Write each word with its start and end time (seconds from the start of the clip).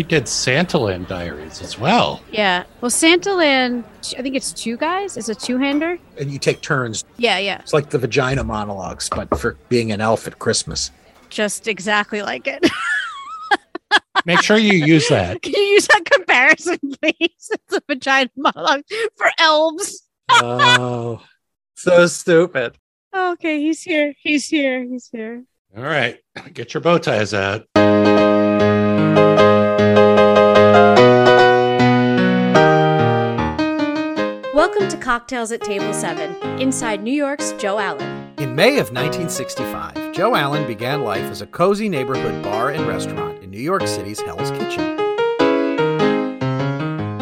He 0.00 0.04
did 0.04 0.24
Santaland 0.24 1.08
Diaries 1.08 1.60
as 1.60 1.78
well. 1.78 2.22
Yeah. 2.32 2.64
Well, 2.80 2.90
Santaland, 2.90 3.84
I 4.16 4.22
think 4.22 4.34
it's 4.34 4.50
two 4.50 4.78
guys. 4.78 5.18
It's 5.18 5.28
a 5.28 5.34
two-hander. 5.34 5.98
And 6.18 6.30
you 6.30 6.38
take 6.38 6.62
turns. 6.62 7.04
Yeah, 7.18 7.36
yeah. 7.36 7.60
It's 7.60 7.74
like 7.74 7.90
the 7.90 7.98
vagina 7.98 8.42
monologues, 8.42 9.10
but 9.10 9.38
for 9.38 9.58
being 9.68 9.92
an 9.92 10.00
elf 10.00 10.26
at 10.26 10.38
Christmas. 10.38 10.90
Just 11.28 11.68
exactly 11.68 12.22
like 12.22 12.46
it. 12.46 12.66
Make 14.24 14.40
sure 14.40 14.56
you 14.56 14.72
use 14.72 15.06
that. 15.10 15.42
Can 15.42 15.52
you 15.52 15.60
use 15.60 15.86
that 15.88 16.06
comparison, 16.06 16.78
please? 16.80 17.16
It's 17.20 17.76
a 17.76 17.82
vagina 17.86 18.30
monologue 18.36 18.84
for 19.16 19.30
elves. 19.38 20.08
Oh, 20.30 21.22
so 21.74 22.06
stupid. 22.06 22.78
Okay, 23.14 23.60
he's 23.60 23.82
here. 23.82 24.14
He's 24.18 24.48
here. 24.48 24.82
He's 24.82 25.10
here. 25.12 25.44
All 25.76 25.82
right, 25.82 26.18
get 26.54 26.72
your 26.72 26.80
bow 26.80 26.96
ties 26.96 27.34
out. 27.34 27.66
Welcome 34.80 34.98
to 34.98 35.04
Cocktails 35.04 35.52
at 35.52 35.60
Table 35.60 35.92
7, 35.92 36.58
inside 36.58 37.02
New 37.02 37.12
York's 37.12 37.52
Joe 37.58 37.78
Allen. 37.78 38.32
In 38.38 38.54
May 38.54 38.78
of 38.78 38.90
1965, 38.94 40.14
Joe 40.14 40.34
Allen 40.34 40.66
began 40.66 41.02
life 41.02 41.24
as 41.24 41.42
a 41.42 41.46
cozy 41.46 41.86
neighborhood 41.86 42.42
bar 42.42 42.70
and 42.70 42.86
restaurant 42.86 43.42
in 43.42 43.50
New 43.50 43.60
York 43.60 43.86
City's 43.86 44.22
Hell's 44.22 44.50
Kitchen. 44.52 44.96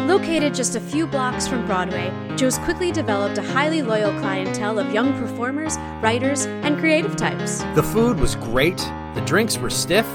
Located 0.07 0.53
just 0.53 0.77
a 0.77 0.79
few 0.79 1.05
blocks 1.05 1.49
from 1.49 1.65
Broadway, 1.65 2.13
Joe's 2.37 2.57
quickly 2.59 2.93
developed 2.93 3.37
a 3.37 3.43
highly 3.43 3.81
loyal 3.81 4.17
clientele 4.21 4.79
of 4.79 4.93
young 4.93 5.11
performers, 5.19 5.75
writers, 6.01 6.45
and 6.45 6.79
creative 6.79 7.17
types. 7.17 7.61
The 7.75 7.83
food 7.83 8.21
was 8.21 8.35
great, 8.35 8.77
the 9.15 9.23
drinks 9.25 9.57
were 9.57 9.69
stiff, 9.69 10.07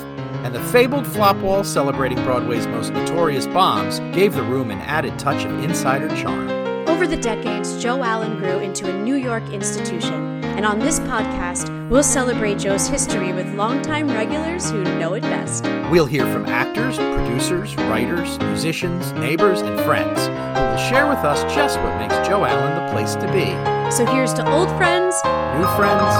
and 0.44 0.54
the 0.54 0.64
fabled 0.72 1.06
flop 1.06 1.36
wall 1.42 1.62
celebrating 1.62 2.24
Broadway's 2.24 2.66
most 2.68 2.94
notorious 2.94 3.46
bombs 3.48 4.00
gave 4.16 4.32
the 4.32 4.42
room 4.42 4.70
an 4.70 4.80
added 4.80 5.18
touch 5.18 5.44
of 5.44 5.62
insider 5.62 6.08
charm. 6.16 6.63
Over 6.94 7.08
the 7.08 7.16
decades, 7.16 7.82
Joe 7.82 8.04
Allen 8.04 8.38
grew 8.38 8.60
into 8.60 8.88
a 8.88 9.02
New 9.02 9.16
York 9.16 9.42
institution, 9.52 10.44
and 10.44 10.64
on 10.64 10.78
this 10.78 11.00
podcast, 11.00 11.90
we'll 11.90 12.04
celebrate 12.04 12.56
Joe's 12.56 12.86
history 12.86 13.32
with 13.32 13.52
longtime 13.56 14.06
regulars 14.06 14.70
who 14.70 14.84
know 14.84 15.14
it 15.14 15.22
best. 15.22 15.64
We'll 15.90 16.06
hear 16.06 16.22
from 16.32 16.46
actors, 16.46 16.96
producers, 16.96 17.74
writers, 17.74 18.38
musicians, 18.38 19.10
neighbors, 19.14 19.60
and 19.60 19.76
friends 19.80 20.20
who 20.20 20.62
will 20.62 20.88
share 20.88 21.08
with 21.08 21.18
us 21.18 21.42
just 21.52 21.80
what 21.80 21.98
makes 21.98 22.14
Joe 22.28 22.44
Allen 22.44 22.86
the 22.86 22.92
place 22.92 23.16
to 23.16 23.26
be. 23.32 23.50
So 23.90 24.06
here's 24.06 24.32
to 24.34 24.48
old 24.48 24.68
friends 24.76 25.16
New 25.24 25.66
friends, 25.74 26.14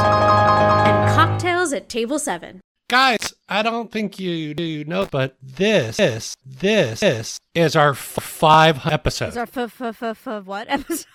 and 0.88 1.14
cocktails 1.14 1.72
at 1.72 1.88
Table 1.88 2.18
7. 2.18 2.60
Guys, 2.90 3.23
I 3.54 3.62
don't 3.62 3.92
think 3.92 4.18
you 4.18 4.52
do 4.52 4.84
know, 4.84 5.06
but 5.06 5.36
this, 5.40 5.96
this, 5.98 6.36
this, 6.44 6.98
this 7.00 7.38
is 7.54 7.76
our 7.76 7.90
f- 7.90 7.98
five 7.98 8.84
episode. 8.84 9.28
Is 9.28 9.36
our 9.36 9.44
f- 9.44 9.80
f- 9.80 10.02
f- 10.02 10.26
f- 10.26 10.44
what 10.44 10.68
episode? 10.70 11.06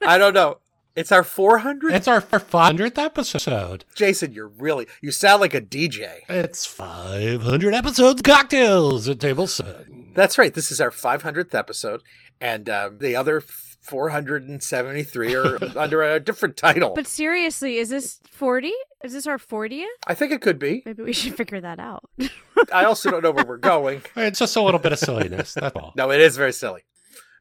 I 0.00 0.16
don't 0.16 0.32
know. 0.32 0.58
It's 0.94 1.10
our 1.10 1.24
400? 1.24 1.92
It's 1.92 2.06
our 2.06 2.20
500th 2.20 2.98
episode. 2.98 3.84
Jason, 3.96 4.32
you're 4.32 4.46
really, 4.46 4.86
you 5.00 5.10
sound 5.10 5.40
like 5.40 5.54
a 5.54 5.60
DJ. 5.60 6.18
It's 6.28 6.66
500 6.66 7.74
episodes 7.74 8.22
cocktails 8.22 9.08
at 9.08 9.18
table 9.18 9.48
seven. 9.48 10.12
That's 10.14 10.38
right. 10.38 10.54
This 10.54 10.70
is 10.70 10.80
our 10.80 10.90
500th 10.90 11.52
episode, 11.52 12.02
and 12.40 12.68
uh, 12.68 12.90
the 12.96 13.16
other 13.16 13.42
473 13.82 15.34
or 15.34 15.58
under 15.76 16.02
a 16.02 16.20
different 16.20 16.56
title. 16.56 16.92
But 16.94 17.06
seriously, 17.06 17.78
is 17.78 17.88
this 17.88 18.20
40? 18.30 18.72
Is 19.04 19.12
this 19.12 19.26
our 19.26 19.38
40th? 19.38 19.84
I 20.06 20.14
think 20.14 20.32
it 20.32 20.40
could 20.40 20.58
be. 20.58 20.82
Maybe 20.86 21.02
we 21.02 21.12
should 21.12 21.36
figure 21.36 21.60
that 21.60 21.78
out. 21.80 22.08
I 22.72 22.84
also 22.84 23.10
don't 23.10 23.22
know 23.22 23.32
where 23.32 23.44
we're 23.44 23.58
going. 23.58 24.02
It's 24.16 24.38
just 24.38 24.56
a 24.56 24.62
little 24.62 24.80
bit 24.80 24.92
of 24.92 24.98
silliness. 24.98 25.54
That's 25.54 25.74
all. 25.76 25.92
No, 25.96 26.10
it 26.10 26.20
is 26.20 26.36
very 26.36 26.52
silly. 26.52 26.82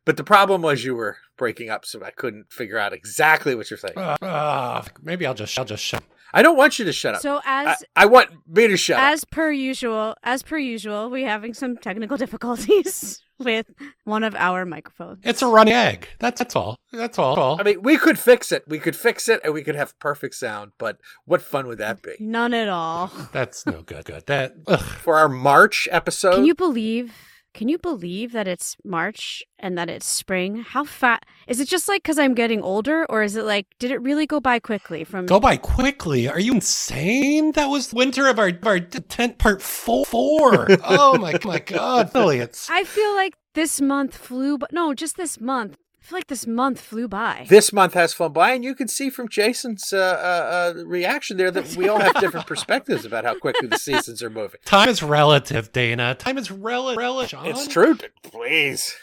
But 0.04 0.18
the 0.18 0.24
problem 0.24 0.64
was 0.64 0.84
you 0.84 0.96
were 0.96 1.18
breaking 1.38 1.70
up, 1.70 1.86
so 1.86 2.04
I 2.04 2.10
couldn't 2.10 2.52
figure 2.52 2.78
out 2.78 2.92
exactly 2.92 3.54
what 3.54 3.70
you're 3.70 3.78
saying. 3.78 3.98
Uh, 3.98 4.18
uh, 4.22 4.84
maybe 5.02 5.28
I'll 5.28 5.36
just, 5.36 5.58
I'll 5.60 5.66
just 5.66 5.84
shut. 5.84 6.04
I 6.34 6.42
don't 6.42 6.58
want 6.58 6.80
you 6.80 6.86
to 6.86 6.94
shut 6.94 7.16
up. 7.16 7.22
So 7.22 7.42
as 7.46 7.84
I 7.96 8.06
want 8.06 8.30
me 8.48 8.68
to 8.68 8.78
shut 8.78 8.98
up. 8.98 9.04
as 9.04 9.26
per 9.26 9.52
usual, 9.52 10.16
as 10.24 10.44
per 10.44 10.58
usual, 10.58 11.10
we're 11.10 11.28
having 11.28 11.54
some 11.54 11.78
technical 11.78 12.18
difficulties 12.26 13.22
with 13.40 13.68
one 14.04 14.24
of 14.24 14.36
our 14.36 14.66
microphones. 14.66 15.20
It's 15.24 15.42
a 15.42 15.48
running 15.48 15.74
egg. 15.74 16.08
That's 16.20 16.40
that's 16.40 16.56
all. 16.56 16.78
That's 16.92 17.18
all. 17.18 17.36
all. 17.36 17.60
I 17.60 17.64
mean, 17.64 17.82
we 17.82 17.98
could 17.98 18.20
fix 18.20 18.52
it. 18.52 18.64
We 18.68 18.80
could 18.80 18.96
fix 18.96 19.28
it, 19.28 19.42
and 19.44 19.54
we 19.54 19.64
could 19.64 19.76
have 19.76 19.98
perfect 20.00 20.36
sound. 20.36 20.72
But 20.78 20.98
what 21.26 21.42
fun 21.42 21.68
would 21.68 21.80
that 21.80 22.02
be 22.02 22.16
None 22.20 22.54
at 22.54 22.70
all. 22.70 23.12
That's 23.32 23.66
no 23.66 23.82
good. 23.82 24.06
Good. 24.06 24.26
That. 24.28 24.54
Ugh. 24.68 24.80
for 24.80 25.18
our 25.18 25.30
March 25.30 25.88
episode? 25.92 26.36
Can 26.36 26.46
you 26.46 26.56
believe? 26.56 27.14
Can 27.54 27.68
you 27.68 27.78
believe 27.78 28.32
that 28.32 28.48
it's 28.48 28.78
March 28.84 29.44
and 29.60 29.78
that 29.78 29.90
it's 29.90 30.08
spring? 30.08 30.64
How 30.64 30.84
fat 30.84 31.26
is 31.48 31.60
it? 31.60 31.68
Just 31.68 31.90
like 31.90 32.02
because 32.02 32.18
I'm 32.18 32.34
getting 32.34 32.62
older, 32.62 33.06
or 33.10 33.24
is 33.24 33.36
it 33.36 33.44
like 33.44 33.68
did 33.78 33.92
it 33.92 34.02
really 34.02 34.26
go 34.26 34.40
by 34.40 34.60
quickly? 34.60 35.04
From 35.04 35.26
Go 35.26 35.40
by 35.40 35.58
quickly. 35.58 36.28
Are 36.28 36.40
you 36.40 36.54
insane? 36.54 37.52
That 37.54 37.68
was 37.68 37.94
winter 37.94 38.28
of 38.28 38.40
our 38.40 38.48
of 38.48 38.66
our 38.66 38.80
tent 38.80 39.38
part 39.38 39.62
four. 39.62 40.06
four. 40.06 40.68
oh 40.86 41.18
my 41.18 41.38
my 41.44 41.60
god, 41.60 42.14
Billy, 42.14 42.40
it's 42.40 42.70
I 42.70 42.84
feel 42.84 43.14
like 43.16 43.36
this 43.54 43.82
month 43.82 44.16
flew, 44.16 44.58
but 44.58 44.72
no, 44.72 44.94
just 44.94 45.18
this 45.18 45.40
month. 45.40 45.78
I 46.02 46.06
feel 46.08 46.18
like 46.18 46.28
this 46.28 46.48
month 46.48 46.82
flew 46.82 47.08
by. 47.08 47.46
this 47.48 47.72
month 47.72 47.94
has 47.94 48.14
flown 48.14 48.34
by, 48.34 48.52
and 48.54 48.64
you 48.64 48.74
can 48.74 48.88
see 48.88 49.10
from 49.10 49.30
Jason's 49.30 49.94
uh, 49.94 49.98
uh, 49.98 50.80
uh, 50.80 50.86
reaction 50.86 51.38
there 51.38 51.52
that 51.52 51.76
we 51.76 51.88
all 51.88 52.00
have 52.00 52.20
different 52.20 52.48
perspectives 52.54 53.06
about 53.06 53.24
how 53.24 53.38
quickly 53.38 53.68
the 53.68 53.78
seasons 53.78 54.24
are 54.24 54.30
moving. 54.30 54.60
time 54.66 54.90
is 54.90 55.04
relative, 55.04 55.72
Dana. 55.72 56.16
Time 56.16 56.38
is 56.40 56.50
rel- 56.50 56.96
relative. 56.96 57.40
It's 57.46 57.68
true. 57.68 57.98
Please. 58.24 58.96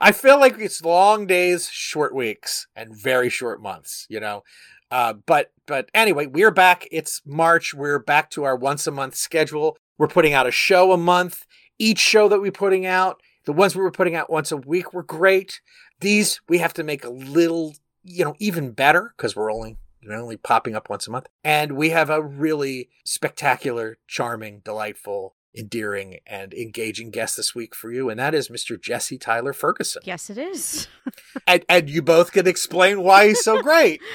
I 0.00 0.12
feel 0.12 0.40
like 0.40 0.58
it's 0.58 0.82
long 0.82 1.26
days, 1.26 1.68
short 1.70 2.14
weeks, 2.14 2.66
and 2.74 2.96
very 2.96 3.28
short 3.30 3.62
months, 3.62 4.06
you 4.08 4.18
know. 4.18 4.42
Uh, 4.90 5.12
but 5.12 5.52
but 5.66 5.88
anyway, 5.94 6.26
we're 6.26 6.50
back. 6.50 6.88
It's 6.90 7.22
March. 7.24 7.72
We're 7.74 8.00
back 8.00 8.28
to 8.30 8.42
our 8.44 8.56
once 8.56 8.86
a 8.88 8.90
month 8.90 9.14
schedule. 9.14 9.78
We're 9.98 10.08
putting 10.08 10.32
out 10.32 10.48
a 10.48 10.50
show 10.50 10.90
a 10.92 10.96
month. 10.96 11.46
Each 11.78 12.00
show 12.00 12.28
that 12.28 12.40
we're 12.40 12.50
putting 12.50 12.86
out, 12.86 13.20
the 13.44 13.52
ones 13.52 13.76
we 13.76 13.82
were 13.82 13.92
putting 13.92 14.16
out 14.16 14.30
once 14.30 14.50
a 14.50 14.56
week 14.56 14.92
were 14.92 15.02
great. 15.04 15.60
These 16.00 16.40
we 16.48 16.58
have 16.58 16.74
to 16.74 16.84
make 16.84 17.04
a 17.04 17.10
little, 17.10 17.74
you 18.02 18.24
know, 18.24 18.34
even 18.38 18.72
better 18.72 19.14
because 19.16 19.36
we're 19.36 19.52
only 19.52 19.76
know, 20.02 20.20
only 20.20 20.36
popping 20.36 20.74
up 20.74 20.90
once 20.90 21.06
a 21.06 21.10
month. 21.10 21.26
And 21.44 21.72
we 21.72 21.90
have 21.90 22.10
a 22.10 22.22
really 22.22 22.88
spectacular, 23.04 23.98
charming, 24.06 24.60
delightful, 24.64 25.34
endearing, 25.56 26.18
and 26.26 26.54
engaging 26.54 27.10
guest 27.10 27.36
this 27.36 27.54
week 27.54 27.74
for 27.74 27.90
you, 27.90 28.08
and 28.08 28.20
that 28.20 28.34
is 28.34 28.48
Mr. 28.48 28.80
Jesse 28.80 29.18
Tyler 29.18 29.52
Ferguson. 29.52 30.02
Yes, 30.04 30.30
it 30.30 30.38
is. 30.38 30.88
And, 31.46 31.64
and 31.68 31.90
you 31.90 32.02
both 32.02 32.30
can 32.32 32.46
explain 32.46 33.02
why 33.02 33.28
he's 33.28 33.42
so 33.42 33.62
great. 33.62 34.00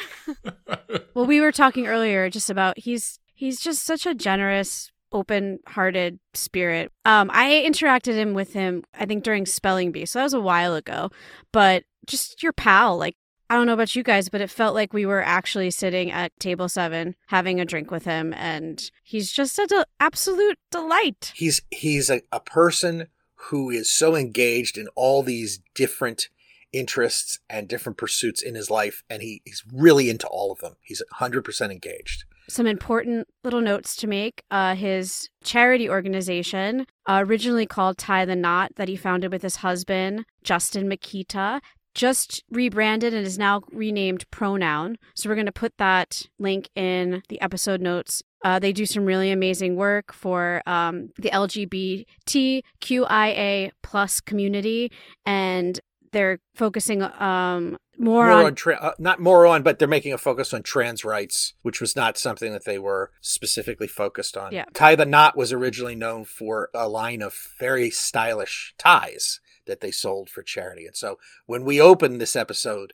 Well, 1.13 1.25
we 1.25 1.39
were 1.39 1.53
talking 1.53 1.87
earlier 1.87 2.29
just 2.29 2.49
about 2.49 2.77
he's 2.77 3.19
he's 3.33 3.61
just 3.61 3.83
such 3.83 4.05
a 4.05 4.13
generous, 4.13 4.91
open-hearted 5.15 6.19
spirit. 6.33 6.91
Um, 7.05 7.31
I 7.33 7.63
interacted 7.65 8.13
him 8.13 8.33
with 8.33 8.53
him, 8.53 8.83
I 8.99 9.05
think 9.05 9.23
during 9.23 9.45
Spelling 9.45 9.91
Bee, 9.91 10.05
so 10.05 10.19
that 10.19 10.23
was 10.23 10.33
a 10.33 10.39
while 10.39 10.75
ago. 10.75 11.09
But 11.51 11.83
just 12.05 12.43
your 12.43 12.53
pal, 12.53 12.97
like 12.97 13.15
I 13.49 13.55
don't 13.55 13.67
know 13.67 13.73
about 13.73 13.95
you 13.95 14.03
guys, 14.03 14.29
but 14.29 14.41
it 14.41 14.49
felt 14.49 14.73
like 14.73 14.91
we 14.91 15.05
were 15.05 15.21
actually 15.21 15.69
sitting 15.71 16.11
at 16.11 16.37
table 16.39 16.67
seven 16.67 17.15
having 17.27 17.59
a 17.59 17.65
drink 17.65 17.91
with 17.91 18.05
him, 18.05 18.33
and 18.33 18.89
he's 19.03 19.31
just 19.31 19.59
an 19.59 19.67
de- 19.67 19.85
absolute 19.99 20.57
delight. 20.71 21.31
He's 21.35 21.61
he's 21.71 22.09
a, 22.09 22.21
a 22.31 22.39
person 22.39 23.07
who 23.49 23.69
is 23.69 23.91
so 23.91 24.15
engaged 24.15 24.77
in 24.77 24.87
all 24.95 25.21
these 25.21 25.59
different 25.75 26.29
interests 26.73 27.39
and 27.49 27.67
different 27.67 27.97
pursuits 27.97 28.41
in 28.41 28.55
his 28.55 28.69
life, 28.69 29.03
and 29.09 29.21
he, 29.21 29.41
he's 29.45 29.63
really 29.71 30.09
into 30.09 30.27
all 30.27 30.51
of 30.51 30.59
them. 30.59 30.75
He's 30.81 31.01
100% 31.19 31.71
engaged. 31.71 32.25
Some 32.47 32.67
important 32.67 33.27
little 33.43 33.61
notes 33.61 33.95
to 33.97 34.07
make. 34.07 34.43
Uh, 34.51 34.75
his 34.75 35.29
charity 35.43 35.89
organization, 35.89 36.85
uh, 37.07 37.23
originally 37.25 37.65
called 37.65 37.97
Tie 37.97 38.25
the 38.25 38.35
Knot, 38.35 38.73
that 38.75 38.87
he 38.87 38.95
founded 38.95 39.31
with 39.31 39.41
his 39.41 39.57
husband, 39.57 40.25
Justin 40.43 40.87
Mikita, 40.87 41.61
just 41.95 42.43
rebranded 42.51 43.13
and 43.13 43.25
is 43.25 43.39
now 43.39 43.61
renamed 43.71 44.29
Pronoun. 44.29 44.97
So 45.15 45.29
we're 45.29 45.35
going 45.35 45.45
to 45.45 45.51
put 45.51 45.77
that 45.77 46.27
link 46.37 46.69
in 46.75 47.23
the 47.29 47.39
episode 47.41 47.81
notes. 47.81 48.21
Uh, 48.43 48.59
they 48.59 48.73
do 48.73 48.85
some 48.85 49.05
really 49.05 49.31
amazing 49.31 49.77
work 49.77 50.13
for 50.13 50.61
um, 50.67 51.09
the 51.17 51.29
LGBTQIA 51.29 53.71
plus 53.81 54.21
community, 54.21 54.91
and 55.25 55.79
they're 56.11 56.37
focusing 56.53 57.01
um, 57.01 57.77
more, 57.99 58.25
More 58.25 58.31
on 58.31 58.45
on, 58.45 58.55
tra- 58.55 58.79
uh, 58.81 58.93
not 58.99 59.19
more 59.19 59.45
on, 59.45 59.63
but 59.63 59.79
they're 59.79 59.87
making 59.87 60.13
a 60.13 60.17
focus 60.17 60.53
on 60.53 60.63
trans 60.63 61.05
rights, 61.05 61.53
which 61.61 61.81
was 61.81 61.95
not 61.95 62.17
something 62.17 62.51
that 62.51 62.65
they 62.65 62.79
were 62.79 63.11
specifically 63.21 63.87
focused 63.87 64.37
on. 64.37 64.51
Yeah. 64.51 64.65
Tie 64.73 64.95
the 64.95 65.05
Knot 65.05 65.37
was 65.37 65.53
originally 65.53 65.95
known 65.95 66.25
for 66.25 66.69
a 66.73 66.87
line 66.87 67.21
of 67.21 67.37
very 67.59 67.89
stylish 67.89 68.73
ties 68.77 69.39
that 69.65 69.81
they 69.81 69.91
sold 69.91 70.29
for 70.29 70.43
charity. 70.43 70.85
And 70.85 70.95
so 70.95 71.17
when 71.45 71.63
we 71.63 71.81
opened 71.81 72.21
this 72.21 72.35
episode, 72.35 72.93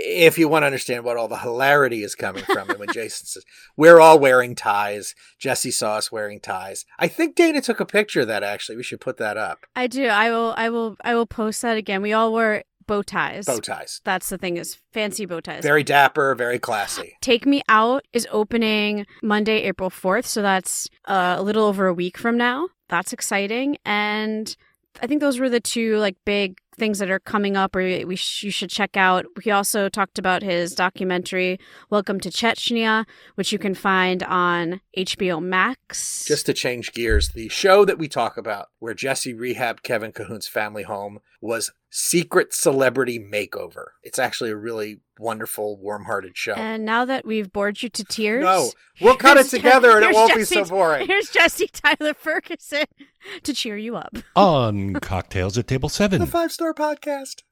if 0.00 0.38
you 0.38 0.48
want 0.48 0.62
to 0.62 0.66
understand 0.66 1.04
what 1.04 1.16
all 1.16 1.26
the 1.26 1.38
hilarity 1.38 2.04
is 2.04 2.14
coming 2.14 2.44
from, 2.44 2.70
and 2.70 2.78
when 2.78 2.88
Jason 2.92 3.26
says 3.26 3.44
we're 3.76 4.00
all 4.00 4.18
wearing 4.18 4.54
ties, 4.54 5.14
Jesse 5.38 5.72
saw 5.72 5.96
us 5.96 6.12
wearing 6.12 6.40
ties. 6.40 6.86
I 6.98 7.08
think 7.08 7.34
Dana 7.34 7.60
took 7.60 7.80
a 7.80 7.84
picture 7.84 8.20
of 8.20 8.28
that. 8.28 8.44
Actually, 8.44 8.76
we 8.76 8.84
should 8.84 9.00
put 9.00 9.16
that 9.16 9.36
up. 9.36 9.66
I 9.74 9.88
do. 9.88 10.06
I 10.06 10.30
will. 10.30 10.54
I 10.56 10.70
will. 10.70 10.96
I 11.02 11.14
will 11.14 11.26
post 11.26 11.62
that 11.62 11.76
again. 11.76 12.00
We 12.00 12.12
all 12.12 12.30
wore 12.30 12.62
bow 12.88 13.02
ties. 13.02 13.46
Bow 13.46 13.60
ties. 13.60 14.00
That's 14.02 14.28
the 14.28 14.38
thing 14.38 14.56
is 14.56 14.78
fancy 14.92 15.26
bow 15.26 15.38
ties. 15.38 15.62
Very 15.62 15.84
dapper, 15.84 16.34
very 16.34 16.58
classy. 16.58 17.16
Take 17.20 17.46
Me 17.46 17.62
Out 17.68 18.04
is 18.12 18.26
opening 18.32 19.06
Monday, 19.22 19.62
April 19.62 19.90
4th. 19.90 20.24
So 20.24 20.42
that's 20.42 20.88
uh, 21.04 21.36
a 21.38 21.42
little 21.42 21.64
over 21.64 21.86
a 21.86 21.94
week 21.94 22.18
from 22.18 22.36
now. 22.36 22.68
That's 22.88 23.12
exciting. 23.12 23.76
And 23.84 24.56
I 25.00 25.06
think 25.06 25.20
those 25.20 25.38
were 25.38 25.48
the 25.48 25.60
two 25.60 25.98
like 25.98 26.16
big 26.24 26.58
things 26.78 26.98
that 27.00 27.10
are 27.10 27.18
coming 27.18 27.56
up 27.56 27.74
or 27.76 27.80
we 28.06 28.16
sh- 28.16 28.44
you 28.44 28.50
should 28.50 28.70
check 28.70 28.96
out. 28.96 29.26
He 29.42 29.50
also 29.50 29.88
talked 29.88 30.18
about 30.18 30.42
his 30.42 30.74
documentary 30.74 31.58
Welcome 31.90 32.20
to 32.20 32.30
Chechnya, 32.30 33.04
which 33.34 33.52
you 33.52 33.58
can 33.58 33.74
find 33.74 34.22
on 34.22 34.80
HBO 34.96 35.42
Max. 35.42 36.24
Just 36.26 36.46
to 36.46 36.54
change 36.54 36.92
gears, 36.92 37.30
the 37.30 37.48
show 37.48 37.84
that 37.84 37.98
we 37.98 38.08
talk 38.08 38.36
about 38.36 38.68
where 38.78 38.94
Jesse 38.94 39.34
rehabbed 39.34 39.82
Kevin 39.82 40.12
Cahoon's 40.12 40.48
family 40.48 40.84
home 40.84 41.18
was 41.40 41.70
Secret 41.90 42.52
Celebrity 42.52 43.18
Makeover. 43.18 43.86
It's 44.02 44.18
actually 44.18 44.50
a 44.50 44.56
really 44.56 45.00
wonderful, 45.18 45.76
warm-hearted 45.78 46.36
show. 46.36 46.52
And 46.52 46.84
now 46.84 47.04
that 47.04 47.24
we've 47.24 47.50
bored 47.52 47.82
you 47.82 47.88
to 47.88 48.04
tears, 48.04 48.42
no, 48.44 48.70
we'll 49.00 49.16
cut 49.16 49.36
it 49.36 49.46
together 49.46 49.96
and 49.96 50.04
it 50.04 50.14
won't 50.14 50.30
Jesse- 50.34 50.54
be 50.56 50.64
so 50.66 50.68
boring. 50.68 51.06
Here's 51.06 51.30
Jesse 51.30 51.68
Tyler 51.68 52.12
Ferguson 52.14 52.84
to 53.42 53.54
cheer 53.54 53.76
you 53.76 53.96
up. 53.96 54.16
On 54.36 54.94
Cocktails 54.94 55.56
at 55.56 55.66
Table 55.66 55.88
Seven, 55.88 56.20
The 56.20 56.26
7, 56.26 56.48
five-star 56.72 56.74
podcast. 56.74 57.42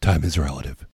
time 0.00 0.24
is 0.24 0.38
relative. 0.38 0.86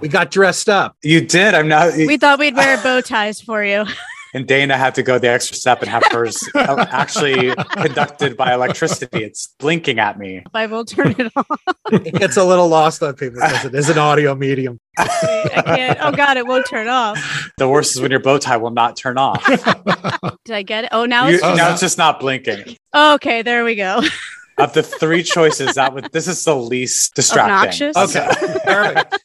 We 0.00 0.08
got 0.08 0.30
dressed 0.30 0.68
up. 0.68 0.96
You 1.02 1.20
did. 1.20 1.54
I'm 1.54 1.68
not. 1.68 1.94
We 1.94 2.16
thought 2.16 2.38
we'd 2.38 2.56
wear 2.56 2.82
bow 2.82 3.00
ties 3.02 3.40
for 3.40 3.62
you. 3.62 3.84
and 4.34 4.46
Dana 4.46 4.76
had 4.76 4.94
to 4.96 5.02
go 5.02 5.18
the 5.18 5.28
extra 5.28 5.56
step 5.56 5.80
and 5.82 5.90
have 5.90 6.04
hers 6.10 6.42
uh, 6.54 6.86
actually 6.90 7.54
conducted 7.72 8.36
by 8.36 8.54
electricity. 8.54 9.24
It's 9.24 9.54
blinking 9.58 9.98
at 9.98 10.18
me. 10.18 10.42
I 10.54 10.66
will 10.66 10.84
turn 10.84 11.14
it 11.18 11.32
on. 11.36 11.44
It 11.92 12.14
gets 12.14 12.36
a 12.36 12.44
little 12.44 12.68
lost 12.68 13.02
on 13.02 13.14
people 13.14 13.40
because 13.40 13.64
it 13.64 13.74
is 13.74 13.88
an 13.88 13.98
audio 13.98 14.34
medium. 14.34 14.78
I 14.98 15.06
can't. 15.64 15.98
Oh 16.02 16.12
God, 16.12 16.36
it 16.36 16.46
won't 16.46 16.66
turn 16.66 16.88
off. 16.88 17.50
The 17.58 17.68
worst 17.68 17.94
is 17.96 18.00
when 18.00 18.10
your 18.10 18.20
bow 18.20 18.38
tie 18.38 18.56
will 18.56 18.70
not 18.70 18.96
turn 18.96 19.18
off. 19.18 19.44
Did 20.44 20.54
I 20.54 20.62
get 20.62 20.84
it? 20.84 20.90
Oh, 20.92 21.04
now 21.06 21.26
You- 21.28 21.34
it's. 21.36 21.44
Oh, 21.44 21.54
now 21.54 21.66
no. 21.68 21.72
it's 21.72 21.80
just 21.80 21.98
not 21.98 22.20
blinking. 22.20 22.76
okay, 22.94 23.42
there 23.42 23.64
we 23.64 23.74
go. 23.74 24.02
Of 24.58 24.74
the 24.74 24.82
three 24.82 25.22
choices, 25.22 25.76
that 25.76 25.94
would 25.94 26.12
this 26.12 26.28
is 26.28 26.44
the 26.44 26.54
least 26.54 27.14
distracting. 27.14 27.90
Obnoxious? 27.90 27.96
Okay, 27.96 28.58
perfect. 28.64 29.24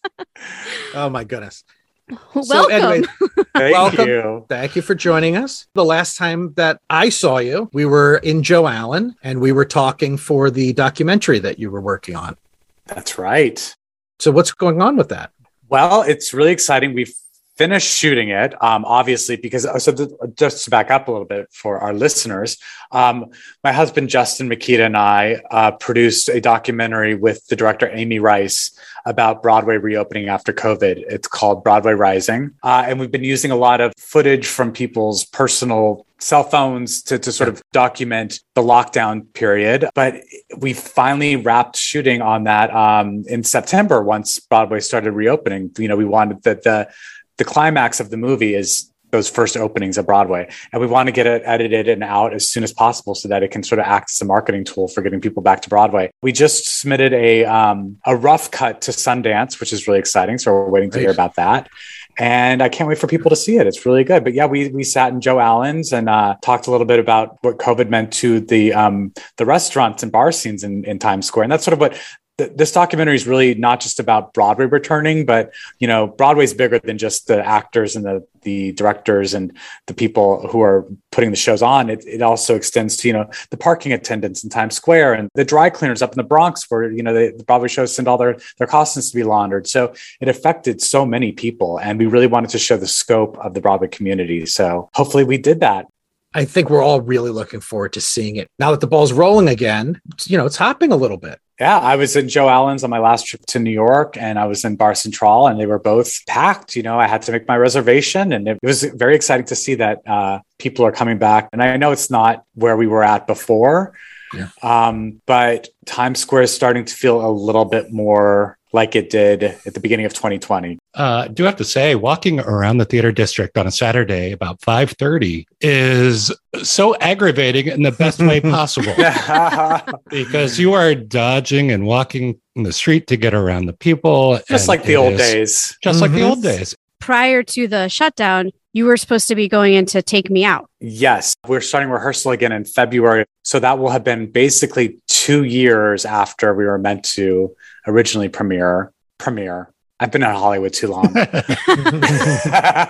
Oh 0.93 1.09
my 1.09 1.23
goodness. 1.25 1.63
Welcome. 2.35 2.43
So 2.43 2.67
anyway, 2.69 3.07
Thank 3.55 3.73
Welcome. 3.73 4.07
you. 4.07 4.45
thank 4.47 4.75
you 4.75 4.81
for 4.81 4.93
joining 4.93 5.37
us. 5.37 5.65
The 5.73 5.85
last 5.85 6.17
time 6.17 6.53
that 6.53 6.79
I 6.89 7.09
saw 7.09 7.37
you, 7.37 7.69
we 7.73 7.85
were 7.85 8.17
in 8.17 8.43
Joe 8.43 8.67
Allen 8.67 9.15
and 9.23 9.39
we 9.39 9.51
were 9.51 9.65
talking 9.65 10.17
for 10.17 10.51
the 10.51 10.73
documentary 10.73 11.39
that 11.39 11.57
you 11.57 11.71
were 11.71 11.81
working 11.81 12.15
on. 12.15 12.37
That's 12.85 13.17
right. 13.17 13.75
So 14.19 14.31
what's 14.31 14.51
going 14.51 14.81
on 14.81 14.97
with 14.97 15.09
that? 15.09 15.31
Well, 15.67 16.03
it's 16.03 16.33
really 16.33 16.51
exciting. 16.51 16.93
We've 16.93 17.13
finished 17.57 17.87
shooting 17.87 18.29
it, 18.29 18.61
um, 18.61 18.83
obviously, 18.85 19.37
because 19.37 19.65
so 19.83 19.91
th- 19.93 20.09
just 20.35 20.65
to 20.65 20.69
back 20.69 20.91
up 20.91 21.07
a 21.07 21.11
little 21.11 21.25
bit 21.25 21.47
for 21.51 21.79
our 21.79 21.93
listeners, 21.93 22.57
um, 22.91 23.27
my 23.63 23.71
husband 23.71 24.09
Justin 24.09 24.47
Mikita 24.49 24.83
and 24.83 24.97
I 24.97 25.41
uh, 25.49 25.71
produced 25.71 26.29
a 26.29 26.41
documentary 26.41 27.15
with 27.15 27.45
the 27.47 27.55
director 27.55 27.89
Amy 27.91 28.19
Rice 28.19 28.77
about 29.05 29.43
Broadway 29.43 29.77
reopening 29.77 30.29
after 30.29 30.51
COVID. 30.51 31.03
It's 31.07 31.27
called 31.27 31.63
Broadway 31.63 31.93
Rising, 31.93 32.51
uh, 32.63 32.85
and 32.87 32.99
we've 32.99 33.11
been 33.11 33.23
using 33.23 33.51
a 33.51 33.55
lot 33.55 33.81
of 33.81 33.93
footage 33.97 34.47
from 34.47 34.71
people's 34.71 35.25
personal 35.25 36.05
cell 36.19 36.43
phones 36.43 37.03
to, 37.03 37.19
to 37.19 37.31
sort 37.31 37.49
of 37.49 37.61
document 37.71 38.39
the 38.55 38.61
lockdown 38.61 39.31
period. 39.33 39.87
But 39.93 40.21
we 40.57 40.73
finally 40.73 41.35
wrapped 41.35 41.75
shooting 41.77 42.21
on 42.21 42.45
that 42.45 42.73
um, 42.73 43.23
in 43.27 43.43
September 43.43 44.01
once 44.03 44.39
Broadway 44.39 44.79
started 44.79 45.11
reopening. 45.11 45.71
You 45.77 45.87
know, 45.87 45.97
we 45.97 46.05
wanted 46.05 46.43
that 46.43 46.63
the 46.63 46.89
the 47.37 47.45
climax 47.45 47.99
of 47.99 48.09
the 48.09 48.17
movie 48.17 48.55
is 48.55 48.89
those 49.11 49.29
first 49.29 49.55
openings 49.57 49.97
of 49.97 50.05
Broadway. 50.05 50.49
And 50.71 50.81
we 50.81 50.87
want 50.87 51.07
to 51.07 51.11
get 51.11 51.25
it 51.25 51.41
edited 51.45 51.87
and 51.87 52.03
out 52.03 52.33
as 52.33 52.49
soon 52.49 52.63
as 52.63 52.73
possible 52.73 53.15
so 53.15 53.27
that 53.29 53.43
it 53.43 53.51
can 53.51 53.63
sort 53.63 53.79
of 53.79 53.85
act 53.85 54.11
as 54.11 54.21
a 54.21 54.25
marketing 54.25 54.63
tool 54.63 54.87
for 54.87 55.01
getting 55.01 55.21
people 55.21 55.41
back 55.41 55.61
to 55.61 55.69
Broadway. 55.69 56.11
We 56.21 56.31
just 56.31 56.79
submitted 56.79 57.13
a 57.13 57.45
um, 57.45 57.97
a 58.05 58.15
rough 58.15 58.51
cut 58.51 58.81
to 58.81 58.91
Sundance, 58.91 59.59
which 59.59 59.71
is 59.73 59.87
really 59.87 59.99
exciting. 59.99 60.37
So 60.37 60.51
we're 60.51 60.69
waiting 60.69 60.91
to 60.91 60.99
hear 60.99 61.11
about 61.11 61.35
that. 61.35 61.69
And 62.17 62.63
I 62.63 62.69
can't 62.69 62.87
wait 62.87 62.97
for 62.97 63.07
people 63.07 63.29
to 63.29 63.35
see 63.35 63.57
it. 63.57 63.67
It's 63.67 63.85
really 63.85 64.05
good. 64.05 64.23
But 64.23 64.33
yeah, 64.33 64.45
we 64.45 64.69
we 64.69 64.83
sat 64.83 65.11
in 65.11 65.19
Joe 65.19 65.39
Allen's 65.39 65.91
and 65.91 66.07
uh, 66.09 66.35
talked 66.41 66.67
a 66.67 66.71
little 66.71 66.85
bit 66.85 66.99
about 66.99 67.37
what 67.41 67.57
COVID 67.57 67.89
meant 67.89 68.13
to 68.13 68.39
the 68.39 68.73
um, 68.73 69.13
the 69.37 69.45
restaurants 69.45 70.01
and 70.01 70.11
bar 70.11 70.31
scenes 70.31 70.63
in, 70.63 70.85
in 70.85 70.97
Times 70.97 71.25
Square. 71.25 71.43
And 71.43 71.51
that's 71.51 71.65
sort 71.65 71.73
of 71.73 71.79
what 71.79 71.99
th- 72.37 72.51
this 72.55 72.71
documentary 72.71 73.15
is 73.15 73.27
really 73.27 73.55
not 73.55 73.79
just 73.79 73.99
about 73.99 74.33
Broadway 74.33 74.65
returning, 74.65 75.25
but 75.25 75.53
you 75.79 75.87
know, 75.87 76.07
Broadway's 76.07 76.53
bigger 76.53 76.79
than 76.79 76.97
just 76.97 77.27
the 77.27 77.45
actors 77.45 77.95
and 77.95 78.05
the 78.05 78.25
the 78.41 78.73
directors 78.73 79.33
and 79.33 79.57
the 79.87 79.93
people 79.93 80.47
who 80.47 80.61
are 80.61 80.85
putting 81.11 81.31
the 81.31 81.35
shows 81.35 81.63
on. 81.63 81.89
It, 81.89 82.05
it 82.05 82.21
also 82.21 82.55
extends 82.55 82.97
to 82.97 83.07
you 83.07 83.13
know 83.13 83.29
the 83.49 83.57
parking 83.57 83.93
attendants 83.93 84.43
in 84.43 84.49
Times 84.49 84.75
Square 84.75 85.13
and 85.15 85.29
the 85.35 85.45
dry 85.45 85.69
cleaners 85.69 86.01
up 86.01 86.11
in 86.11 86.17
the 86.17 86.23
Bronx, 86.23 86.69
where 86.69 86.91
you 86.91 87.03
know 87.03 87.13
the 87.13 87.43
Broadway 87.45 87.67
shows 87.67 87.95
send 87.95 88.07
all 88.07 88.17
their 88.17 88.37
their 88.57 88.67
costumes 88.67 89.11
to 89.11 89.15
be 89.15 89.23
laundered. 89.23 89.67
So 89.67 89.93
it 90.21 90.27
affected 90.27 90.81
so 90.81 91.05
many 91.05 91.31
people, 91.31 91.79
and 91.79 91.99
we 91.99 92.05
really 92.05 92.27
wanted 92.27 92.49
to 92.51 92.59
show 92.59 92.77
the 92.77 92.87
scope 92.87 93.37
of 93.39 93.53
the 93.53 93.61
Broadway 93.61 93.87
community. 93.87 94.45
So 94.45 94.89
hopefully, 94.93 95.23
we 95.23 95.37
did 95.37 95.61
that. 95.61 95.87
I 96.33 96.43
think 96.43 96.69
we're 96.69 96.83
all 96.83 96.99
really 96.99 97.31
looking 97.31 97.61
forward 97.61 97.93
to 97.93 98.01
seeing 98.01 98.35
it. 98.35 98.49
Now 98.59 98.71
that 98.71 98.81
the 98.81 98.87
ball's 98.87 99.13
rolling 99.13 99.47
again, 99.47 100.01
you 100.25 100.37
know, 100.37 100.45
it's 100.45 100.57
hopping 100.57 100.91
a 100.91 100.97
little 100.97 101.15
bit. 101.15 101.39
Yeah, 101.59 101.79
I 101.79 101.95
was 101.95 102.17
in 102.17 102.27
Joe 102.27 102.49
Allen's 102.49 102.83
on 102.83 102.89
my 102.89 102.99
last 102.99 103.27
trip 103.27 103.45
to 103.47 103.59
New 103.59 103.71
York, 103.71 104.17
and 104.17 104.37
I 104.37 104.45
was 104.45 104.65
in 104.65 104.75
Bar 104.75 104.93
Centrale, 104.93 105.47
and 105.47 105.57
they 105.57 105.65
were 105.65 105.79
both 105.79 106.25
packed. 106.25 106.75
You 106.75 106.83
know, 106.83 106.99
I 106.99 107.07
had 107.07 107.21
to 107.23 107.31
make 107.31 107.47
my 107.47 107.55
reservation, 107.55 108.33
and 108.33 108.45
it 108.49 108.59
was 108.61 108.83
very 108.83 109.15
exciting 109.15 109.45
to 109.45 109.55
see 109.55 109.75
that 109.75 110.05
uh, 110.05 110.39
people 110.59 110.85
are 110.85 110.91
coming 110.91 111.17
back. 111.17 111.47
And 111.53 111.63
I 111.63 111.77
know 111.77 111.93
it's 111.93 112.11
not 112.11 112.43
where 112.55 112.75
we 112.75 112.87
were 112.87 113.03
at 113.03 113.25
before, 113.25 113.93
Yeah. 114.35 114.49
um, 114.87 115.21
but 115.25 115.69
Times 115.85 116.19
Square 116.19 116.43
is 116.43 116.53
starting 116.53 116.85
to 116.85 116.93
feel 116.93 117.25
a 117.25 117.31
little 117.31 117.65
bit 117.65 117.91
more 117.91 118.57
like 118.73 118.93
it 118.93 119.09
did 119.09 119.41
at 119.43 119.73
the 119.73 119.79
beginning 119.79 120.05
of 120.05 120.13
2020. 120.13 120.77
Uh, 120.95 121.23
I 121.25 121.27
do 121.29 121.43
have 121.45 121.55
to 121.57 121.63
say, 121.63 121.95
walking 121.95 122.41
around 122.41 122.77
the 122.79 122.83
theater 122.85 123.11
district 123.13 123.57
on 123.57 123.65
a 123.67 123.71
Saturday 123.71 124.33
about 124.33 124.59
5.30 124.59 125.45
is 125.61 126.29
so 126.61 126.93
aggravating 126.97 127.67
in 127.67 127.83
the 127.83 127.91
best 127.93 128.19
way 128.19 128.41
possible 128.41 128.93
because 130.09 130.59
you 130.59 130.73
are 130.73 130.93
dodging 130.95 131.71
and 131.71 131.85
walking 131.85 132.39
in 132.55 132.63
the 132.63 132.73
street 132.73 133.07
to 133.07 133.17
get 133.17 133.33
around 133.33 133.65
the 133.67 133.73
people. 133.73 134.39
Just 134.49 134.67
like 134.67 134.83
the 134.83 134.95
old 134.97 135.17
days. 135.17 135.77
Just 135.81 136.01
like 136.01 136.11
the 136.11 136.19
Mhm. 136.21 136.29
old 136.29 136.43
days. 136.43 136.75
Prior 136.99 137.43
to 137.43 137.67
the 137.67 137.87
shutdown, 137.87 138.51
you 138.75 138.85
were 138.85 138.97
supposed 138.97 139.29
to 139.29 139.35
be 139.35 139.47
going 139.47 139.73
in 139.73 139.85
to 139.85 140.01
take 140.01 140.29
me 140.29 140.43
out. 140.43 140.69
Yes, 140.81 141.33
we're 141.47 141.61
starting 141.61 141.89
rehearsal 141.89 142.33
again 142.33 142.51
in 142.51 142.65
February. 142.65 143.23
So 143.41 143.57
that 143.59 143.79
will 143.79 143.89
have 143.89 144.03
been 144.03 144.29
basically 144.29 144.99
two 145.07 145.45
years 145.45 146.03
after 146.03 146.53
we 146.53 146.65
were 146.65 146.77
meant 146.77 147.05
to 147.15 147.55
originally 147.87 148.27
premiere. 148.27 148.91
Premiere. 149.17 149.71
I've 149.97 150.11
been 150.11 150.23
in 150.23 150.29
Hollywood 150.29 150.73
too 150.73 150.87
long. 150.87 151.05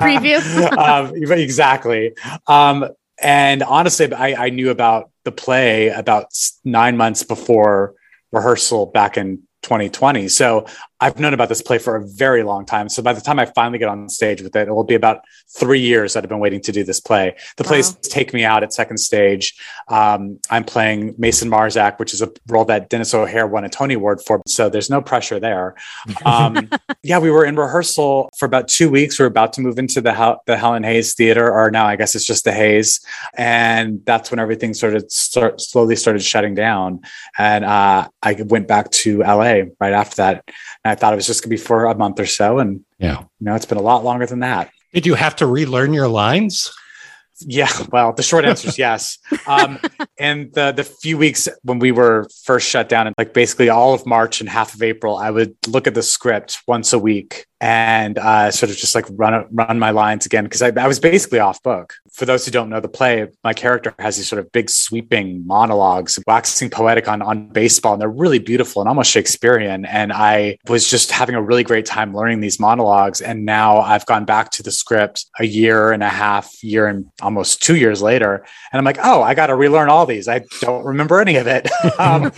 Preview. 0.02 0.42
um, 0.76 1.14
exactly. 1.32 2.14
Um, 2.48 2.90
and 3.22 3.62
honestly, 3.62 4.12
I, 4.12 4.46
I 4.46 4.50
knew 4.50 4.72
about 4.72 5.12
the 5.24 5.32
play 5.32 5.90
about 5.90 6.30
nine 6.64 6.98
months 6.98 7.22
before 7.22 7.94
rehearsal 8.32 8.88
back 8.88 9.18
in 9.18 9.44
2020. 9.62 10.30
So 10.30 10.66
I've 11.02 11.20
known 11.20 11.34
about 11.34 11.50
this 11.50 11.62
play 11.62 11.78
for 11.78 11.96
a 11.98 12.06
very 12.08 12.44
long 12.44 12.66
time. 12.66 12.88
So 12.90 13.04
by 13.04 13.12
the 13.14 13.22
time 13.22 13.38
I 13.38 13.46
finally 13.46 13.80
get 13.80 13.90
on 13.90 14.08
stage 14.08 14.42
with 14.42 14.56
it, 14.56 14.68
it 14.68 14.72
will 14.72 14.84
be 14.86 14.96
about 14.96 15.22
three 15.58 15.80
years 15.82 16.14
that 16.14 16.24
I've 16.24 16.30
been 16.30 16.40
waiting 16.40 16.62
to 16.62 16.72
do 16.72 16.84
this 16.84 17.00
play. 17.02 17.36
The 17.58 17.64
plays 17.66 17.92
Wow. 17.92 17.98
take 18.04 18.34
me 18.34 18.44
out 18.46 18.64
at 18.64 18.72
second 18.74 18.98
stage. 18.98 19.56
Um, 19.90 20.40
I'm 20.50 20.64
playing 20.64 21.16
Mason 21.18 21.50
Marzac, 21.50 22.00
which 22.00 22.14
is 22.14 22.22
a 22.22 22.32
role 22.48 22.66
that 22.66 22.90
Denis 22.90 23.14
O'Hare 23.14 23.46
won 23.46 23.66
a 23.66 23.70
Tony 23.70 23.96
Award 23.96 24.22
for. 24.26 24.42
So 24.48 24.70
there's 24.70 24.90
no 24.90 25.02
pressure 25.02 25.40
there. 25.40 25.76
Um, 26.26 26.70
yeah, 27.04 27.20
we 27.20 27.30
were 27.30 27.46
in 27.46 27.56
rehearsal 27.56 28.30
for 28.38 28.46
about 28.46 28.68
two 28.68 28.90
weeks. 28.90 29.20
We 29.20 29.24
were 29.24 29.28
about 29.28 29.54
to 29.54 29.62
move 29.62 29.78
into 29.78 30.02
the 30.02 30.14
Hel- 30.14 30.42
the 30.48 30.58
Helen 30.58 30.84
Hayes 30.84 31.14
Theater, 31.14 31.52
or 31.52 31.70
now 31.70 31.86
I 31.86 31.96
guess 31.98 32.16
it's 32.16 32.26
just 32.26 32.46
the 32.46 32.52
Hayes, 32.52 33.00
and 33.38 34.02
that's 34.06 34.32
when 34.32 34.40
everything 34.40 34.74
started 34.74 35.12
start, 35.12 35.62
slowly 35.62 35.96
started 35.96 36.24
shutting 36.24 36.56
down. 36.56 37.02
And 37.38 37.64
uh, 37.66 38.08
I 38.24 38.34
went 38.48 38.68
back 38.68 38.90
to 38.92 39.20
LA 39.20 39.64
right 39.80 39.94
after 39.94 40.16
that, 40.18 40.50
and 40.86 40.92
I 40.92 40.96
thought 40.96 41.12
it 41.12 41.18
was 41.18 41.26
just 41.28 41.42
gonna 41.44 41.50
be 41.50 41.58
for 41.58 41.86
a 41.86 41.96
month 41.96 42.20
or 42.20 42.26
so, 42.28 42.60
and 42.60 42.82
Yeah. 43.00 43.20
you 43.20 43.28
know 43.42 43.56
it's 43.56 43.66
been 43.66 43.78
a 43.80 43.82
lot 43.82 44.04
longer 44.06 44.26
than 44.28 44.40
that. 44.40 44.70
Did 44.94 45.06
you 45.06 45.16
have 45.16 45.36
to 45.38 45.48
relearn 45.48 45.92
your 45.92 46.08
lines? 46.08 46.72
Yeah, 47.42 47.68
well, 47.92 48.14
the 48.14 48.24
short 48.24 48.46
answer 48.46 48.70
is 48.70 48.78
yes. 48.78 49.18
Um, 49.46 49.78
and 50.18 50.54
the 50.54 50.72
the 50.72 50.86
few 50.86 51.18
weeks 51.18 51.50
when 51.64 51.80
we 51.80 51.92
were 51.92 52.30
first 52.46 52.70
shut 52.70 52.88
down, 52.88 53.08
and 53.08 53.16
like 53.18 53.34
basically 53.34 53.68
all 53.68 53.94
of 53.94 54.06
March 54.06 54.40
and 54.40 54.48
half 54.50 54.74
of 54.74 54.82
April, 54.82 55.18
I 55.18 55.32
would 55.32 55.54
look 55.68 55.86
at 55.86 55.96
the 55.96 56.02
script 56.04 56.60
once 56.66 56.94
a 56.94 57.00
week 57.00 57.46
and 57.66 58.20
uh, 58.20 58.52
sort 58.52 58.70
of 58.70 58.78
just 58.78 58.94
like 58.94 59.06
run 59.10 59.48
run 59.50 59.80
my 59.80 59.90
lines 59.90 60.28
again 60.28 60.44
because 60.44 60.62
I, 60.62 60.72
I, 60.78 60.86
was 60.86 61.00
basically 61.00 61.40
off 61.40 61.64
book. 61.64 61.96
For 62.12 62.24
those 62.24 62.46
who 62.46 62.52
don't 62.52 62.70
know 62.70 62.80
the 62.80 62.88
play, 62.88 63.28
my 63.44 63.54
character 63.54 63.92
has 63.98 64.18
these 64.18 64.30
sort 64.30 64.40
of 64.40 64.52
big 64.52 64.70
sweeping 64.70 65.46
monologues, 65.48 66.20
waxing 66.28 66.70
poetic 66.70 67.08
on 67.08 67.24
on 67.24 67.48
baseball, 67.50 67.94
and 67.94 68.02
they're 68.02 68.08
really 68.08 68.38
beautiful 68.38 68.84
and 68.84 68.88
almost 68.88 69.10
Shakespearean. 69.10 69.84
And 69.86 70.14
I 70.14 70.60
was 70.68 70.88
just 70.88 71.12
having 71.12 71.34
a 71.34 71.42
really 71.42 71.64
great 71.64 71.88
time 71.88 72.16
learning 72.16 72.42
these 72.42 72.60
monologues. 72.60 73.20
And 73.20 73.46
now 73.46 73.80
I've 73.80 74.06
gone 74.06 74.26
back 74.26 74.52
to 74.52 74.64
the 74.64 74.72
script 74.72 75.26
a 75.40 75.46
year 75.46 75.92
and 75.92 76.04
a 76.04 76.10
half, 76.10 76.64
year 76.64 76.86
and 76.86 77.08
almost 77.24 77.64
two 77.64 77.78
years 77.78 78.00
later, 78.00 78.46
and 78.72 78.78
I'm 78.78 78.86
like, 78.86 79.00
oh, 79.04 79.24
I 79.24 79.34
got 79.34 79.48
to 79.48 79.56
relearn 79.56 79.90
all 79.90 80.06
these. 80.06 80.28
I 80.28 80.44
don't 80.62 80.86
remember 80.86 81.20
any 81.20 81.38
of 81.38 81.48
it. 81.48 81.68
um, 82.00 82.32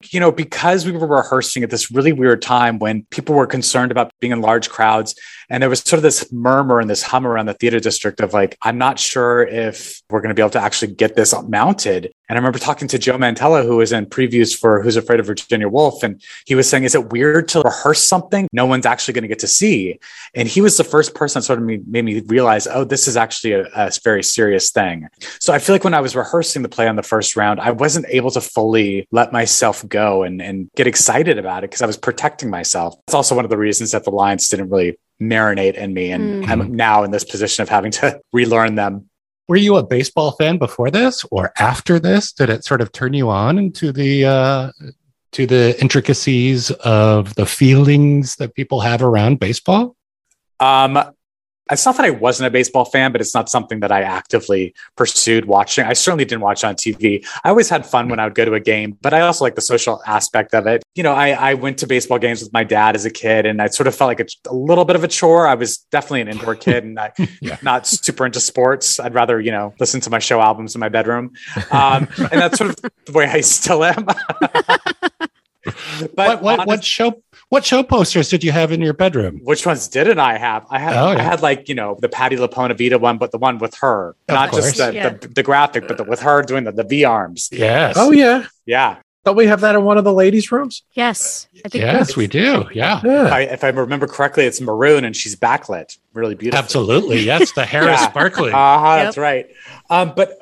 you 0.10 0.18
know, 0.18 0.32
because 0.32 0.84
we 0.84 0.90
were 0.90 1.06
rehearsing 1.06 1.62
at 1.62 1.70
this 1.70 1.92
really 1.92 2.12
weird 2.12 2.42
time 2.42 2.80
when 2.80 3.04
people 3.10 3.36
were 3.36 3.46
concerned 3.46 3.92
about 3.92 4.10
being 4.18 4.32
in 4.32 4.40
large 4.40 4.63
large 4.64 4.74
crowds. 4.74 5.14
And 5.50 5.62
there 5.62 5.70
was 5.70 5.80
sort 5.80 5.98
of 5.98 6.02
this 6.02 6.32
murmur 6.32 6.80
and 6.80 6.88
this 6.88 7.02
hum 7.02 7.26
around 7.26 7.46
the 7.46 7.54
theater 7.54 7.80
district 7.80 8.20
of 8.20 8.32
like, 8.32 8.56
I'm 8.62 8.78
not 8.78 8.98
sure 8.98 9.42
if 9.42 10.02
we're 10.10 10.20
going 10.20 10.30
to 10.30 10.34
be 10.34 10.42
able 10.42 10.50
to 10.50 10.60
actually 10.60 10.94
get 10.94 11.16
this 11.16 11.34
mounted. 11.48 12.12
And 12.28 12.38
I 12.38 12.40
remember 12.40 12.58
talking 12.58 12.88
to 12.88 12.98
Joe 12.98 13.18
Mantello, 13.18 13.66
who 13.66 13.76
was 13.76 13.92
in 13.92 14.06
previews 14.06 14.56
for 14.56 14.82
Who's 14.82 14.96
Afraid 14.96 15.20
of 15.20 15.26
Virginia 15.26 15.68
Woolf. 15.68 16.02
And 16.02 16.22
he 16.46 16.54
was 16.54 16.68
saying, 16.68 16.84
Is 16.84 16.94
it 16.94 17.10
weird 17.10 17.48
to 17.48 17.60
rehearse 17.60 18.02
something 18.02 18.48
no 18.52 18.64
one's 18.64 18.86
actually 18.86 19.14
going 19.14 19.22
to 19.22 19.28
get 19.28 19.40
to 19.40 19.46
see? 19.46 19.98
And 20.34 20.48
he 20.48 20.60
was 20.60 20.76
the 20.76 20.84
first 20.84 21.14
person 21.14 21.40
that 21.40 21.44
sort 21.44 21.58
of 21.58 21.64
made 21.64 22.04
me 22.04 22.20
realize, 22.26 22.66
Oh, 22.66 22.84
this 22.84 23.06
is 23.06 23.16
actually 23.16 23.52
a, 23.52 23.66
a 23.74 23.90
very 24.02 24.22
serious 24.22 24.70
thing. 24.70 25.08
So 25.38 25.52
I 25.52 25.58
feel 25.58 25.74
like 25.74 25.84
when 25.84 25.94
I 25.94 26.00
was 26.00 26.16
rehearsing 26.16 26.62
the 26.62 26.68
play 26.68 26.88
on 26.88 26.96
the 26.96 27.02
first 27.02 27.36
round, 27.36 27.60
I 27.60 27.72
wasn't 27.72 28.06
able 28.08 28.30
to 28.32 28.40
fully 28.40 29.06
let 29.10 29.32
myself 29.32 29.86
go 29.88 30.22
and, 30.22 30.40
and 30.40 30.70
get 30.76 30.86
excited 30.86 31.38
about 31.38 31.64
it 31.64 31.70
because 31.70 31.82
I 31.82 31.86
was 31.86 31.98
protecting 31.98 32.48
myself. 32.48 32.94
It's 33.06 33.14
also 33.14 33.34
one 33.34 33.44
of 33.44 33.50
the 33.50 33.58
reasons 33.58 33.90
that 33.90 34.04
the 34.04 34.10
lines 34.10 34.48
didn't 34.48 34.70
really 34.70 34.98
marinate 35.20 35.74
in 35.74 35.94
me. 35.94 36.10
And 36.10 36.44
mm. 36.44 36.48
I'm 36.48 36.74
now 36.74 37.04
in 37.04 37.10
this 37.10 37.24
position 37.24 37.62
of 37.62 37.68
having 37.68 37.90
to 37.92 38.20
relearn 38.32 38.74
them. 38.74 39.08
Were 39.46 39.56
you 39.56 39.76
a 39.76 39.86
baseball 39.86 40.32
fan 40.32 40.58
before 40.58 40.90
this 40.90 41.24
or 41.30 41.52
after 41.58 41.98
this? 41.98 42.32
Did 42.32 42.48
it 42.48 42.64
sort 42.64 42.80
of 42.80 42.92
turn 42.92 43.12
you 43.12 43.28
on 43.28 43.58
into 43.58 43.92
the 43.92 44.24
uh, 44.24 44.72
to 45.32 45.46
the 45.46 45.78
intricacies 45.80 46.70
of 46.70 47.34
the 47.34 47.44
feelings 47.44 48.36
that 48.36 48.54
people 48.54 48.80
have 48.80 49.02
around 49.02 49.40
baseball? 49.40 49.96
Um, 50.60 50.98
it's 51.70 51.86
not 51.86 51.96
that 51.96 52.04
I 52.04 52.10
wasn't 52.10 52.46
a 52.46 52.50
baseball 52.50 52.84
fan, 52.84 53.10
but 53.12 53.20
it's 53.20 53.34
not 53.34 53.48
something 53.48 53.80
that 53.80 53.90
I 53.90 54.02
actively 54.02 54.74
pursued 54.96 55.46
watching. 55.46 55.86
I 55.86 55.94
certainly 55.94 56.24
didn't 56.24 56.42
watch 56.42 56.62
on 56.62 56.74
TV. 56.74 57.26
I 57.42 57.48
always 57.48 57.70
had 57.70 57.86
fun 57.86 58.08
when 58.08 58.20
I 58.20 58.24
would 58.24 58.34
go 58.34 58.44
to 58.44 58.52
a 58.54 58.60
game, 58.60 58.98
but 59.00 59.14
I 59.14 59.22
also 59.22 59.44
like 59.44 59.54
the 59.54 59.62
social 59.62 60.02
aspect 60.06 60.54
of 60.54 60.66
it. 60.66 60.82
You 60.94 61.02
know, 61.02 61.14
I, 61.14 61.30
I 61.30 61.54
went 61.54 61.78
to 61.78 61.86
baseball 61.86 62.18
games 62.18 62.42
with 62.42 62.52
my 62.52 62.64
dad 62.64 62.96
as 62.96 63.06
a 63.06 63.10
kid, 63.10 63.46
and 63.46 63.62
I 63.62 63.68
sort 63.68 63.86
of 63.86 63.94
felt 63.94 64.08
like 64.08 64.20
a, 64.20 64.26
a 64.48 64.54
little 64.54 64.84
bit 64.84 64.96
of 64.96 65.04
a 65.04 65.08
chore. 65.08 65.46
I 65.46 65.54
was 65.54 65.78
definitely 65.78 66.20
an 66.22 66.28
indoor 66.28 66.54
kid 66.54 66.84
and 66.84 67.00
I, 67.00 67.12
yeah. 67.40 67.56
not 67.62 67.86
super 67.86 68.26
into 68.26 68.40
sports. 68.40 69.00
I'd 69.00 69.14
rather, 69.14 69.40
you 69.40 69.50
know, 69.50 69.74
listen 69.80 70.00
to 70.02 70.10
my 70.10 70.18
show 70.18 70.40
albums 70.40 70.74
in 70.74 70.80
my 70.80 70.90
bedroom. 70.90 71.32
Um, 71.70 72.08
and 72.18 72.40
that's 72.40 72.58
sort 72.58 72.70
of 72.70 72.76
the 73.06 73.12
way 73.12 73.26
I 73.26 73.40
still 73.40 73.84
am. 73.84 74.04
but 74.04 75.32
what, 76.14 76.42
what, 76.42 76.60
honest, 76.60 76.66
what 76.66 76.84
show 76.84 77.22
what 77.48 77.64
show 77.64 77.82
posters 77.82 78.28
did 78.28 78.42
you 78.42 78.52
have 78.52 78.72
in 78.72 78.80
your 78.80 78.94
bedroom? 78.94 79.40
Which 79.42 79.66
ones 79.66 79.88
didn't 79.88 80.18
I 80.18 80.38
have? 80.38 80.66
I 80.70 80.78
had 80.78 80.96
oh, 80.96 81.12
yeah. 81.12 81.18
I 81.18 81.22
had 81.22 81.42
like 81.42 81.68
you 81.68 81.74
know 81.74 81.96
the 82.00 82.08
Patti 82.08 82.36
LuPone 82.36 82.70
Evita 82.70 83.00
one, 83.00 83.18
but 83.18 83.32
the 83.32 83.38
one 83.38 83.58
with 83.58 83.74
her, 83.76 84.10
of 84.28 84.34
not 84.34 84.50
course. 84.50 84.64
just 84.64 84.78
the, 84.78 84.94
yeah. 84.94 85.10
the, 85.10 85.28
the, 85.28 85.42
graphic, 85.42 85.86
but 85.88 85.98
the, 85.98 86.04
with 86.04 86.20
her 86.20 86.42
doing 86.42 86.64
the, 86.64 86.72
the 86.72 86.84
V 86.84 87.04
arms. 87.04 87.48
Yes. 87.52 87.96
Oh 87.98 88.10
yeah. 88.10 88.46
Yeah. 88.66 88.98
Don't 89.24 89.36
we 89.36 89.46
have 89.46 89.62
that 89.62 89.74
in 89.74 89.84
one 89.84 89.96
of 89.96 90.04
the 90.04 90.12
ladies' 90.12 90.52
rooms? 90.52 90.82
Yes. 90.92 91.48
I 91.64 91.70
think 91.70 91.82
yes, 91.82 92.14
we 92.14 92.26
do. 92.26 92.66
Yeah. 92.74 93.00
yeah. 93.02 93.26
If, 93.26 93.32
I, 93.32 93.40
if, 93.40 93.64
I, 93.64 93.68
remember 93.68 94.06
correctly, 94.06 94.44
it's 94.44 94.60
maroon 94.60 95.02
and 95.02 95.16
she's 95.16 95.34
backlit. 95.34 95.96
Really 96.14 96.36
beautiful. 96.36 96.62
Absolutely. 96.62 97.20
Yes. 97.20 97.50
The 97.52 97.66
hair 97.66 97.84
yeah. 97.86 97.94
is 97.94 98.00
sparkling. 98.02 98.54
Uh-huh, 98.54 98.94
yep. 98.94 99.04
That's 99.06 99.18
right. 99.18 99.48
Um, 99.90 100.12
but 100.14 100.40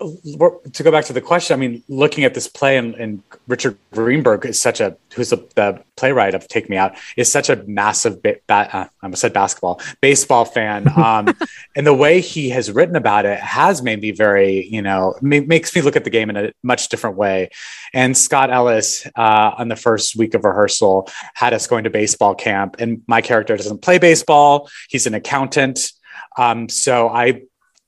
to 0.74 0.82
go 0.82 0.92
back 0.92 1.06
to 1.06 1.14
the 1.14 1.20
question, 1.20 1.54
I 1.54 1.58
mean, 1.58 1.82
looking 1.88 2.24
at 2.24 2.34
this 2.34 2.46
play 2.46 2.76
and, 2.76 2.94
and 2.94 3.22
Richard 3.48 3.78
Greenberg 3.90 4.44
is 4.44 4.60
such 4.60 4.80
a, 4.80 4.96
who's 5.14 5.30
the, 5.30 5.38
the, 5.56 5.82
playwright 5.94 6.34
of 6.34 6.48
Take 6.48 6.68
Me 6.68 6.76
Out, 6.76 6.96
is 7.16 7.30
such 7.30 7.48
a 7.48 7.56
massive, 7.64 8.22
ba- 8.22 8.38
ba- 8.48 8.68
uh, 8.76 8.84
I 8.84 8.88
almost 9.04 9.20
said 9.20 9.32
basketball, 9.32 9.80
baseball 10.00 10.44
fan. 10.44 10.88
Um, 11.02 11.34
and 11.74 11.84
the 11.86 11.94
way 11.94 12.20
he 12.20 12.50
has 12.50 12.70
written 12.70 12.94
about 12.94 13.24
it 13.24 13.38
has 13.40 13.82
made 13.82 14.00
me 14.00 14.12
very, 14.12 14.66
you 14.68 14.82
know, 14.82 15.16
ma- 15.20 15.40
makes 15.40 15.74
me 15.74 15.82
look 15.82 15.96
at 15.96 16.04
the 16.04 16.10
game 16.10 16.30
in 16.30 16.36
a 16.36 16.52
much 16.62 16.88
different 16.90 17.16
way. 17.16 17.50
And 17.92 18.16
Scott 18.16 18.50
Ellis, 18.50 19.06
uh, 19.16 19.52
on 19.58 19.68
the 19.68 19.74
first 19.74 20.14
week 20.16 20.34
of 20.34 20.44
rehearsal, 20.44 21.08
had 21.34 21.54
us 21.54 21.66
going 21.66 21.84
to 21.84 21.90
baseball 21.90 22.34
camp. 22.34 22.76
And 22.78 23.02
my 23.08 23.20
character 23.20 23.56
doesn't 23.56 23.82
play 23.82 23.98
baseball, 23.98 24.70
he's 24.88 25.06
an 25.06 25.14
accountant. 25.14 25.61
Um, 26.36 26.68
so 26.68 27.08
I 27.08 27.42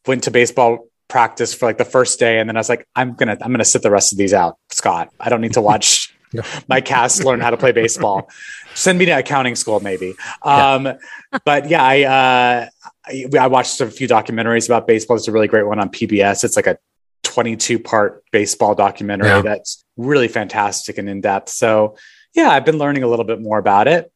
went 0.06 0.24
to 0.24 0.30
baseball 0.30 0.88
practice 1.08 1.54
for 1.54 1.66
like 1.66 1.78
the 1.78 1.84
first 1.84 2.18
day 2.18 2.38
and 2.38 2.48
then 2.48 2.56
I 2.56 2.60
was 2.60 2.68
like 2.68 2.88
I'm 2.96 3.14
going 3.14 3.28
to 3.28 3.44
I'm 3.44 3.54
to 3.54 3.64
sit 3.64 3.82
the 3.82 3.90
rest 3.90 4.12
of 4.12 4.18
these 4.18 4.32
out 4.32 4.58
Scott. 4.70 5.10
I 5.20 5.28
don't 5.28 5.40
need 5.40 5.52
to 5.54 5.60
watch 5.60 6.14
my 6.68 6.80
cast 6.80 7.24
learn 7.24 7.40
how 7.40 7.50
to 7.50 7.56
play 7.56 7.72
baseball. 7.72 8.28
Send 8.74 8.98
me 8.98 9.04
to 9.04 9.12
accounting 9.12 9.54
school 9.54 9.80
maybe. 9.80 10.14
Um, 10.42 10.86
yeah. 10.86 10.96
but 11.44 11.68
yeah 11.68 11.82
I, 11.84 12.02
uh, 12.02 12.68
I, 13.06 13.24
I 13.38 13.46
watched 13.46 13.80
a 13.80 13.86
few 13.86 14.08
documentaries 14.08 14.66
about 14.66 14.86
baseball. 14.86 15.16
It's 15.16 15.28
a 15.28 15.32
really 15.32 15.48
great 15.48 15.66
one 15.66 15.78
on 15.78 15.90
PBS 15.90 16.42
it's 16.42 16.56
like 16.56 16.66
a 16.66 16.78
22 17.22 17.78
part 17.78 18.24
baseball 18.32 18.74
documentary 18.74 19.28
yeah. 19.28 19.42
that's 19.42 19.84
really 19.96 20.28
fantastic 20.28 20.98
and 20.98 21.08
in 21.08 21.20
depth 21.20 21.48
so 21.48 21.96
yeah 22.34 22.48
I've 22.48 22.64
been 22.64 22.78
learning 22.78 23.02
a 23.02 23.08
little 23.08 23.24
bit 23.24 23.40
more 23.40 23.58
about 23.58 23.88
it 23.88 24.12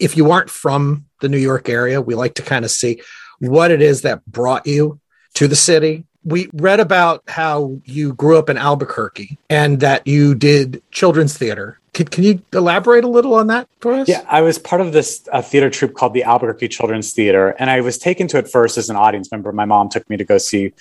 if 0.00 0.16
you 0.16 0.30
aren't 0.30 0.50
from 0.50 1.06
the 1.20 1.28
New 1.28 1.38
York 1.38 1.68
area 1.68 2.00
we 2.00 2.14
like 2.14 2.34
to 2.34 2.42
kind 2.42 2.64
of 2.64 2.70
see 2.70 3.00
what 3.38 3.70
it 3.70 3.82
is 3.82 4.02
that 4.02 4.24
brought 4.26 4.66
you 4.66 5.00
to 5.34 5.48
the 5.48 5.56
city 5.56 6.04
we 6.24 6.48
read 6.54 6.80
about 6.80 7.22
how 7.28 7.78
you 7.84 8.14
grew 8.14 8.38
up 8.38 8.48
in 8.48 8.56
Albuquerque 8.56 9.38
and 9.50 9.80
that 9.80 10.06
you 10.06 10.34
did 10.34 10.82
children's 10.90 11.36
theater. 11.36 11.78
Can, 11.92 12.08
can 12.08 12.24
you 12.24 12.42
elaborate 12.52 13.04
a 13.04 13.08
little 13.08 13.34
on 13.34 13.46
that 13.48 13.68
for 13.80 13.92
us? 13.92 14.08
Yeah, 14.08 14.24
I 14.28 14.40
was 14.40 14.58
part 14.58 14.80
of 14.80 14.92
this 14.92 15.28
uh, 15.30 15.42
theater 15.42 15.70
troupe 15.70 15.94
called 15.94 16.14
the 16.14 16.24
Albuquerque 16.24 16.68
Children's 16.68 17.12
Theater, 17.12 17.50
and 17.50 17.70
I 17.70 17.82
was 17.82 17.98
taken 17.98 18.26
to 18.28 18.38
it 18.38 18.48
first 18.48 18.78
as 18.78 18.90
an 18.90 18.96
audience 18.96 19.30
member. 19.30 19.52
My 19.52 19.64
mom 19.64 19.90
took 19.90 20.08
me 20.10 20.16
to 20.16 20.24
go 20.24 20.38
see 20.38 20.72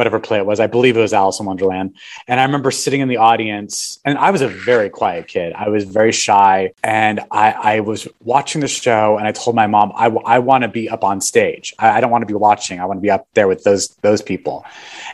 whatever 0.00 0.18
play 0.18 0.38
it 0.38 0.46
was. 0.46 0.60
I 0.60 0.66
believe 0.66 0.96
it 0.96 1.00
was 1.00 1.12
Alice 1.12 1.38
in 1.40 1.44
Wonderland. 1.44 1.94
And 2.26 2.40
I 2.40 2.44
remember 2.44 2.70
sitting 2.70 3.02
in 3.02 3.08
the 3.08 3.18
audience, 3.18 4.00
and 4.06 4.16
I 4.16 4.30
was 4.30 4.40
a 4.40 4.48
very 4.48 4.88
quiet 4.88 5.28
kid. 5.28 5.52
I 5.52 5.68
was 5.68 5.84
very 5.84 6.10
shy. 6.10 6.72
And 6.82 7.20
I, 7.30 7.52
I 7.52 7.80
was 7.80 8.08
watching 8.24 8.62
the 8.62 8.68
show, 8.68 9.18
and 9.18 9.28
I 9.28 9.32
told 9.32 9.54
my 9.54 9.66
mom, 9.66 9.92
I, 9.94 10.06
I 10.06 10.38
want 10.38 10.62
to 10.62 10.68
be 10.68 10.88
up 10.88 11.04
on 11.04 11.20
stage. 11.20 11.74
I, 11.78 11.90
I 11.90 12.00
don't 12.00 12.10
want 12.10 12.22
to 12.22 12.26
be 12.26 12.32
watching. 12.34 12.80
I 12.80 12.86
want 12.86 12.96
to 12.96 13.02
be 13.02 13.10
up 13.10 13.28
there 13.34 13.46
with 13.46 13.62
those 13.64 13.88
those 14.00 14.22
people. 14.22 14.64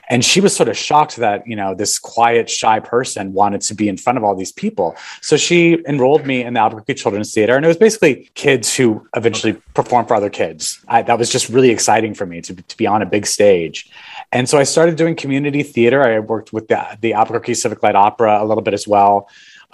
And 0.09 0.25
she 0.25 0.41
was 0.41 0.55
sort 0.55 0.69
of 0.69 0.77
shocked 0.77 1.17
that, 1.17 1.45
you 1.47 1.57
know, 1.57 1.75
this 1.75 1.99
quiet, 1.99 2.49
shy 2.49 2.79
person 2.79 3.33
wanted 3.33 3.61
to 3.63 3.75
be 3.75 3.89
in 3.89 3.97
front 3.97 4.19
of 4.19 4.23
all 4.25 4.37
these 4.37 4.53
people. 4.53 4.95
So 5.21 5.37
she 5.37 5.79
enrolled 5.89 6.25
me 6.25 6.45
in 6.45 6.55
the 6.55 6.61
Albuquerque 6.61 6.95
Children's 6.95 7.35
Theater. 7.35 7.57
And 7.57 7.65
it 7.65 7.69
was 7.69 7.77
basically 7.77 8.31
kids 8.35 8.77
who 8.77 9.05
eventually 9.17 9.55
performed 9.75 10.07
for 10.07 10.15
other 10.15 10.31
kids. 10.31 10.79
I, 10.87 11.03
that 11.03 11.19
was 11.19 11.29
just 11.29 11.49
really 11.49 11.71
exciting 11.71 12.15
for 12.15 12.25
me 12.25 12.41
to, 12.43 12.55
to 12.55 12.77
be 12.77 12.87
on 12.87 13.03
a 13.03 13.07
big 13.07 13.27
stage. 13.27 13.91
And 14.33 14.49
so 14.49 14.59
I 14.59 14.65
started 14.77 14.97
doing 14.97 15.17
community 15.17 15.63
theater. 15.63 16.03
I 16.03 16.19
worked 16.19 16.53
with 16.53 16.69
the, 16.69 16.99
the 17.01 17.15
Albuquerque 17.15 17.55
Civic 17.55 17.83
Light 17.83 17.95
Opera 17.95 18.43
a 18.43 18.45
little 18.45 18.63
bit 18.63 18.75
as 18.75 18.87
well 18.87 19.27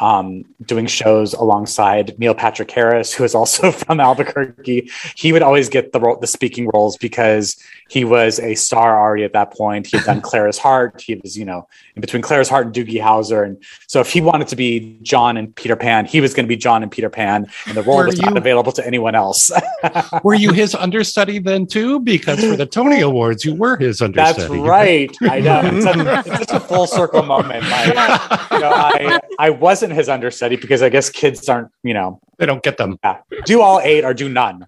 um, 0.03 0.45
doing 0.67 0.87
shows 0.87 1.33
alongside 1.33 2.19
Neil 2.19 2.35
Patrick 2.35 2.69
Harris, 2.73 3.15
who 3.15 3.23
is 3.23 3.37
also 3.37 3.71
from 3.83 4.01
Albuquerque. 4.01 4.91
He 5.15 5.33
would 5.33 5.43
always 5.43 5.69
get 5.69 5.93
the 5.93 6.01
role, 6.01 6.17
the 6.19 6.27
speaking 6.27 6.69
roles 6.75 6.97
because 6.97 7.57
he 7.89 8.05
was 8.05 8.41
a 8.41 8.57
star 8.57 9.01
already 9.01 9.23
at 9.23 9.33
that 9.35 9.53
point. 9.53 9.87
He 9.87 9.97
had 9.97 10.07
done 10.07 10.21
Clara's 10.23 10.59
Heart. 10.59 11.01
He 11.01 11.15
was, 11.15 11.39
you 11.39 11.45
know, 11.45 11.69
in 11.95 12.01
between 12.01 12.21
Clara's 12.21 12.49
Heart 12.49 12.67
and 12.67 12.75
Doogie 12.75 13.01
Howser. 13.01 13.45
And 13.45 13.63
so 13.87 14.01
if 14.01 14.11
he 14.11 14.21
wanted 14.21 14.49
to 14.49 14.57
be 14.57 14.99
John 15.03 15.37
and 15.37 15.55
Peter 15.55 15.77
Pan, 15.77 16.05
he 16.05 16.21
was 16.21 16.35
going 16.35 16.47
to 16.47 16.49
be 16.49 16.57
John 16.57 16.83
and 16.83 16.91
Peter 16.91 17.11
Pan, 17.11 17.47
and 17.67 17.77
the 17.77 17.83
role 17.83 17.99
were 17.99 18.07
was 18.07 18.19
you, 18.19 18.23
not 18.23 18.37
available 18.37 18.73
to 18.73 18.85
anyone 18.85 19.15
else. 19.15 19.53
were 20.25 20.35
you 20.35 20.53
his 20.53 20.75
understudy 20.75 21.39
then 21.39 21.65
too? 21.65 22.01
Because 22.01 22.41
for 22.41 22.57
the 22.57 22.67
Tony 22.67 23.03
Awards, 23.03 23.45
you 23.45 23.55
were 23.55 23.77
his 23.77 24.03
understudy. 24.03 24.41
That's 24.41 24.69
right. 24.69 25.17
I 25.23 25.39
know. 25.39 25.61
It's, 25.65 25.87
a, 25.87 26.41
it's 26.43 26.53
a 26.53 26.61
full 26.61 26.89
circle 26.89 27.23
moment. 27.23 27.65
I, 27.67 28.49
you 28.53 28.59
know, 28.59 28.73
I, 28.73 29.21
I 29.39 29.51
wasn't 29.51 29.92
his 29.95 30.09
understudy 30.09 30.57
because 30.57 30.83
I 30.83 30.89
guess 30.89 31.11
kids 31.11 31.49
aren't, 31.49 31.69
you 31.83 31.95
know, 31.95 32.21
they 32.39 32.47
don't 32.47 32.63
get 32.63 32.77
them. 32.77 32.99
Yeah. 33.05 33.21
Do 33.45 33.61
all 33.61 33.81
eight 33.81 34.05
or 34.05 34.15
do 34.15 34.29
none. 34.29 34.67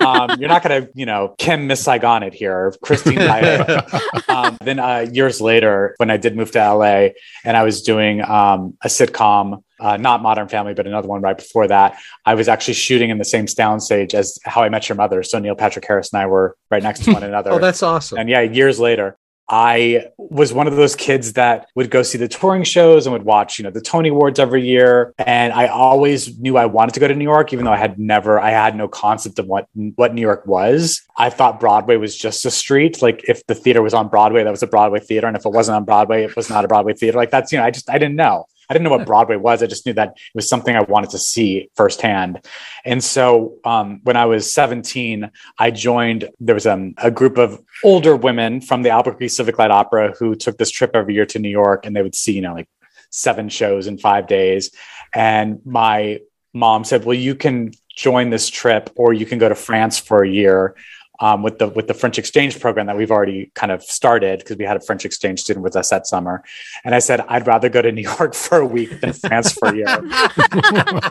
um, 0.00 0.36
you're 0.38 0.48
not 0.48 0.62
going 0.62 0.82
to, 0.84 0.90
you 0.94 1.06
know, 1.06 1.34
Kim 1.38 1.66
Miss 1.66 1.82
Saigon 1.82 2.22
it 2.22 2.32
here, 2.32 2.56
or 2.56 2.74
Christine. 2.82 3.20
um, 4.28 4.56
then 4.62 4.78
uh, 4.78 5.06
years 5.12 5.40
later, 5.40 5.94
when 5.98 6.10
I 6.10 6.16
did 6.16 6.36
move 6.36 6.50
to 6.52 6.58
LA 6.58 7.08
and 7.44 7.56
I 7.56 7.62
was 7.62 7.82
doing 7.82 8.22
um, 8.22 8.76
a 8.82 8.88
sitcom, 8.88 9.62
uh, 9.80 9.96
not 9.96 10.22
Modern 10.22 10.48
Family, 10.48 10.72
but 10.72 10.86
another 10.86 11.08
one 11.08 11.20
right 11.20 11.36
before 11.36 11.66
that, 11.68 11.98
I 12.24 12.34
was 12.34 12.48
actually 12.48 12.74
shooting 12.74 13.10
in 13.10 13.18
the 13.18 13.24
same 13.24 13.46
soundstage 13.46 14.14
as 14.14 14.38
How 14.44 14.62
I 14.62 14.68
Met 14.68 14.88
Your 14.88 14.96
Mother. 14.96 15.22
So 15.22 15.38
Neil 15.38 15.54
Patrick 15.54 15.84
Harris 15.86 16.12
and 16.12 16.22
I 16.22 16.26
were 16.26 16.56
right 16.70 16.82
next 16.82 17.04
to 17.04 17.12
one 17.12 17.22
another. 17.22 17.50
oh, 17.52 17.58
that's 17.58 17.82
awesome. 17.82 18.18
And 18.18 18.30
yeah, 18.30 18.40
years 18.40 18.80
later, 18.80 19.18
I 19.48 20.06
was 20.16 20.52
one 20.52 20.66
of 20.66 20.76
those 20.76 20.96
kids 20.96 21.34
that 21.34 21.68
would 21.74 21.90
go 21.90 22.02
see 22.02 22.16
the 22.16 22.28
touring 22.28 22.64
shows 22.64 23.06
and 23.06 23.12
would 23.12 23.24
watch, 23.24 23.58
you 23.58 23.62
know, 23.62 23.70
the 23.70 23.80
Tony 23.80 24.08
Awards 24.08 24.38
every 24.38 24.66
year. 24.66 25.14
And 25.18 25.52
I 25.52 25.66
always 25.66 26.38
knew 26.38 26.56
I 26.56 26.66
wanted 26.66 26.94
to 26.94 27.00
go 27.00 27.08
to 27.08 27.14
New 27.14 27.24
York, 27.24 27.52
even 27.52 27.64
though 27.64 27.72
I 27.72 27.76
had 27.76 27.98
never, 27.98 28.40
I 28.40 28.50
had 28.50 28.74
no 28.74 28.88
concept 28.88 29.38
of 29.38 29.46
what 29.46 29.68
what 29.96 30.14
New 30.14 30.22
York 30.22 30.46
was. 30.46 31.02
I 31.16 31.30
thought 31.30 31.60
Broadway 31.60 31.96
was 31.96 32.16
just 32.16 32.44
a 32.46 32.50
street. 32.50 33.02
Like 33.02 33.22
if 33.28 33.46
the 33.46 33.54
theater 33.54 33.82
was 33.82 33.94
on 33.94 34.08
Broadway, 34.08 34.44
that 34.44 34.50
was 34.50 34.62
a 34.62 34.66
Broadway 34.66 35.00
theater, 35.00 35.26
and 35.26 35.36
if 35.36 35.44
it 35.44 35.52
wasn't 35.52 35.76
on 35.76 35.84
Broadway, 35.84 36.24
it 36.24 36.36
was 36.36 36.48
not 36.48 36.64
a 36.64 36.68
Broadway 36.68 36.94
theater. 36.94 37.18
Like 37.18 37.30
that's, 37.30 37.52
you 37.52 37.58
know, 37.58 37.64
I 37.64 37.70
just 37.70 37.90
I 37.90 37.98
didn't 37.98 38.16
know. 38.16 38.46
I 38.68 38.74
didn't 38.74 38.84
know 38.84 38.90
what 38.90 39.06
Broadway 39.06 39.36
was. 39.36 39.62
I 39.62 39.66
just 39.66 39.86
knew 39.86 39.92
that 39.94 40.08
it 40.08 40.34
was 40.34 40.48
something 40.48 40.74
I 40.74 40.82
wanted 40.82 41.10
to 41.10 41.18
see 41.18 41.70
firsthand. 41.74 42.44
And 42.84 43.02
so 43.02 43.56
um, 43.64 44.00
when 44.04 44.16
I 44.16 44.26
was 44.26 44.52
17, 44.52 45.30
I 45.58 45.70
joined, 45.70 46.28
there 46.40 46.54
was 46.54 46.66
um, 46.66 46.94
a 46.98 47.10
group 47.10 47.38
of 47.38 47.62
older 47.82 48.16
women 48.16 48.60
from 48.60 48.82
the 48.82 48.90
Albuquerque 48.90 49.28
Civic 49.28 49.58
Light 49.58 49.70
Opera 49.70 50.14
who 50.18 50.34
took 50.34 50.58
this 50.58 50.70
trip 50.70 50.92
every 50.94 51.14
year 51.14 51.26
to 51.26 51.38
New 51.38 51.50
York 51.50 51.86
and 51.86 51.94
they 51.94 52.02
would 52.02 52.14
see, 52.14 52.32
you 52.32 52.42
know, 52.42 52.54
like 52.54 52.68
seven 53.10 53.48
shows 53.48 53.86
in 53.86 53.98
five 53.98 54.26
days. 54.26 54.70
And 55.14 55.60
my 55.64 56.20
mom 56.52 56.84
said, 56.84 57.04
well, 57.04 57.14
you 57.16 57.34
can 57.34 57.72
join 57.96 58.30
this 58.30 58.48
trip 58.48 58.90
or 58.96 59.12
you 59.12 59.26
can 59.26 59.38
go 59.38 59.48
to 59.48 59.54
France 59.54 59.98
for 59.98 60.22
a 60.22 60.28
year 60.28 60.74
um, 61.20 61.42
with 61.42 61.58
the 61.58 61.68
with 61.68 61.86
the 61.86 61.94
French 61.94 62.18
exchange 62.18 62.58
program 62.60 62.86
that 62.86 62.96
we've 62.96 63.10
already 63.10 63.50
kind 63.54 63.70
of 63.70 63.82
started 63.82 64.40
because 64.40 64.56
we 64.56 64.64
had 64.64 64.76
a 64.76 64.80
French 64.80 65.04
exchange 65.04 65.40
student 65.40 65.62
with 65.62 65.76
us 65.76 65.90
that 65.90 66.06
summer, 66.06 66.42
and 66.84 66.94
I 66.94 66.98
said 66.98 67.20
I'd 67.28 67.46
rather 67.46 67.68
go 67.68 67.82
to 67.82 67.92
New 67.92 68.02
York 68.02 68.34
for 68.44 68.58
a 68.58 68.66
week 68.66 69.00
than 69.00 69.12
France 69.12 69.52
for 69.52 69.68
a 69.68 69.76
year. 69.76 70.02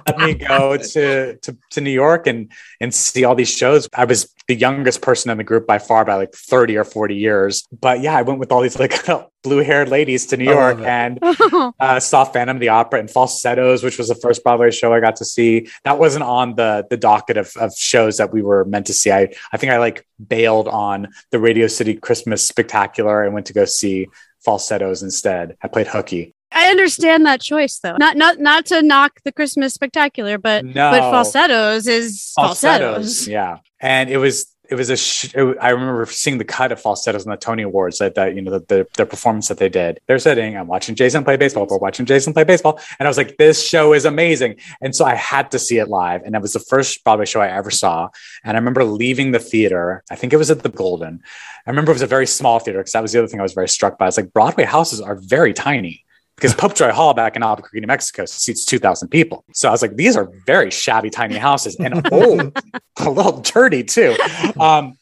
Let 0.07 0.17
me 0.17 0.33
go 0.35 0.77
to, 0.77 1.37
to 1.37 1.57
to 1.71 1.81
New 1.81 1.91
York 1.91 2.27
and 2.27 2.51
and 2.79 2.93
see 2.93 3.23
all 3.23 3.35
these 3.35 3.51
shows. 3.51 3.87
I 3.93 4.05
was 4.05 4.33
the 4.47 4.55
youngest 4.55 5.01
person 5.01 5.31
in 5.31 5.37
the 5.37 5.43
group 5.43 5.65
by 5.65 5.79
far 5.79 6.05
by 6.05 6.15
like 6.15 6.33
thirty 6.33 6.77
or 6.77 6.83
forty 6.83 7.15
years, 7.15 7.67
but 7.71 8.01
yeah, 8.01 8.17
I 8.17 8.21
went 8.23 8.39
with 8.39 8.51
all 8.51 8.61
these 8.61 8.77
like 8.79 8.93
blue 9.43 9.63
haired 9.63 9.89
ladies 9.89 10.25
to 10.27 10.37
New 10.37 10.45
York 10.45 10.79
and 10.79 11.19
uh, 11.79 11.99
saw 11.99 12.23
Phantom 12.23 12.57
of 12.57 12.61
the 12.61 12.69
Opera 12.69 12.99
and 12.99 13.11
Falsettos, 13.11 13.83
which 13.83 13.97
was 13.97 14.07
the 14.07 14.15
first 14.15 14.43
Broadway 14.43 14.71
show 14.71 14.93
I 14.93 14.99
got 14.99 15.17
to 15.17 15.25
see. 15.25 15.67
That 15.83 15.99
wasn't 15.99 16.23
on 16.23 16.55
the 16.55 16.85
the 16.89 16.97
docket 16.97 17.37
of, 17.37 17.55
of 17.57 17.73
shows 17.75 18.17
that 18.17 18.33
we 18.33 18.41
were 18.41 18.65
meant 18.65 18.87
to 18.87 18.93
see. 18.93 19.11
I, 19.11 19.33
I 19.51 19.57
think 19.57 19.71
I 19.71 19.77
like 19.77 20.05
bailed 20.25 20.67
on 20.67 21.09
the 21.31 21.39
Radio 21.39 21.67
City 21.67 21.95
Christmas 21.95 22.45
Spectacular 22.45 23.23
and 23.23 23.33
went 23.33 23.45
to 23.47 23.53
go 23.53 23.65
see 23.65 24.07
Falsettos 24.43 25.03
instead. 25.03 25.57
I 25.61 25.67
played 25.67 25.87
hooky. 25.87 26.33
I 26.53 26.67
understand 26.67 27.25
that 27.25 27.41
choice 27.41 27.79
though. 27.79 27.97
Not 27.97 28.15
not 28.15 28.39
not 28.39 28.65
to 28.67 28.81
knock 28.81 29.19
the 29.25 29.31
Christmas 29.31 29.73
spectacular, 29.73 30.37
but 30.37 30.63
no. 30.63 30.91
but 30.91 30.99
falsettos 31.11 31.87
is 31.87 32.31
falsettos. 32.35 32.95
falsettos. 32.95 33.27
Yeah. 33.27 33.57
And 33.79 34.09
it 34.09 34.17
was 34.17 34.52
it 34.69 34.75
was 34.75 34.89
a 34.89 34.95
sh- 34.95 35.35
I 35.35 35.69
remember 35.69 36.05
seeing 36.05 36.37
the 36.37 36.45
cut 36.45 36.71
of 36.71 36.79
falsettos 36.79 37.25
on 37.25 37.31
the 37.31 37.37
Tony 37.37 37.63
Awards 37.63 37.97
that, 37.97 38.15
that 38.15 38.35
you 38.35 38.41
know 38.41 38.51
the, 38.51 38.59
the, 38.59 38.87
the 38.95 39.05
performance 39.05 39.49
that 39.49 39.57
they 39.57 39.69
did. 39.69 39.99
They're 40.07 40.19
sitting, 40.19 40.57
I'm 40.57 40.67
watching 40.67 40.95
Jason 40.95 41.23
play 41.23 41.35
baseball. 41.35 41.67
We're 41.69 41.77
watching 41.77 42.05
Jason 42.05 42.33
play 42.33 42.43
baseball, 42.43 42.79
and 42.97 43.07
I 43.07 43.09
was 43.09 43.17
like, 43.17 43.37
this 43.37 43.65
show 43.65 43.93
is 43.93 44.05
amazing. 44.05 44.55
And 44.81 44.95
so 44.95 45.05
I 45.05 45.15
had 45.15 45.51
to 45.51 45.59
see 45.59 45.79
it 45.79 45.89
live, 45.89 46.23
and 46.23 46.35
it 46.35 46.41
was 46.41 46.53
the 46.53 46.59
first 46.59 47.03
Broadway 47.03 47.25
show 47.25 47.41
I 47.41 47.49
ever 47.49 47.71
saw. 47.71 48.09
And 48.43 48.55
I 48.55 48.59
remember 48.59 48.83
leaving 48.83 49.31
the 49.31 49.39
theater. 49.39 50.03
I 50.09 50.15
think 50.15 50.33
it 50.33 50.37
was 50.37 50.49
at 50.49 50.63
the 50.63 50.69
Golden. 50.69 51.21
I 51.65 51.69
remember 51.69 51.91
it 51.91 51.95
was 51.95 52.01
a 52.01 52.07
very 52.07 52.27
small 52.27 52.59
theater 52.59 52.79
because 52.79 52.93
that 52.93 53.01
was 53.01 53.11
the 53.11 53.19
other 53.19 53.27
thing 53.27 53.39
I 53.39 53.43
was 53.43 53.53
very 53.53 53.69
struck 53.69 53.97
by. 53.97 54.07
It's 54.07 54.17
like 54.17 54.33
Broadway 54.33 54.63
houses 54.63 55.01
are 55.01 55.15
very 55.15 55.53
tiny 55.53 56.02
because 56.35 56.53
Popejoy 56.53 56.91
Hall 56.91 57.13
back 57.13 57.35
in 57.35 57.43
Albuquerque, 57.43 57.79
New 57.79 57.87
Mexico 57.87 58.25
seats 58.25 58.65
2,000 58.65 59.09
people. 59.09 59.43
So 59.53 59.69
I 59.69 59.71
was 59.71 59.81
like, 59.81 59.95
these 59.95 60.15
are 60.15 60.29
very 60.45 60.71
shabby, 60.71 61.09
tiny 61.09 61.35
houses 61.35 61.75
and 61.75 62.05
old, 62.11 62.57
a 62.97 63.09
little 63.09 63.39
dirty 63.41 63.83
too. 63.83 64.15
Um, 64.59 64.97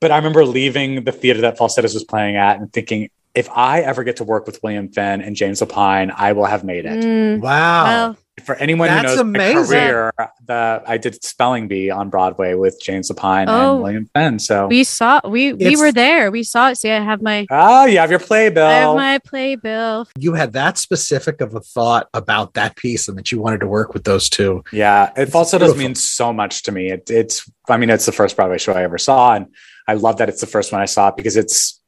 but 0.00 0.10
I 0.10 0.16
remember 0.16 0.44
leaving 0.44 1.04
the 1.04 1.12
theater 1.12 1.40
that 1.42 1.58
Falsettos 1.58 1.94
was 1.94 2.04
playing 2.04 2.36
at 2.36 2.58
and 2.58 2.72
thinking, 2.72 3.10
if 3.34 3.50
I 3.50 3.80
ever 3.80 4.02
get 4.02 4.16
to 4.16 4.24
work 4.24 4.46
with 4.46 4.62
William 4.62 4.88
Finn 4.88 5.20
and 5.20 5.36
James 5.36 5.60
Lapine, 5.60 6.12
I 6.16 6.32
will 6.32 6.46
have 6.46 6.64
made 6.64 6.86
it. 6.86 7.04
Mm, 7.04 7.40
wow. 7.40 7.84
Well, 7.84 8.16
for 8.44 8.54
anyone 8.56 8.88
That's 8.88 9.12
who 9.12 9.16
knows 9.16 9.20
amazing. 9.20 9.56
my 9.56 9.64
career, 9.66 10.12
the 10.44 10.82
I 10.86 10.98
did 10.98 11.22
spelling 11.24 11.68
bee 11.68 11.90
on 11.90 12.10
Broadway 12.10 12.54
with 12.54 12.78
James 12.80 13.10
Lapine 13.10 13.46
oh, 13.48 13.74
and 13.74 13.82
William 13.82 14.10
Finn. 14.14 14.38
So 14.38 14.66
we 14.66 14.84
saw 14.84 15.20
we 15.26 15.52
we 15.54 15.76
were 15.76 15.92
there. 15.92 16.30
We 16.30 16.42
saw 16.42 16.70
it. 16.70 16.76
See, 16.76 16.90
I 16.90 17.00
have 17.00 17.22
my 17.22 17.46
oh, 17.50 17.86
you 17.86 17.98
have 17.98 18.10
your 18.10 18.20
playbill. 18.20 18.66
I 18.66 18.72
have 18.72 18.94
my 18.94 19.18
playbill. 19.18 20.08
You 20.18 20.34
had 20.34 20.52
that 20.52 20.76
specific 20.76 21.40
of 21.40 21.54
a 21.54 21.60
thought 21.60 22.08
about 22.12 22.54
that 22.54 22.76
piece, 22.76 23.08
and 23.08 23.16
that 23.16 23.32
you 23.32 23.40
wanted 23.40 23.60
to 23.60 23.66
work 23.66 23.94
with 23.94 24.04
those 24.04 24.28
two. 24.28 24.62
Yeah, 24.70 25.12
it 25.16 25.22
it's 25.22 25.34
also 25.34 25.58
beautiful. 25.58 25.74
does 25.74 25.82
mean 25.82 25.94
so 25.94 26.32
much 26.32 26.62
to 26.64 26.72
me. 26.72 26.90
It, 26.90 27.10
it's 27.10 27.50
I 27.68 27.78
mean, 27.78 27.90
it's 27.90 28.06
the 28.06 28.12
first 28.12 28.36
Broadway 28.36 28.58
show 28.58 28.72
I 28.72 28.82
ever 28.82 28.98
saw, 28.98 29.34
and 29.34 29.46
I 29.88 29.94
love 29.94 30.18
that 30.18 30.28
it's 30.28 30.40
the 30.40 30.46
first 30.46 30.72
one 30.72 30.80
I 30.80 30.86
saw 30.86 31.10
because 31.10 31.36
it's 31.36 31.80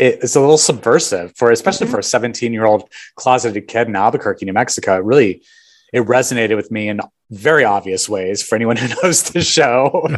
it's 0.00 0.34
a 0.34 0.40
little 0.40 0.58
subversive 0.58 1.36
for 1.36 1.52
especially 1.52 1.86
mm-hmm. 1.86 1.94
for 1.94 2.00
a 2.00 2.04
17 2.04 2.52
year 2.52 2.64
old 2.64 2.88
closeted 3.14 3.68
kid 3.68 3.86
in 3.86 3.94
Albuquerque, 3.94 4.44
New 4.44 4.52
Mexico. 4.52 4.96
It 4.96 5.04
really 5.04 5.42
it 5.94 6.04
resonated 6.06 6.56
with 6.56 6.72
me 6.72 6.88
in 6.88 7.00
very 7.30 7.64
obvious 7.64 8.08
ways 8.08 8.42
for 8.42 8.56
anyone 8.56 8.76
who 8.76 8.88
knows 9.02 9.22
the 9.30 9.40
show. 9.40 10.08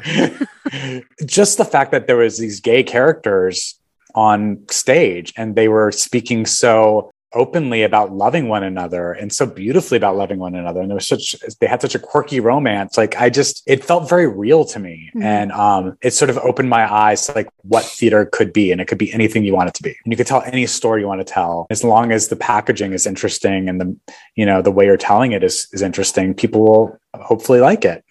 Just 1.27 1.59
the 1.59 1.67
fact 1.67 1.91
that 1.91 2.07
there 2.07 2.17
was 2.17 2.39
these 2.39 2.61
gay 2.61 2.83
characters 2.83 3.79
on 4.15 4.65
stage 4.71 5.35
and 5.37 5.55
they 5.55 5.69
were 5.69 5.93
speaking 5.93 6.47
so 6.47 7.11
openly 7.35 7.83
about 7.83 8.12
loving 8.12 8.49
one 8.49 8.62
another 8.62 9.12
and 9.12 9.33
so 9.33 9.47
beautifully 9.47 9.97
about 9.97 10.17
loving 10.17 10.39
one 10.39 10.55
another. 10.55 10.81
And 10.81 10.91
there 10.91 10.95
was 10.97 11.07
such 11.07 11.35
they 11.61 11.67
had 11.67 11.83
such 11.83 11.95
a 11.95 11.99
quirky 11.99 12.41
romance. 12.41 12.97
Like 12.97 13.17
i 13.17 13.29
just 13.31 13.62
it 13.67 13.85
felt 13.85 14.09
very 14.09 14.27
real 14.27 14.65
to 14.67 14.79
me. 14.79 15.11
Mm-hmm. 15.11 15.23
and 15.23 15.53
um 15.53 15.99
it 16.03 16.12
sort 16.12 16.31
of 16.31 16.39
opened 16.39 16.69
my 16.69 16.93
eyes 16.93 17.27
to 17.27 17.33
like 17.33 17.49
what 17.62 17.85
theater 17.85 18.27
could 18.27 18.53
be 18.53 18.73
and 18.73 18.81
it 18.81 18.87
could 18.87 18.99
be 18.99 19.12
anything 19.12 19.45
you 19.45 19.55
want 19.55 19.69
it 19.69 19.75
to 19.75 19.83
be. 19.83 19.97
And 20.05 20.12
you 20.12 20.17
could 20.17 20.27
tell 20.27 20.43
any 20.43 20.67
story 20.67 21.03
you 21.03 21.07
want 21.07 21.21
to 21.21 21.33
tell. 21.33 21.67
As 21.71 21.85
long 21.85 22.12
as 22.12 22.29
the 22.29 22.37
packaging 22.37 22.93
is 22.93 23.07
interesting 23.07 23.69
and 23.69 23.81
the 23.81 23.97
you 24.35 24.47
know 24.47 24.62
the 24.62 24.71
way 24.71 24.87
you're 24.87 24.97
telling 24.97 25.33
it 25.33 25.43
is 25.43 25.69
is 25.73 25.83
interesting 25.83 26.35
people 26.35 26.65
will 26.65 26.99
hopefully 27.15 27.61
like 27.61 27.85
it. 27.85 28.05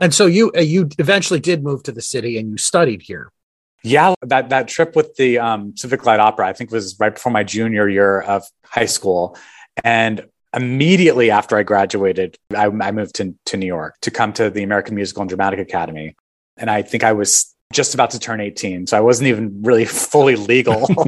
And 0.00 0.14
so 0.14 0.26
you 0.26 0.52
uh, 0.56 0.60
you 0.60 0.88
eventually 0.98 1.40
did 1.40 1.62
move 1.62 1.82
to 1.84 1.92
the 1.92 2.02
city 2.02 2.38
and 2.38 2.50
you 2.50 2.56
studied 2.56 3.02
here 3.02 3.32
yeah, 3.88 4.14
that 4.22 4.50
that 4.50 4.68
trip 4.68 4.94
with 4.94 5.14
the 5.16 5.38
um, 5.38 5.76
Civic 5.76 6.04
Light 6.04 6.20
Opera, 6.20 6.46
I 6.46 6.52
think, 6.52 6.70
was 6.70 6.98
right 7.00 7.14
before 7.14 7.32
my 7.32 7.44
junior 7.44 7.88
year 7.88 8.20
of 8.20 8.44
high 8.64 8.86
school, 8.86 9.36
and 9.82 10.26
immediately 10.54 11.30
after 11.30 11.56
I 11.56 11.62
graduated, 11.62 12.36
I, 12.54 12.66
I 12.66 12.90
moved 12.90 13.14
to 13.16 13.34
to 13.46 13.56
New 13.56 13.66
York 13.66 13.96
to 14.02 14.10
come 14.10 14.32
to 14.34 14.50
the 14.50 14.62
American 14.62 14.94
Musical 14.94 15.22
and 15.22 15.28
Dramatic 15.28 15.58
Academy, 15.58 16.16
and 16.56 16.70
I 16.70 16.82
think 16.82 17.04
I 17.04 17.12
was 17.12 17.54
just 17.72 17.94
about 17.94 18.10
to 18.10 18.18
turn 18.18 18.40
18 18.40 18.86
so 18.86 18.96
i 18.96 19.00
wasn't 19.00 19.28
even 19.28 19.62
really 19.62 19.84
fully 20.12 20.36
legal. 20.36 20.88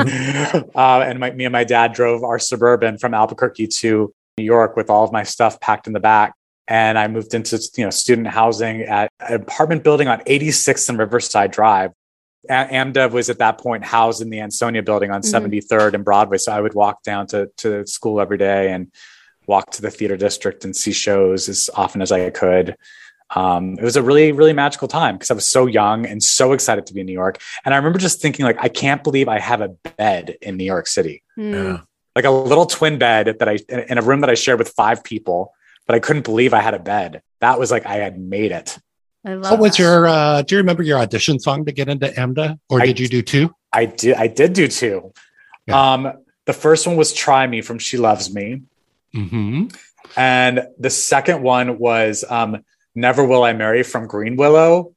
Uh, 0.00 1.02
and 1.04 1.18
my, 1.18 1.32
me 1.32 1.44
and 1.44 1.52
my 1.52 1.64
dad 1.64 1.92
drove 1.92 2.22
our 2.22 2.38
suburban 2.38 2.98
from 2.98 3.12
albuquerque 3.14 3.66
to 3.66 4.14
new 4.36 4.44
york 4.44 4.76
with 4.76 4.88
all 4.88 5.02
of 5.02 5.10
my 5.10 5.24
stuff 5.24 5.58
packed 5.60 5.88
in 5.88 5.92
the 5.92 6.00
back. 6.00 6.34
And 6.68 6.96
I 6.96 7.08
moved 7.08 7.34
into 7.34 7.58
you 7.76 7.84
know 7.84 7.90
student 7.90 8.28
housing 8.28 8.82
at 8.82 9.10
an 9.18 9.34
apartment 9.34 9.82
building 9.82 10.06
on 10.06 10.20
86th 10.20 10.88
and 10.88 10.98
Riverside 10.98 11.50
Drive. 11.50 11.90
AMDA 12.48 13.10
was 13.10 13.30
at 13.30 13.38
that 13.38 13.58
point 13.58 13.84
housed 13.84 14.22
in 14.22 14.30
the 14.30 14.40
Ansonia 14.40 14.82
building 14.82 15.10
on 15.10 15.22
mm-hmm. 15.22 15.46
73rd 15.46 15.94
and 15.94 16.04
Broadway. 16.04 16.38
So 16.38 16.52
I 16.52 16.60
would 16.60 16.74
walk 16.74 17.02
down 17.02 17.26
to, 17.28 17.50
to 17.58 17.86
school 17.86 18.20
every 18.20 18.38
day 18.38 18.72
and 18.72 18.92
walk 19.46 19.70
to 19.72 19.82
the 19.82 19.90
theater 19.90 20.16
district 20.16 20.64
and 20.64 20.74
see 20.74 20.92
shows 20.92 21.48
as 21.48 21.70
often 21.74 22.02
as 22.02 22.12
I 22.12 22.30
could. 22.30 22.76
Um, 23.34 23.74
it 23.78 23.82
was 23.82 23.96
a 23.96 24.02
really, 24.02 24.32
really 24.32 24.54
magical 24.54 24.88
time 24.88 25.16
because 25.16 25.30
I 25.30 25.34
was 25.34 25.46
so 25.46 25.66
young 25.66 26.06
and 26.06 26.22
so 26.22 26.52
excited 26.52 26.86
to 26.86 26.94
be 26.94 27.00
in 27.00 27.06
New 27.06 27.12
York. 27.12 27.40
And 27.64 27.74
I 27.74 27.76
remember 27.76 27.98
just 27.98 28.22
thinking, 28.22 28.44
like, 28.44 28.56
I 28.58 28.68
can't 28.68 29.04
believe 29.04 29.28
I 29.28 29.38
have 29.38 29.60
a 29.60 29.68
bed 29.68 30.36
in 30.40 30.56
New 30.56 30.64
York 30.64 30.86
City. 30.86 31.22
Mm. 31.38 31.52
Yeah. 31.52 31.80
Like 32.16 32.24
a 32.24 32.30
little 32.30 32.66
twin 32.66 32.98
bed 32.98 33.36
that 33.38 33.48
I 33.48 33.58
in 33.68 33.98
a 33.98 34.02
room 34.02 34.22
that 34.22 34.30
I 34.30 34.34
shared 34.34 34.58
with 34.58 34.70
five 34.70 35.04
people 35.04 35.52
but 35.88 35.94
I 35.94 35.98
couldn't 35.98 36.24
believe 36.24 36.54
I 36.54 36.60
had 36.60 36.74
a 36.74 36.78
bed. 36.78 37.22
That 37.40 37.58
was 37.58 37.72
like 37.72 37.86
I 37.86 37.94
had 37.94 38.20
made 38.20 38.52
it. 38.52 38.78
I 39.26 39.34
love 39.34 39.50
what 39.50 39.60
was 39.60 39.72
that. 39.72 39.82
your 39.82 40.06
uh 40.06 40.42
do 40.42 40.54
you 40.54 40.58
remember 40.58 40.82
your 40.82 40.98
audition 40.98 41.38
song 41.38 41.64
to 41.64 41.72
get 41.72 41.88
into 41.88 42.08
AMDA? 42.08 42.58
Or 42.68 42.80
did 42.80 43.00
you 43.00 43.08
do 43.08 43.22
two? 43.22 43.54
I 43.72 43.86
did 43.86 44.14
I 44.16 44.26
did 44.28 44.52
do 44.52 44.68
two. 44.68 45.12
Yeah. 45.66 45.92
Um 45.92 46.12
the 46.46 46.52
first 46.52 46.86
one 46.86 46.96
was 46.96 47.12
Try 47.12 47.46
Me 47.46 47.60
from 47.60 47.78
She 47.78 47.98
Loves 47.98 48.32
Me. 48.32 48.62
Mm-hmm. 49.14 49.66
And 50.16 50.66
the 50.78 50.90
second 50.90 51.42
one 51.42 51.78
was 51.78 52.24
um 52.28 52.64
Never 52.94 53.24
Will 53.24 53.44
I 53.44 53.52
Marry 53.52 53.82
from 53.82 54.08
Greenwillow 54.08 54.94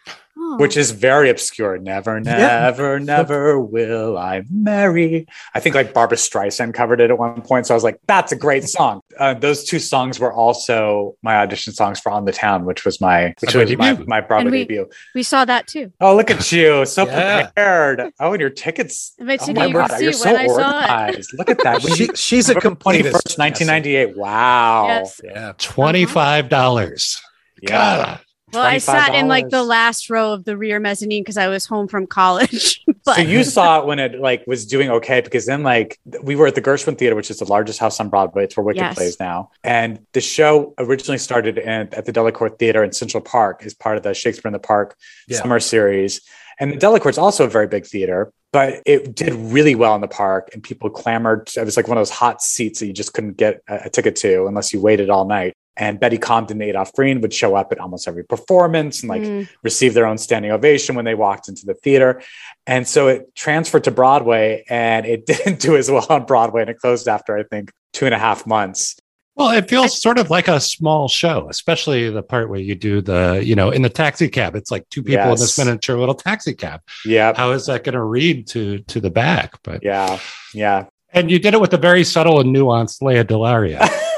which 0.57 0.77
is 0.77 0.91
very 0.91 1.29
obscure. 1.29 1.77
Never, 1.77 2.19
never, 2.19 2.97
yeah. 2.97 3.03
never 3.03 3.59
will 3.59 4.17
I 4.17 4.43
marry. 4.49 5.27
I 5.53 5.59
think 5.59 5.75
like 5.75 5.93
Barbra 5.93 6.17
Streisand 6.17 6.73
covered 6.73 7.01
it 7.01 7.09
at 7.09 7.17
one 7.17 7.41
point. 7.41 7.67
So 7.67 7.73
I 7.73 7.75
was 7.75 7.83
like, 7.83 7.99
that's 8.07 8.31
a 8.31 8.35
great 8.35 8.63
song. 8.63 9.01
Uh, 9.17 9.33
those 9.33 9.63
two 9.63 9.79
songs 9.79 10.19
were 10.19 10.33
also 10.33 11.15
my 11.21 11.35
audition 11.37 11.73
songs 11.73 11.99
for 11.99 12.11
On 12.11 12.25
the 12.25 12.31
Town, 12.31 12.65
which 12.65 12.85
was 12.85 13.01
my 13.01 13.33
which 13.39 13.55
was 13.55 13.77
my, 13.77 13.93
my 14.05 14.21
Broadway 14.21 14.51
we, 14.51 14.57
debut. 14.59 14.89
We 15.15 15.23
saw 15.23 15.45
that 15.45 15.67
too. 15.67 15.91
Oh, 16.01 16.15
look 16.15 16.31
at 16.31 16.51
you. 16.51 16.85
So 16.85 17.05
yeah. 17.05 17.43
prepared. 17.43 18.11
Oh, 18.19 18.33
and 18.33 18.41
your 18.41 18.49
tickets. 18.49 19.13
My 19.19 19.37
oh 19.39 19.53
my 19.53 19.71
God, 19.71 20.01
you're 20.01 20.13
so 20.13 20.31
organized. 20.31 21.33
Look 21.37 21.49
at 21.49 21.59
that. 21.63 21.81
she, 21.95 22.07
she's 22.15 22.49
a 22.49 22.55
complete 22.55 23.05
1998. 23.05 24.17
Wow. 24.17 24.87
Yes. 24.87 25.21
Yeah. 25.23 25.53
$25. 25.53 27.21
Yeah. 27.61 28.17
Well, 28.53 28.63
I 28.63 28.77
sat 28.77 29.15
in 29.15 29.27
like 29.27 29.49
the 29.49 29.63
last 29.63 30.09
row 30.09 30.33
of 30.33 30.45
the 30.45 30.57
rear 30.57 30.79
mezzanine 30.79 31.23
because 31.23 31.37
I 31.37 31.47
was 31.47 31.65
home 31.65 31.87
from 31.87 32.07
college. 32.07 32.83
but... 33.05 33.15
So 33.15 33.21
you 33.21 33.43
saw 33.43 33.79
it 33.79 33.85
when 33.85 33.99
it 33.99 34.19
like 34.19 34.45
was 34.47 34.65
doing 34.65 34.89
okay 34.89 35.21
because 35.21 35.45
then 35.45 35.63
like 35.63 35.99
we 36.21 36.35
were 36.35 36.47
at 36.47 36.55
the 36.55 36.61
Gershwin 36.61 36.97
Theater, 36.97 37.15
which 37.15 37.29
is 37.29 37.39
the 37.39 37.45
largest 37.45 37.79
house 37.79 37.99
on 37.99 38.09
Broadway. 38.09 38.45
It's 38.45 38.57
where 38.57 38.63
Wicked 38.63 38.81
yes. 38.81 38.95
plays 38.95 39.19
now, 39.19 39.51
and 39.63 40.05
the 40.13 40.21
show 40.21 40.73
originally 40.77 41.17
started 41.17 41.57
in, 41.57 41.93
at 41.93 42.05
the 42.05 42.13
Delacorte 42.13 42.59
Theater 42.59 42.83
in 42.83 42.91
Central 42.91 43.21
Park 43.21 43.63
as 43.65 43.73
part 43.73 43.97
of 43.97 44.03
the 44.03 44.13
Shakespeare 44.13 44.49
in 44.49 44.53
the 44.53 44.59
Park 44.59 44.97
yeah. 45.27 45.39
summer 45.39 45.59
series. 45.59 46.21
And 46.59 46.73
the 46.73 46.77
Delacorte's 46.77 47.17
also 47.17 47.45
a 47.45 47.49
very 47.49 47.65
big 47.65 47.87
theater, 47.87 48.31
but 48.53 48.83
it 48.85 49.15
did 49.15 49.33
really 49.33 49.73
well 49.73 49.95
in 49.95 50.01
the 50.01 50.07
park 50.07 50.49
and 50.53 50.61
people 50.61 50.91
clamored. 50.91 51.49
It 51.57 51.65
was 51.65 51.75
like 51.75 51.87
one 51.87 51.97
of 51.97 52.01
those 52.01 52.11
hot 52.11 52.41
seats 52.41 52.79
that 52.79 52.85
you 52.85 52.93
just 52.93 53.13
couldn't 53.13 53.37
get 53.37 53.61
a, 53.67 53.85
a 53.85 53.89
ticket 53.89 54.15
to 54.17 54.45
unless 54.45 54.71
you 54.71 54.79
waited 54.79 55.09
all 55.09 55.25
night. 55.25 55.55
And 55.77 55.99
Betty 55.99 56.17
Comden 56.17 56.51
and 56.51 56.63
Adolph 56.63 56.93
Green 56.93 57.21
would 57.21 57.33
show 57.33 57.55
up 57.55 57.71
at 57.71 57.79
almost 57.79 58.07
every 58.07 58.23
performance 58.23 59.01
and 59.01 59.09
like 59.09 59.21
mm. 59.21 59.47
receive 59.63 59.93
their 59.93 60.05
own 60.05 60.17
standing 60.17 60.51
ovation 60.51 60.95
when 60.95 61.05
they 61.05 61.15
walked 61.15 61.47
into 61.47 61.65
the 61.65 61.73
theater. 61.73 62.21
And 62.67 62.87
so 62.87 63.07
it 63.07 63.33
transferred 63.35 63.85
to 63.85 63.91
Broadway 63.91 64.65
and 64.69 65.05
it 65.05 65.25
didn't 65.27 65.59
do 65.59 65.77
as 65.77 65.89
well 65.89 66.05
on 66.09 66.25
Broadway 66.25 66.61
and 66.61 66.69
it 66.69 66.77
closed 66.79 67.07
after, 67.07 67.37
I 67.37 67.43
think, 67.43 67.71
two 67.93 68.05
and 68.05 68.13
a 68.13 68.19
half 68.19 68.45
months. 68.45 68.97
Well, 69.35 69.51
it 69.51 69.69
feels 69.69 69.99
sort 69.99 70.17
of 70.17 70.29
like 70.29 70.49
a 70.49 70.59
small 70.59 71.07
show, 71.07 71.47
especially 71.49 72.09
the 72.09 72.21
part 72.21 72.49
where 72.49 72.59
you 72.59 72.75
do 72.75 73.01
the, 73.01 73.41
you 73.43 73.55
know, 73.55 73.71
in 73.71 73.81
the 73.81 73.89
taxi 73.89 74.27
cab. 74.27 74.55
It's 74.55 74.71
like 74.71 74.87
two 74.89 75.01
people 75.01 75.25
yes. 75.25 75.39
in 75.39 75.43
this 75.43 75.57
miniature 75.57 75.97
little 75.97 76.15
taxi 76.15 76.53
cab. 76.53 76.81
Yeah. 77.05 77.33
How 77.35 77.51
is 77.51 77.65
that 77.67 77.85
going 77.85 77.93
to 77.93 78.03
read 78.03 78.47
to 78.47 78.79
to 78.79 78.99
the 78.99 79.09
back? 79.09 79.57
But 79.63 79.83
yeah, 79.83 80.19
yeah. 80.53 80.87
And 81.13 81.31
you 81.31 81.39
did 81.39 81.53
it 81.53 81.61
with 81.61 81.73
a 81.73 81.77
very 81.77 82.03
subtle 82.03 82.41
and 82.41 82.55
nuanced 82.55 83.01
Lea 83.01 83.23
DeLaria. 83.23 83.89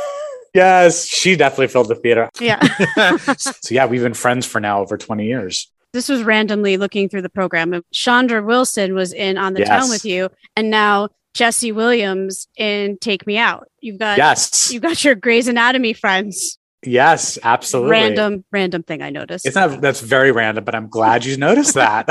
yes, 0.53 1.05
she 1.07 1.35
definitely 1.35 1.67
filled 1.67 1.87
the 1.87 1.95
theater. 1.95 2.29
Yeah. 2.39 2.59
so 3.37 3.73
yeah, 3.73 3.85
we've 3.85 4.03
been 4.03 4.13
friends 4.13 4.45
for 4.45 4.59
now 4.59 4.81
over 4.81 4.97
twenty 4.97 5.25
years. 5.25 5.71
This 5.93 6.09
was 6.09 6.23
randomly 6.23 6.77
looking 6.77 7.07
through 7.07 7.21
the 7.21 7.29
program. 7.29 7.83
Chandra 7.91 8.41
Wilson 8.41 8.95
was 8.95 9.13
in 9.13 9.37
on 9.37 9.53
the 9.53 9.59
yes. 9.59 9.69
town 9.69 9.89
with 9.89 10.05
you, 10.05 10.29
and 10.55 10.69
now 10.69 11.09
Jesse 11.33 11.71
Williams 11.71 12.47
in 12.57 12.97
Take 12.97 13.27
Me 13.27 13.37
Out. 13.37 13.67
You've 13.81 13.99
got 13.99 14.17
yes, 14.17 14.71
you 14.71 14.79
got 14.79 15.03
your 15.03 15.15
Grey's 15.15 15.47
Anatomy 15.47 15.93
friends. 15.93 16.57
Yes, 16.85 17.37
absolutely. 17.43 17.91
Random, 17.91 18.45
random 18.51 18.83
thing 18.83 19.01
I 19.01 19.09
noticed. 19.09 19.45
It's 19.45 19.55
not 19.55 19.81
that's 19.81 20.01
very 20.01 20.31
random, 20.31 20.63
but 20.63 20.75
I'm 20.75 20.89
glad 20.89 21.25
you 21.25 21.37
noticed 21.37 21.75
that. 21.75 22.07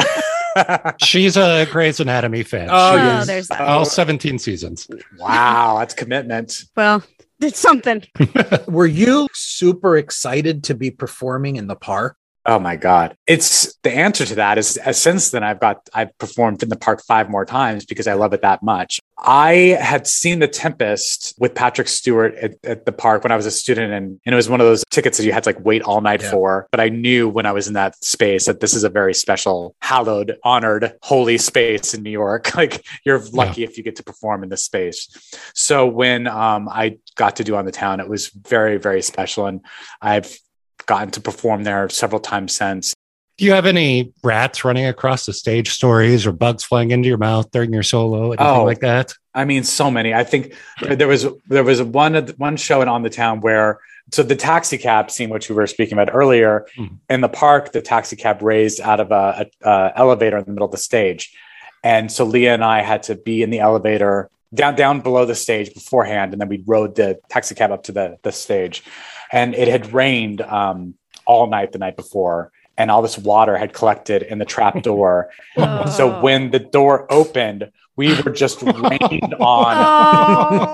She's 1.01 1.37
a 1.37 1.67
Grey's 1.71 2.01
Anatomy 2.01 2.43
fan. 2.43 2.69
Oh, 2.71 2.95
yes. 2.95 3.27
there's 3.27 3.49
that. 3.49 3.61
All 3.61 3.85
17 3.85 4.39
seasons. 4.39 4.89
Wow, 5.19 5.79
that's 5.79 5.95
commitment. 5.95 6.65
Well, 6.77 7.03
it's 7.43 7.59
something. 7.59 8.05
Were 8.69 8.87
you 8.87 9.29
super 9.33 9.97
excited 9.97 10.65
to 10.65 10.75
be 10.75 10.91
performing 10.91 11.57
in 11.57 11.67
the 11.67 11.77
park? 11.77 12.17
Oh 12.45 12.59
my 12.59 12.75
God. 12.75 13.17
It's 13.27 13.77
the 13.83 13.93
answer 13.93 14.27
to 14.27 14.35
that 14.35 14.59
is 14.59 14.79
uh, 14.85 14.93
since 14.93 15.31
then 15.31 15.45
I've 15.45 15.61
got, 15.61 15.89
I've 15.95 16.17
performed 16.19 16.63
in 16.63 16.71
the 16.71 16.77
park 16.77 17.01
five 17.07 17.31
more 17.31 17.45
times 17.45 17.85
because 17.85 18.09
I 18.09 18.15
love 18.15 18.33
it 18.33 18.43
that 18.43 18.65
much. 18.65 19.01
I 19.17 19.79
had 19.81 20.09
seen 20.09 20.41
The 20.41 20.49
Tempest 20.49 21.35
with 21.39 21.55
Patrick 21.55 21.87
Stewart 21.87 22.35
at, 22.35 22.55
at 22.65 22.85
the 22.85 22.91
park 22.91 23.23
when 23.23 23.31
I 23.31 23.37
was 23.37 23.47
a 23.47 23.53
student 23.53 23.93
and, 23.93 24.21
and, 24.27 24.33
it 24.33 24.35
was 24.35 24.49
one 24.49 24.61
of 24.61 24.67
those 24.67 24.83
tickets 24.91 25.19
that 25.19 25.25
you 25.25 25.33
had 25.33 25.45
to 25.45 25.51
like 25.51 25.65
wait 25.65 25.83
all 25.83 26.01
night 26.01 26.23
yeah. 26.23 26.31
for. 26.33 26.67
But 26.73 26.81
I 26.81 26.89
knew 26.89 27.29
when 27.29 27.47
I 27.47 27.53
was 27.53 27.69
in 27.69 27.75
that 27.75 28.03
space 28.05 28.47
that 28.47 28.59
this 28.59 28.75
is 28.75 28.83
a 28.83 28.89
very 28.89 29.15
special, 29.15 29.77
hallowed, 29.81 30.37
honored, 30.43 30.95
holy 31.03 31.39
space 31.39 31.95
in 31.95 32.03
New 32.03 32.11
York. 32.11 32.55
like 32.57 32.85
you're 33.05 33.21
lucky 33.33 33.61
yeah. 33.61 33.69
if 33.69 33.79
you 33.79 33.85
get 33.85 33.97
to 33.97 34.03
perform 34.03 34.43
in 34.43 34.49
this 34.49 34.65
space. 34.65 35.09
So 35.55 35.87
when 35.87 36.27
um, 36.27 36.69
I 36.69 36.99
got 37.15 37.37
to 37.37 37.45
do 37.45 37.55
on 37.55 37.67
the 37.67 37.73
town, 37.73 38.01
it 38.01 38.09
was 38.09 38.31
very, 38.31 38.79
very 38.79 39.03
special. 39.03 39.47
And 39.47 39.61
I've 40.01 40.37
gotten 40.87 41.11
to 41.13 41.21
perform 41.21 41.65
there 41.65 41.89
several 41.89 42.21
times 42.21 42.57
since. 42.57 42.95
Do 43.39 43.47
you 43.47 43.53
have 43.53 43.67
any 43.67 44.13
rats 44.23 44.65
running 44.65 44.87
across 44.87 45.27
the 45.27 45.33
stage 45.33 45.71
stories 45.71 46.27
or 46.27 46.33
bugs 46.33 46.65
flying 46.65 46.91
into 46.91 47.09
your 47.09 47.19
mouth 47.19 47.51
during 47.51 47.73
your 47.73 47.83
solo, 47.83 48.33
anything 48.33 48.47
oh, 48.47 48.65
like 48.65 48.81
that? 48.81 49.15
I 49.35 49.45
mean, 49.45 49.65
so 49.65 49.91
many. 49.91 50.13
I 50.13 50.23
think 50.23 50.55
there 50.83 51.09
was 51.09 51.27
there 51.49 51.65
was 51.65 51.83
one 51.83 52.15
one 52.37 52.57
show 52.57 52.83
in 52.83 52.89
on 52.89 53.03
the 53.03 53.11
town 53.11 53.41
where 53.41 53.81
so 54.13 54.23
the 54.23 54.37
taxi 54.37 54.77
cab 54.77 55.11
scene, 55.11 55.31
which 55.31 55.49
we 55.49 55.57
were 55.57 55.67
speaking 55.67 55.95
about 55.95 56.15
earlier, 56.15 56.67
mm. 56.77 56.99
in 57.09 57.23
the 57.23 57.29
park, 57.29 57.73
the 57.73 57.81
taxi 57.81 58.17
cab 58.17 58.43
raised 58.43 58.81
out 58.81 59.01
of 59.01 59.11
a, 59.11 59.47
a, 59.65 59.69
a 59.69 59.93
elevator 59.97 60.37
in 60.37 60.45
the 60.45 60.51
middle 60.51 60.67
of 60.67 60.73
the 60.73 60.79
stage, 60.79 61.35
and 61.83 62.13
so 62.13 62.25
Lea 62.25 62.49
and 62.49 62.65
I 62.65 62.83
had 62.83 63.03
to 63.05 63.15
be 63.15 63.43
in 63.43 63.51
the 63.51 63.61
elevator 63.61 64.29
down 64.55 64.77
down 64.77 65.01
below 65.01 65.25
the 65.25 65.35
stage 65.35 65.73
beforehand, 65.73 66.33
and 66.33 66.41
then 66.41 66.49
we 66.49 66.63
rode 66.67 66.97
the 66.97 67.19
taxi 67.31 67.55
cab 67.55 67.73
up 67.73 67.85
to 67.85 67.93
the 67.93 68.19
the 68.23 68.33
stage 68.33 68.85
and 69.33 69.55
it 69.55 69.69
had 69.69 69.93
rained 69.93 70.41
um, 70.43 70.95
all 71.27 71.47
night 71.49 71.73
the 71.73 71.79
night 71.79 71.97
before 71.97 72.53
and 72.79 72.91
all 72.91 73.03
this 73.03 73.19
water 73.19 73.57
had 73.57 73.73
collected 73.73 74.23
in 74.23 74.39
the 74.39 74.45
trap 74.45 74.83
door. 74.83 75.31
oh. 75.57 75.87
So 75.91 76.21
when 76.21 76.51
the 76.51 76.59
door 76.59 77.07
opened, 77.13 77.71
we 77.97 78.21
were 78.23 78.31
just 78.31 78.63
rained 78.63 79.35
on 79.35 79.77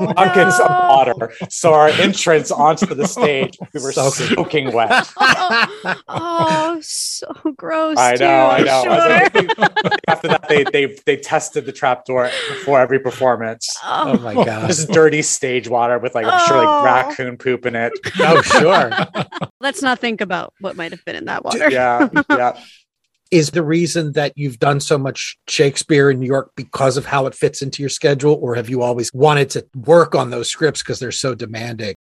oh, 0.05 0.13
buckets 0.15 0.59
no. 0.59 0.67
of 0.67 0.71
water. 0.71 1.33
So 1.51 1.75
our 1.75 1.89
entrance 1.89 2.51
onto 2.51 2.87
the 2.95 3.09
stage, 3.09 3.59
we 3.75 3.83
were 3.83 3.93
so 3.93 4.11
soaking 4.11 4.73
wet. 4.73 5.09
Oh, 5.17 5.95
oh, 6.09 6.79
so 6.81 7.27
gross. 7.57 7.99
I 7.99 8.15
know, 8.15 8.47
I 8.47 8.59
know. 8.61 8.83
Sure. 8.83 8.93
I 8.93 9.99
after 10.07 10.29
that, 10.29 10.49
they 10.49 10.65
they 10.65 10.97
they 11.07 11.17
tested 11.17 11.67
the 11.67 11.73
trap 11.73 12.05
door 12.05 12.31
before 12.49 12.81
every 12.81 13.01
performance. 13.01 13.69
Oh, 13.85 14.15
oh 14.17 14.19
my 14.23 14.35
god! 14.45 14.69
Just 14.69 14.91
dirty 14.91 15.23
stage 15.23 15.69
water 15.69 15.99
with 15.99 16.15
like 16.15 16.27
I'm 16.27 16.47
sure 16.47 16.65
like 16.65 16.85
raccoon 16.85 17.37
poop 17.37 17.67
in 17.67 17.75
it. 17.75 17.93
Oh 18.21 18.43
sure. 18.43 18.91
Let's 19.61 19.83
not 19.83 19.99
think 19.99 20.21
about 20.21 20.55
what 20.61 20.77
might 20.77 20.93
have 20.93 21.05
been 21.05 21.17
in 21.17 21.25
that 21.25 21.45
water. 21.45 21.69
Yeah, 21.71 22.09
yeah 22.31 22.61
is 23.31 23.51
the 23.51 23.63
reason 23.63 24.13
that 24.13 24.33
you've 24.37 24.59
done 24.59 24.81
so 24.81 24.99
much 24.99 25.39
Shakespeare 25.49 26.11
in 26.11 26.21
New 26.21 26.27
York 26.27 26.53
because 26.57 26.97
of 26.97 27.07
how 27.07 27.27
it 27.27 27.35
fits 27.35 27.63
into 27.63 27.83
your 27.83 27.91
schedule, 27.91 28.39
or 28.41 28.55
have 28.55 28.69
you 28.69 28.83
always 28.83 29.13
wanted 29.13 29.51
to 29.51 29.67
work 29.75 30.15
on 30.15 30.31
those 30.31 30.49
scripts 30.49 30.83
because 30.83 30.99
they're 30.99 31.13
so 31.13 31.35
demanding? 31.35 31.95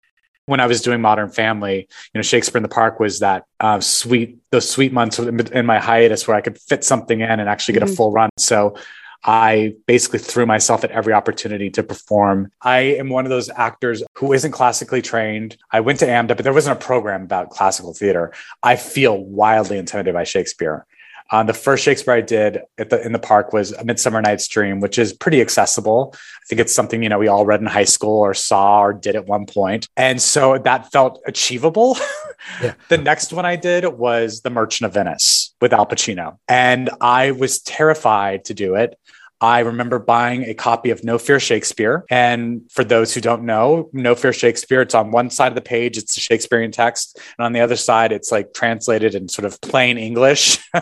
When 0.46 0.62
I 0.62 0.66
was 0.66 0.82
doing 0.82 1.02
Modern 1.02 1.30
Family, 1.30 1.80
you 1.80 2.18
know, 2.18 2.22
Shakespeare 2.22 2.58
in 2.58 2.64
the 2.64 2.70
Park 2.70 3.02
was 3.02 3.20
that 3.20 3.44
uh, 3.60 3.82
sweet, 3.82 4.38
those 4.52 4.70
sweet 4.70 4.94
months 4.94 5.20
in 5.20 5.66
my 5.66 5.80
hiatus 5.80 6.26
where 6.26 6.38
I 6.38 6.42
could 6.42 6.58
fit 6.58 6.86
something 6.86 7.20
in 7.20 7.40
and 7.40 7.50
actually 7.50 7.74
get 7.74 7.84
mm-hmm. 7.84 7.94
a 7.94 7.96
full 7.96 8.12
run. 8.14 8.30
So 8.38 8.78
I 9.24 9.76
basically 9.88 10.20
threw 10.20 10.46
myself 10.46 10.86
at 10.86 10.92
every 10.92 11.12
opportunity 11.12 11.70
to 11.72 11.84
perform. 11.84 12.50
I 12.62 12.80
am 12.80 13.10
one 13.10 13.26
of 13.26 13.30
those 13.30 13.50
actors 13.50 14.04
who 14.16 14.32
isn't 14.32 14.52
classically 14.52 15.02
trained. 15.02 15.58
I 15.72 15.82
went 15.82 16.00
to 16.00 16.08
AMDA, 16.08 16.30
but 16.30 16.44
there 16.44 16.54
wasn't 16.54 16.82
a 16.82 16.86
program 16.86 17.24
about 17.24 17.50
classical 17.50 17.94
theater. 17.94 18.34
I 18.64 18.78
feel 18.78 19.22
wildly 19.22 19.78
intimidated 19.78 20.14
by 20.14 20.24
Shakespeare. 20.24 20.86
Um, 21.32 21.48
the 21.48 21.54
first 21.54 21.84
Shakespeare 21.84 22.14
I 22.14 22.22
did 22.22 22.62
the, 22.78 23.02
in 23.06 23.12
the 23.12 23.20
park 23.20 23.54
was 23.54 23.72
A 23.74 23.84
Midsummer 23.84 24.22
Night's 24.22 24.48
Dream, 24.48 24.80
which 24.80 24.98
is 24.98 25.14
pretty 25.14 25.42
accessible. 25.42 26.14
I 26.16 26.46
think 26.48 26.62
it's 26.62 26.74
something, 26.74 27.04
you 27.04 27.10
know, 27.10 27.20
we 27.20 27.28
all 27.28 27.46
read 27.46 27.60
in 27.60 27.66
high 27.66 27.84
school 27.84 28.20
or 28.20 28.34
saw 28.34 28.82
or 28.82 28.94
did 28.94 29.16
at 29.16 29.26
one 29.26 29.46
point. 29.46 29.88
And 29.98 30.22
so 30.22 30.58
that 30.58 30.92
felt 30.92 31.22
achievable. 31.26 31.98
yeah. 32.62 32.74
The 32.90 32.98
next 32.98 33.34
one 33.34 33.46
I 33.46 33.56
did 33.56 33.86
was 33.86 34.42
The 34.42 34.50
Merchant 34.50 34.88
of 34.88 34.94
Venice 34.94 35.54
with 35.62 35.74
Al 35.74 35.86
Pacino. 35.86 36.38
And 36.48 36.90
I 37.02 37.32
was 37.32 37.60
terrified 37.60 38.46
to 38.46 38.54
do 38.54 38.76
it. 38.76 38.98
I 39.40 39.60
remember 39.60 40.00
buying 40.00 40.44
a 40.44 40.54
copy 40.54 40.90
of 40.90 41.04
No 41.04 41.18
Fear 41.18 41.40
Shakespeare. 41.40 42.06
And 42.10 42.62
for 42.72 42.84
those 42.84 43.14
who 43.14 43.22
don't 43.22 43.44
know, 43.44 43.90
No 43.94 44.16
Fear 44.16 44.34
Shakespeare, 44.34 44.82
it's 44.82 44.96
on 44.96 45.12
one 45.12 45.30
side 45.30 45.50
of 45.50 45.56
the 45.56 45.62
page, 45.62 45.98
it's 45.98 46.16
the 46.16 46.22
Shakespearean 46.22 46.72
text. 46.72 47.20
And 47.38 47.46
on 47.46 47.54
the 47.54 47.60
other 47.60 47.76
side, 47.76 48.12
it's 48.12 48.32
like 48.32 48.54
translated 48.54 49.16
in 49.16 49.30
sort 49.30 49.46
of 49.46 49.60
plain 49.62 49.98
English, 49.98 50.58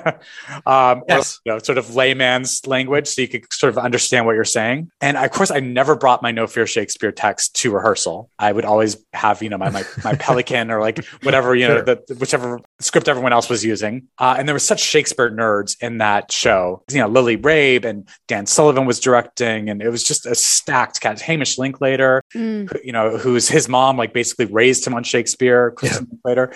um, 0.66 1.04
yes. 1.08 1.38
or, 1.38 1.42
you 1.46 1.52
know, 1.52 1.60
sort 1.60 1.78
of 1.78 1.96
layman's 1.96 2.66
language. 2.66 3.08
So 3.08 3.22
you 3.22 3.28
could 3.28 3.52
sort 3.52 3.72
of 3.72 3.78
understand 3.78 4.26
what 4.26 4.36
you're 4.36 4.46
saying. 4.46 4.90
And 5.02 5.18
of 5.18 5.30
course, 5.32 5.52
I 5.52 5.60
never 5.60 5.96
brought 5.96 6.22
my 6.22 6.32
No 6.32 6.48
Fear 6.48 6.68
Shakespeare 6.68 7.12
text 7.12 7.56
to 7.58 7.72
rehearsal. 7.72 8.30
I 8.40 8.52
would 8.52 8.66
always 8.66 8.98
have, 9.14 9.44
you 9.44 9.50
know, 9.50 9.58
my, 9.58 9.70
my, 9.70 9.84
my 10.04 10.16
Pelican 10.20 10.72
or 10.72 10.80
like 10.80 11.04
whatever, 11.24 11.56
you 11.56 11.68
know, 11.68 11.82
the, 11.82 12.16
whichever 12.20 12.60
script 12.80 13.08
everyone 13.08 13.34
else 13.34 13.50
was 13.50 13.64
using. 13.64 14.08
Uh, 14.18 14.36
and 14.38 14.48
there 14.48 14.56
were 14.56 14.60
such 14.60 14.82
Shakespeare 14.82 15.32
nerds 15.32 15.82
in 15.82 16.00
that 16.00 16.32
show, 16.32 16.84
you 16.92 17.00
know, 17.00 17.08
Lily 17.08 17.38
Rabe 17.38 17.86
and 17.86 18.08
Dan 18.28 18.46
Sullivan 18.46 18.86
was 18.86 19.00
directing, 19.00 19.70
and 19.70 19.82
it 19.82 19.90
was 19.90 20.04
just 20.04 20.26
a 20.26 20.36
stacked 20.36 21.00
cast. 21.02 21.24
Hamish 21.24 21.58
Linklater, 21.58 22.22
mm. 22.34 22.70
who, 22.70 22.80
you 22.84 22.92
know, 22.92 23.18
who's 23.18 23.48
his 23.48 23.70
mom, 23.70 23.98
like 23.98 24.14
basically 24.14 24.46
raised 24.46 24.86
him 24.86 24.94
on 24.94 25.04
Shakespeare. 25.04 25.74
yeah. 25.82 26.00
Linklater. 26.12 26.54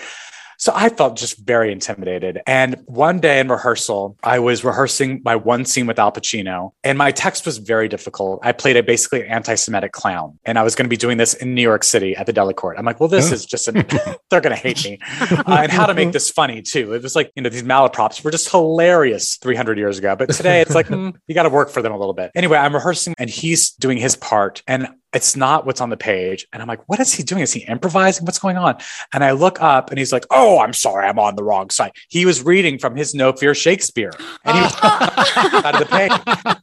So 0.60 0.72
I 0.74 0.90
felt 0.90 1.16
just 1.16 1.38
very 1.38 1.72
intimidated. 1.72 2.42
And 2.46 2.82
one 2.84 3.18
day 3.18 3.40
in 3.40 3.48
rehearsal, 3.48 4.18
I 4.22 4.40
was 4.40 4.62
rehearsing 4.62 5.22
my 5.24 5.34
one 5.34 5.64
scene 5.64 5.86
with 5.86 5.98
Al 5.98 6.12
Pacino, 6.12 6.72
and 6.84 6.98
my 6.98 7.12
text 7.12 7.46
was 7.46 7.56
very 7.56 7.88
difficult. 7.88 8.40
I 8.42 8.52
played 8.52 8.76
a 8.76 8.82
basically 8.82 9.26
anti 9.26 9.54
Semitic 9.54 9.92
clown, 9.92 10.38
and 10.44 10.58
I 10.58 10.62
was 10.62 10.74
going 10.74 10.84
to 10.84 10.90
be 10.90 10.98
doing 10.98 11.16
this 11.16 11.32
in 11.32 11.54
New 11.54 11.62
York 11.62 11.82
City 11.82 12.14
at 12.14 12.26
the 12.26 12.32
Delacorte. 12.34 12.74
I'm 12.76 12.84
like, 12.84 13.00
well, 13.00 13.08
this 13.08 13.32
is 13.32 13.46
just, 13.46 13.68
an, 13.68 13.86
they're 14.30 14.42
going 14.42 14.54
to 14.54 14.62
hate 14.62 14.84
me. 14.84 14.98
Uh, 15.30 15.60
and 15.62 15.72
how 15.72 15.86
to 15.86 15.94
make 15.94 16.12
this 16.12 16.30
funny, 16.30 16.60
too. 16.60 16.92
It 16.92 17.02
was 17.02 17.16
like, 17.16 17.32
you 17.34 17.42
know, 17.42 17.48
these 17.48 17.62
malaprops 17.62 18.22
were 18.22 18.30
just 18.30 18.50
hilarious 18.50 19.36
300 19.36 19.78
years 19.78 19.98
ago. 19.98 20.14
But 20.14 20.28
today 20.28 20.60
it's 20.60 20.74
like, 20.74 20.88
mm, 20.88 21.14
you 21.26 21.34
got 21.34 21.44
to 21.44 21.48
work 21.48 21.70
for 21.70 21.80
them 21.80 21.92
a 21.92 21.98
little 21.98 22.12
bit. 22.12 22.32
Anyway, 22.34 22.58
I'm 22.58 22.74
rehearsing, 22.74 23.14
and 23.16 23.30
he's 23.30 23.70
doing 23.70 23.96
his 23.96 24.14
part. 24.14 24.62
And 24.66 24.88
it's 25.12 25.34
not 25.34 25.66
what's 25.66 25.80
on 25.80 25.90
the 25.90 25.96
page. 25.96 26.46
And 26.52 26.62
I'm 26.62 26.68
like, 26.68 26.88
what 26.88 27.00
is 27.00 27.12
he 27.12 27.22
doing? 27.22 27.42
Is 27.42 27.52
he 27.52 27.60
improvising? 27.60 28.24
What's 28.24 28.38
going 28.38 28.56
on? 28.56 28.76
And 29.12 29.24
I 29.24 29.32
look 29.32 29.60
up 29.60 29.90
and 29.90 29.98
he's 29.98 30.12
like, 30.12 30.24
oh, 30.30 30.60
I'm 30.60 30.72
sorry, 30.72 31.06
I'm 31.06 31.18
on 31.18 31.34
the 31.34 31.42
wrong 31.42 31.70
side. 31.70 31.92
He 32.08 32.24
was 32.24 32.44
reading 32.44 32.78
from 32.78 32.96
his 32.96 33.14
No 33.14 33.32
Fear 33.32 33.54
Shakespeare. 33.54 34.12
And 34.44 34.56
he 34.56 34.62
was 34.62 34.76
out 34.82 35.74
of 35.74 35.80
the 35.80 35.86
page. 35.86 36.12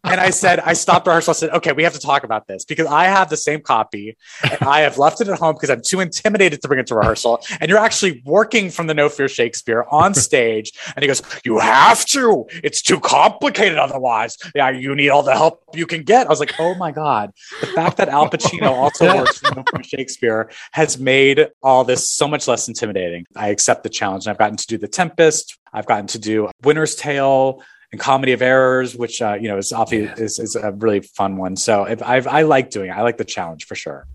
And 0.06 0.22
I 0.22 0.30
said, 0.30 0.60
I 0.62 0.74
stopped 0.74 1.08
rehearsal. 1.08 1.32
I 1.32 1.34
said, 1.34 1.50
okay, 1.52 1.74
we 1.74 1.84
have 1.84 1.94
to 1.94 2.00
talk 2.00 2.24
about 2.24 2.48
this 2.48 2.64
because 2.64 2.88
I 2.88 3.06
have 3.06 3.30
the 3.30 3.38
same 3.38 3.62
copy 3.62 4.16
and 4.44 4.62
I 4.62 4.82
have 4.82 4.98
left 4.98 5.20
it 5.20 5.28
at 5.28 5.38
home 5.38 5.56
because 5.56 5.70
I'm 5.70 5.82
too 5.82 6.00
intimidated 6.00 6.62
to 6.62 6.68
bring 6.68 6.80
it 6.80 6.88
to 6.88 6.96
rehearsal. 6.96 7.42
And 7.60 7.70
you're 7.70 7.80
actually 7.80 8.22
working 8.26 8.70
from 8.70 8.88
the 8.88 8.94
No 8.94 9.10
Fear 9.10 9.28
Shakespeare 9.28 9.86
on 9.92 10.14
stage. 10.14 10.72
And 10.96 11.04
he 11.04 11.08
goes, 11.08 11.22
you 11.44 11.60
have 11.60 12.06
to. 12.08 12.46
It's 12.64 12.82
too 12.82 13.00
complicated 13.02 13.78
otherwise. 13.78 14.38
Yeah, 14.56 14.70
you 14.70 14.96
need 14.96 15.10
all 15.10 15.24
the 15.24 15.36
help 15.36 15.64
you 15.74 15.86
can 15.86 16.04
get. 16.04 16.28
I 16.28 16.30
was 16.30 16.40
like, 16.40 16.54
oh 16.60 16.76
my 16.76 16.92
God. 16.92 17.34
The 17.60 17.68
fact 17.68 17.98
that 17.98 18.08
Al 18.08 18.30
Pacino 18.38 18.72
also 18.72 19.16
works 19.16 19.40
from 19.40 19.84
Shakespeare 19.84 20.50
has 20.72 20.98
made 21.00 21.48
all 21.62 21.84
this 21.84 22.10
so 22.10 22.28
much 22.28 22.48
less 22.48 22.68
intimidating. 22.68 23.26
I 23.36 23.50
accept 23.50 23.84
the 23.84 23.90
challenge. 23.90 24.26
And 24.26 24.32
I've 24.32 24.38
gotten 24.38 24.58
to 24.58 24.68
do 24.68 24.78
The 24.78 24.88
Tempest. 24.88 25.58
I've 25.74 25.86
gotten 25.86 26.08
to 26.08 26.20
do 26.20 26.50
Winter's 26.64 26.96
Tale 26.96 27.64
and 27.92 28.02
Comedy 28.02 28.34
of 28.34 28.42
Errors, 28.42 28.96
which 28.96 29.22
uh, 29.22 29.38
you 29.40 29.48
know 29.48 29.58
is 29.58 29.72
obviously 29.72 30.24
is, 30.24 30.40
is, 30.40 30.56
a 30.56 30.72
really 30.72 31.02
fun 31.02 31.38
one. 31.38 31.56
So 31.56 31.84
if 31.84 32.02
I've, 32.04 32.28
I 32.28 32.42
like 32.44 32.70
doing 32.70 32.90
it. 32.90 32.94
I 32.94 33.02
like 33.02 33.18
the 33.18 33.26
challenge 33.26 33.66
for 33.66 33.76
sure. 33.76 34.06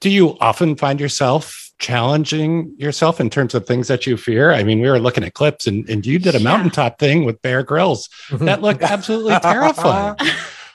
Do 0.00 0.10
you 0.10 0.36
often 0.40 0.76
find 0.76 1.00
yourself 1.00 1.70
challenging 1.78 2.74
yourself 2.78 3.20
in 3.20 3.30
terms 3.30 3.54
of 3.54 3.66
things 3.66 3.88
that 3.88 4.06
you 4.06 4.16
fear? 4.16 4.52
I 4.52 4.64
mean, 4.64 4.80
we 4.80 4.90
were 4.90 4.98
looking 4.98 5.24
at 5.24 5.34
clips 5.34 5.66
and, 5.66 5.88
and 5.88 6.04
you 6.04 6.18
did 6.18 6.34
a 6.34 6.40
mountaintop 6.40 6.98
thing 6.98 7.24
with 7.24 7.40
Bear 7.40 7.62
Grylls. 7.62 8.08
That 8.32 8.62
looked 8.62 8.82
absolutely 8.82 9.38
terrifying. 9.38 10.16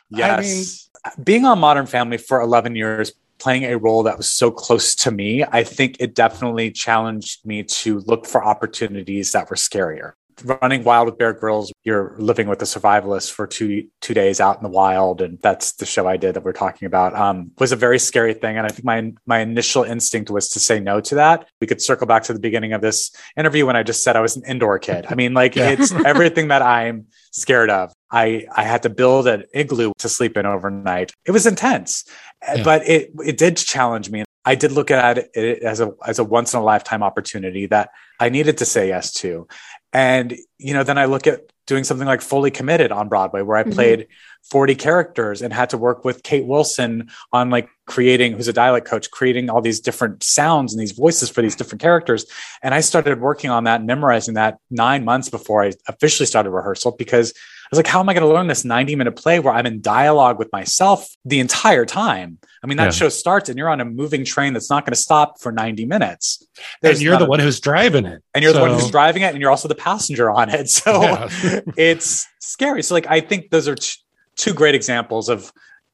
yes. 0.09 0.89
I 1.03 1.09
mean, 1.09 1.23
being 1.23 1.45
on 1.45 1.59
Modern 1.59 1.85
Family 1.85 2.17
for 2.17 2.41
11 2.41 2.75
years, 2.75 3.13
playing 3.39 3.63
a 3.63 3.77
role 3.77 4.03
that 4.03 4.17
was 4.17 4.29
so 4.29 4.51
close 4.51 4.95
to 4.95 5.11
me, 5.11 5.43
I 5.43 5.63
think 5.63 5.97
it 5.99 6.15
definitely 6.15 6.71
challenged 6.71 7.45
me 7.45 7.63
to 7.63 7.99
look 7.99 8.25
for 8.25 8.43
opportunities 8.43 9.31
that 9.31 9.49
were 9.49 9.55
scarier 9.55 10.13
running 10.43 10.84
wild 10.84 11.08
with 11.08 11.17
Bear 11.17 11.34
Grylls, 11.34 11.71
you're 11.84 12.15
living 12.17 12.47
with 12.47 12.62
a 12.62 12.65
survivalist 12.65 13.32
for 13.32 13.47
two 13.47 13.88
two 14.02 14.13
days 14.13 14.39
out 14.39 14.58
in 14.58 14.63
the 14.63 14.69
wild, 14.69 15.21
and 15.21 15.39
that's 15.41 15.73
the 15.73 15.86
show 15.86 16.08
I 16.08 16.17
did 16.17 16.36
that 16.36 16.43
we're 16.43 16.54
talking 16.54 16.86
about. 16.86 17.15
Um, 17.15 17.52
was 17.60 17.71
a 17.71 17.76
very 17.76 18.00
scary 18.00 18.34
thing, 18.34 18.58
and 18.58 18.65
I 18.65 18.69
think 18.69 18.86
my 18.86 19.13
my 19.26 19.39
initial 19.39 19.84
instinct 19.84 20.30
was 20.30 20.50
to 20.50 20.60
say 20.60 20.80
no 20.80 21.02
to 21.02 21.15
that. 21.15 21.47
We 21.62 21.67
could 21.67 21.82
circle 21.82 22.08
back 22.08 22.23
to 22.23 22.34
the 22.34 22.39
beginning 22.39 22.73
of 22.73 22.82
this 22.82 23.12
interview 23.36 23.65
when 23.65 23.76
I 23.76 23.84
just 23.84 24.04
said 24.04 24.15
I 24.15 24.21
was 24.21 24.36
an 24.36 24.43
indoor 24.45 24.80
kid. 24.80 25.06
I 25.10 25.15
mean, 25.15 25.34
like 25.34 25.56
yeah. 25.56 25.69
it's 25.69 25.91
everything 26.06 26.50
that 26.50 26.62
I'm 26.62 27.08
scared 27.32 27.69
of. 27.69 27.93
I 28.12 28.45
I 28.56 28.63
had 28.63 28.84
to 28.84 28.89
build 28.89 29.28
an 29.28 29.43
igloo 29.54 29.93
to 30.00 30.10
sleep 30.10 30.38
in 30.38 30.45
overnight. 30.45 31.13
It 31.26 31.32
was 31.32 31.45
intense, 31.45 32.06
yeah. 32.43 32.63
but 32.63 32.88
it 32.88 33.12
it 33.26 33.38
did 33.38 33.58
challenge 33.58 34.10
me. 34.10 34.23
I 34.45 34.56
did 34.56 34.71
look 34.71 34.91
at 34.91 35.17
it 35.34 35.62
as 35.62 35.82
a 35.82 35.91
as 36.06 36.19
a 36.19 36.23
once 36.23 36.54
in 36.54 36.62
a 36.62 36.63
lifetime 36.63 37.04
opportunity 37.04 37.65
that 37.65 37.89
I 38.19 38.30
needed 38.30 38.60
to 38.60 38.65
say 38.65 38.88
yes 38.88 39.12
to. 39.15 39.47
And, 39.93 40.36
you 40.58 40.73
know, 40.73 40.84
then 40.84 40.97
I 40.97 41.06
look 41.06 41.28
at 41.28 41.52
doing 41.65 41.84
something 41.84 42.08
like 42.08 42.21
Fully 42.21 42.50
Committed 42.50 42.91
on 42.91 43.10
Broadway, 43.10 43.41
where 43.41 43.58
I 43.58 43.63
mm-hmm. 43.63 43.73
played 43.73 44.08
40 44.50 44.76
characters 44.76 45.41
and 45.41 45.54
had 45.54 45.69
to 45.71 45.78
work 45.78 46.06
with 46.06 46.23
Kate 46.23 46.45
Wilson 46.45 47.10
on 47.34 47.50
like 47.50 47.69
creating, 47.86 48.34
who's 48.34 48.47
a 48.47 48.54
dialect 48.54 48.88
coach, 48.88 49.12
creating 49.12 49.50
all 49.50 49.62
these 49.62 49.82
different 49.82 50.23
sounds 50.23 50.73
and 50.73 50.82
these 50.82 50.93
voices 50.93 51.30
for 51.30 51.41
these 51.41 51.56
different 51.56 51.82
characters. 51.82 52.26
And 52.63 52.73
I 52.73 52.80
started 52.80 53.19
working 53.19 53.50
on 53.50 53.65
that, 53.65 53.84
memorizing 53.84 54.36
that 54.36 54.60
nine 54.71 55.04
months 55.04 55.30
before 55.30 55.63
I 55.63 55.73
officially 55.88 56.26
started 56.26 56.52
rehearsal 56.52 56.91
because 56.97 57.34
was 57.69 57.77
like, 57.77 57.88
how 57.88 57.99
am 57.99 58.10
I 58.10 58.13
going 58.13 58.27
to 58.27 58.34
learn 58.34 58.47
this 58.47 58.63
90 58.63 58.95
minute 58.95 59.15
play 59.15 59.39
where 59.39 59.53
I'm 59.53 59.65
in 59.65 59.82
dialogue 59.82 60.39
with 60.39 60.51
myself 60.51 61.10
the 61.25 61.39
entire 61.39 61.86
time? 61.86 62.39
I 62.63 62.67
mean, 62.67 62.77
that 62.77 62.86
yeah. 62.86 62.91
show 62.91 63.10
starts 63.10 63.49
and 63.49 63.58
you're 63.58 63.69
on 63.69 63.82
a 63.82 63.86
moving 63.86 64.25
train 64.25 64.53
that's 64.53 64.69
not 64.69 64.86
going 64.86 64.93
to 64.93 64.99
stop 64.99 65.39
for 65.39 65.51
90 65.51 65.86
minutes. 65.86 66.45
There's 66.82 66.97
and 66.97 67.03
you're 67.03 67.17
the 67.17 67.25
a, 67.25 67.30
one 67.30 67.39
who's 67.39 67.60
driving 67.60 68.06
it. 68.06 68.23
And 68.34 68.43
you're 68.43 68.53
so. 68.53 68.60
the 68.60 68.69
one 68.69 68.80
who's 68.80 68.91
driving 68.91 69.23
it 69.23 69.34
and 69.34 69.41
you're 69.41 69.51
also 69.51 69.67
the 69.67 69.75
passenger 69.75 70.32
on 70.32 70.49
it. 70.49 70.67
So 70.77 71.01
yeah. 71.01 71.30
it's 71.77 72.27
scary. 72.39 72.84
So, 72.84 72.93
like, 72.93 73.08
I 73.08 73.19
think 73.19 73.49
those 73.49 73.67
are 73.67 73.75
t- 73.75 73.97
two 74.36 74.53
great 74.53 74.75
examples 74.75 75.27
of 75.27 75.51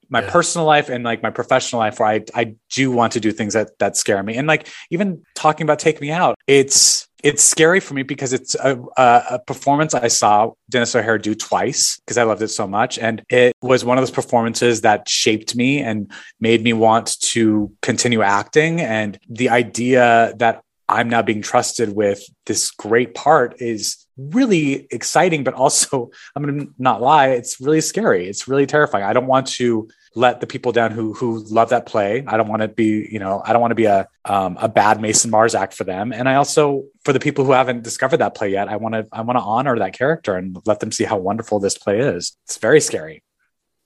my 0.10 0.22
yeah. 0.22 0.30
personal 0.30 0.68
life 0.68 0.90
and 0.90 1.04
like 1.04 1.24
my 1.24 1.30
professional 1.30 1.80
life 1.80 2.00
where 2.00 2.10
I, 2.10 2.24
I 2.36 2.56
do 2.70 2.92
want 2.92 3.14
to 3.14 3.20
do 3.20 3.32
things 3.32 3.54
that 3.54 3.78
that 3.80 3.98
scare 3.98 4.22
me. 4.22 4.36
And 4.36 4.48
like 4.48 4.68
even 4.90 5.24
talking 5.36 5.66
about 5.66 5.80
Take 5.80 6.02
Me 6.02 6.12
Out, 6.12 6.36
it's 6.48 7.08
it's 7.24 7.42
scary 7.42 7.80
for 7.80 7.94
me 7.94 8.04
because 8.04 8.34
it's 8.34 8.54
a, 8.56 8.78
a, 8.98 9.40
performance 9.48 9.94
I 9.94 10.10
saw 10.10 10.52
Denis 10.70 10.94
O'Hare 10.94 11.18
do 11.18 11.34
twice 11.34 12.00
because 12.00 12.18
I 12.18 12.24
loved 12.24 12.42
it 12.42 12.50
so 12.50 12.68
much. 12.68 13.00
And 13.00 13.24
it 13.30 13.56
was 13.62 13.86
one 13.86 13.98
of 13.98 14.02
those 14.02 14.12
performances 14.12 14.82
that 14.82 15.08
shaped 15.08 15.56
me 15.56 15.80
and 15.80 16.12
made 16.42 16.62
me 16.62 16.74
want 16.74 17.20
to 17.22 17.72
continue 17.82 18.22
acting. 18.22 18.82
And 18.82 19.18
the 19.30 19.50
idea 19.50 20.34
that 20.38 20.64
I'm 20.90 21.08
now 21.08 21.22
being 21.22 21.42
trusted 21.42 21.96
with 21.96 22.22
this 22.46 22.72
great 22.72 23.16
part 23.16 23.62
is 23.62 24.06
really 24.18 24.86
exciting, 24.92 25.46
but 25.46 25.54
also, 25.54 26.12
I'm 26.36 26.44
going 26.44 26.60
to 26.60 26.74
not 26.78 27.02
lie, 27.02 27.30
it's 27.30 27.62
really 27.62 27.82
scary. 27.82 28.28
It's 28.28 28.50
really 28.50 28.66
terrifying. 28.66 29.06
I 29.06 29.14
don't 29.14 29.28
want 29.28 29.48
to 29.48 29.88
let 30.16 30.40
the 30.40 30.48
people 30.48 30.72
down 30.72 30.92
who 30.92 31.14
who 31.14 31.40
love 31.50 31.70
that 31.70 31.86
play. 31.86 32.24
I 32.28 32.38
don't 32.38 32.48
want 32.48 32.62
to 32.62 32.68
be, 32.68 33.08
you 33.12 33.20
know, 33.20 33.42
I 33.44 33.54
don't 33.54 33.62
want 33.62 33.72
to 33.72 33.76
be 33.76 33.86
a 33.86 34.08
um, 34.26 34.58
a 34.60 34.70
bad 34.70 35.02
Mason 35.02 35.32
Marzac 35.32 35.74
for 35.74 35.84
them. 35.84 36.14
And 36.14 36.30
I 36.30 36.36
also, 36.36 36.86
for 37.04 37.14
the 37.14 37.20
people 37.20 37.46
who 37.46 37.52
haven't 37.52 37.84
discovered 37.84 38.18
that 38.18 38.36
play 38.36 38.50
yet, 38.52 38.70
I 38.70 38.78
want 38.78 38.94
to 38.96 39.08
I 39.12 39.22
want 39.22 39.38
to 39.38 39.44
honor 39.44 39.78
that 39.80 39.94
character 39.94 40.36
and 40.36 40.58
let 40.66 40.80
them 40.80 40.92
see 40.92 41.04
how 41.04 41.18
wonderful 41.18 41.60
this 41.60 41.78
play 41.78 42.00
is. 42.00 42.38
It's 42.46 42.58
very 42.58 42.82
scary. 42.82 43.24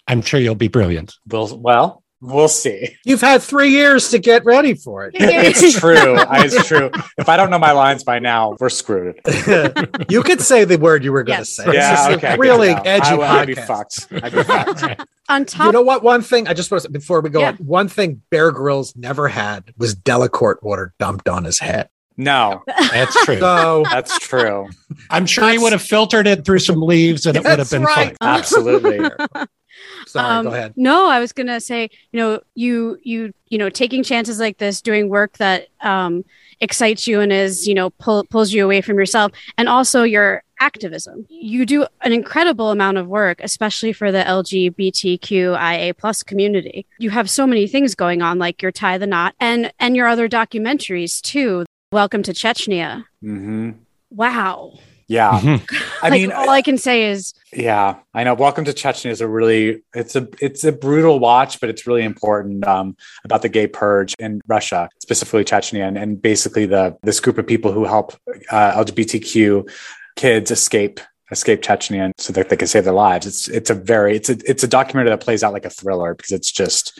I'm 0.07 0.21
sure 0.21 0.39
you'll 0.39 0.55
be 0.55 0.69
brilliant. 0.69 1.15
Well, 1.27 1.57
well, 1.57 2.03
We'll 2.19 2.47
see. 2.47 2.97
You've 3.05 3.21
had 3.21 3.43
three 3.43 3.69
years 3.69 4.09
to 4.09 4.17
get 4.17 4.43
ready 4.43 4.73
for 4.73 5.05
it. 5.05 5.13
it's 5.15 5.79
true. 5.79 6.17
It's 6.17 6.67
true. 6.67 6.89
If 7.17 7.29
I 7.29 7.37
don't 7.37 7.51
know 7.51 7.59
my 7.59 7.73
lines 7.73 8.03
by 8.03 8.17
now, 8.17 8.57
we're 8.59 8.69
screwed. 8.69 9.21
you 10.09 10.23
could 10.23 10.41
say 10.41 10.63
the 10.63 10.77
word 10.81 11.03
you 11.03 11.11
were 11.11 11.23
going 11.23 11.37
to 11.37 11.41
yes. 11.41 11.53
say. 11.53 11.73
Yeah, 11.73 12.07
okay. 12.11 12.37
Really 12.37 12.69
edgy 12.69 13.11
I, 13.11 13.41
I'd 13.41 13.47
be 13.47 13.53
fucked. 13.53 14.07
I'd 14.11 14.33
be 14.33 14.43
fucked. 14.43 15.07
On 15.29 15.45
top, 15.45 15.67
you 15.67 15.71
know 15.73 15.81
what? 15.81 16.03
One 16.03 16.21
thing 16.21 16.47
I 16.47 16.53
just 16.53 16.71
want 16.71 16.83
to 16.83 16.89
before 16.89 17.21
we 17.21 17.29
go 17.29 17.41
yeah. 17.41 17.49
on, 17.49 17.55
one 17.57 17.89
thing 17.89 18.21
Bear 18.29 18.49
Grylls 18.51 18.95
never 18.95 19.27
had 19.27 19.73
was 19.77 19.93
Delacorte 19.93 20.63
water 20.63 20.93
dumped 20.99 21.27
on 21.27 21.43
his 21.43 21.59
head. 21.59 21.89
No, 22.15 22.63
that's 22.65 23.25
true. 23.25 23.37
So 23.37 23.83
that's 23.83 24.17
true. 24.19 24.69
I'm 25.09 25.25
sure 25.25 25.49
he 25.49 25.57
would 25.57 25.73
have 25.73 25.81
filtered 25.81 26.27
it 26.27 26.45
through 26.45 26.59
some 26.59 26.81
leaves 26.81 27.25
and 27.25 27.35
it 27.35 27.43
would 27.43 27.59
have 27.59 27.69
been 27.69 27.83
right. 27.83 28.15
fine. 28.19 28.37
Absolutely. 28.37 28.99
Sorry, 30.07 30.25
um, 30.25 30.45
go 30.45 30.51
ahead. 30.51 30.73
No, 30.75 31.07
I 31.07 31.19
was 31.19 31.31
gonna 31.33 31.59
say, 31.61 31.89
you 32.11 32.19
know, 32.19 32.41
you 32.55 32.97
you 33.03 33.33
you 33.49 33.57
know, 33.57 33.69
taking 33.69 34.03
chances 34.03 34.39
like 34.39 34.57
this, 34.57 34.81
doing 34.81 35.09
work 35.09 35.37
that 35.37 35.67
um, 35.81 36.25
excites 36.59 37.07
you 37.07 37.21
and 37.21 37.31
is, 37.31 37.67
you 37.67 37.73
know, 37.73 37.89
pull, 37.91 38.25
pulls 38.25 38.51
you 38.51 38.63
away 38.63 38.81
from 38.81 38.97
yourself, 38.97 39.31
and 39.57 39.69
also 39.69 40.03
your 40.03 40.43
activism. 40.59 41.25
You 41.29 41.65
do 41.65 41.85
an 42.01 42.11
incredible 42.11 42.71
amount 42.71 42.97
of 42.97 43.07
work, 43.07 43.39
especially 43.41 43.93
for 43.93 44.11
the 44.11 44.23
LGBTQIA 44.23 45.97
plus 45.97 46.23
community. 46.23 46.85
You 46.97 47.09
have 47.11 47.29
so 47.29 47.45
many 47.45 47.67
things 47.67 47.95
going 47.95 48.21
on, 48.21 48.37
like 48.39 48.61
your 48.61 48.71
tie 48.71 48.97
the 48.97 49.07
knot 49.07 49.35
and 49.39 49.71
and 49.79 49.95
your 49.95 50.07
other 50.07 50.27
documentaries 50.27 51.21
too. 51.21 51.65
Welcome 51.91 52.23
to 52.23 52.33
Chechnya. 52.33 53.05
Mm-hmm. 53.23 53.71
Wow. 54.09 54.79
Yeah. 55.07 55.39
Mm-hmm. 55.39 56.05
I 56.05 56.09
mean, 56.09 56.31
all 56.33 56.49
I 56.49 56.61
can 56.61 56.77
say 56.77 57.05
is, 57.05 57.33
yeah, 57.53 57.95
I 58.13 58.25
know. 58.25 58.33
Welcome 58.33 58.65
to 58.65 58.73
Chechnya 58.73 59.09
is 59.09 59.21
a 59.21 59.27
really, 59.27 59.83
it's 59.93 60.15
a, 60.17 60.27
it's 60.41 60.65
a 60.65 60.71
brutal 60.71 61.19
watch, 61.19 61.61
but 61.61 61.69
it's 61.69 61.87
really 61.87 62.03
important 62.03 62.67
um, 62.67 62.97
about 63.23 63.41
the 63.41 63.49
gay 63.49 63.67
purge 63.67 64.15
in 64.19 64.41
Russia, 64.47 64.89
specifically 65.01 65.45
Chechnya, 65.45 65.87
and, 65.87 65.97
and 65.97 66.21
basically 66.21 66.65
the 66.65 66.97
this 67.03 67.21
group 67.21 67.37
of 67.37 67.47
people 67.47 67.71
who 67.71 67.85
help 67.85 68.13
uh, 68.51 68.83
LGBTQ 68.83 69.69
kids 70.17 70.51
escape 70.51 70.99
escape 71.31 71.61
Chechnya 71.61 72.11
so 72.17 72.33
that 72.33 72.49
they 72.49 72.57
can 72.57 72.67
save 72.67 72.83
their 72.83 72.93
lives. 72.93 73.25
It's 73.25 73.47
it's 73.47 73.69
a 73.69 73.75
very 73.75 74.15
it's 74.15 74.29
a 74.29 74.37
it's 74.45 74.63
a 74.63 74.67
documentary 74.67 75.11
that 75.11 75.21
plays 75.21 75.43
out 75.43 75.53
like 75.53 75.65
a 75.65 75.69
thriller 75.69 76.15
because 76.15 76.31
it's 76.31 76.51
just 76.51 76.99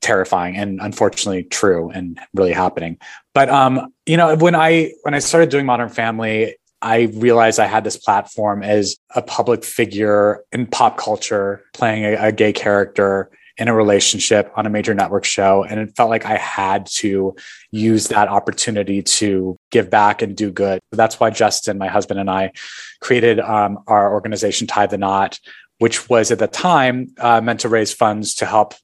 terrifying 0.00 0.56
and 0.56 0.80
unfortunately 0.80 1.42
true 1.42 1.90
and 1.90 2.20
really 2.34 2.52
happening. 2.52 2.98
But 3.34 3.48
um, 3.48 3.92
you 4.06 4.16
know, 4.16 4.36
when 4.36 4.54
I 4.54 4.92
when 5.02 5.14
I 5.14 5.18
started 5.18 5.50
doing 5.50 5.66
Modern 5.66 5.88
Family, 5.88 6.56
I 6.80 7.02
realized 7.14 7.58
I 7.58 7.66
had 7.66 7.84
this 7.84 7.96
platform 7.96 8.62
as 8.62 8.96
a 9.14 9.22
public 9.22 9.64
figure 9.64 10.44
in 10.52 10.66
pop 10.66 10.96
culture, 10.96 11.64
playing 11.72 12.04
a, 12.04 12.28
a, 12.28 12.32
gay 12.32 12.52
character 12.52 13.30
in 13.56 13.66
a 13.66 13.74
relationship 13.74 14.52
on 14.56 14.66
a 14.66 14.70
major 14.70 14.94
network 14.94 15.24
show. 15.24 15.64
And 15.64 15.80
it 15.80 15.96
felt 15.96 16.10
like 16.10 16.24
I 16.24 16.36
had 16.36 16.86
to 16.98 17.34
use 17.72 18.06
that 18.08 18.28
opportunity 18.28 19.02
to 19.02 19.56
give 19.72 19.90
back 19.90 20.22
and 20.22 20.36
do 20.36 20.52
good. 20.52 20.78
That's 20.92 21.18
why 21.18 21.30
Justin, 21.30 21.78
my 21.78 21.88
husband, 21.88 22.20
and 22.20 22.30
I 22.30 22.52
created 23.00 23.40
um, 23.40 23.80
our 23.88 24.12
organization, 24.12 24.68
Tie 24.68 24.86
the 24.86 24.98
Knot, 24.98 25.40
which 25.78 26.08
was 26.08 26.30
at 26.30 26.38
the 26.38 26.46
time 26.46 27.08
uh, 27.18 27.40
meant 27.40 27.60
to 27.60 27.68
raise 27.68 27.92
funds 27.92 28.36
to 28.36 28.46
help 28.46 28.74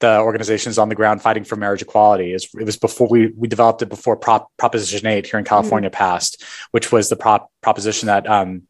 the 0.00 0.20
organizations 0.20 0.78
on 0.78 0.88
the 0.88 0.94
ground 0.94 1.22
fighting 1.22 1.44
for 1.44 1.56
marriage 1.56 1.82
equality. 1.82 2.34
It 2.34 2.64
was 2.64 2.76
before 2.76 3.08
we 3.08 3.32
we 3.36 3.48
developed 3.48 3.82
it 3.82 3.88
before 3.88 4.16
Prop, 4.16 4.50
Proposition 4.56 5.06
Eight 5.06 5.26
here 5.26 5.38
in 5.38 5.44
California 5.44 5.90
mm-hmm. 5.90 5.96
passed, 5.96 6.44
which 6.70 6.92
was 6.92 7.08
the 7.08 7.16
prop 7.16 7.50
proposition 7.62 8.06
that 8.06 8.28
um, 8.28 8.62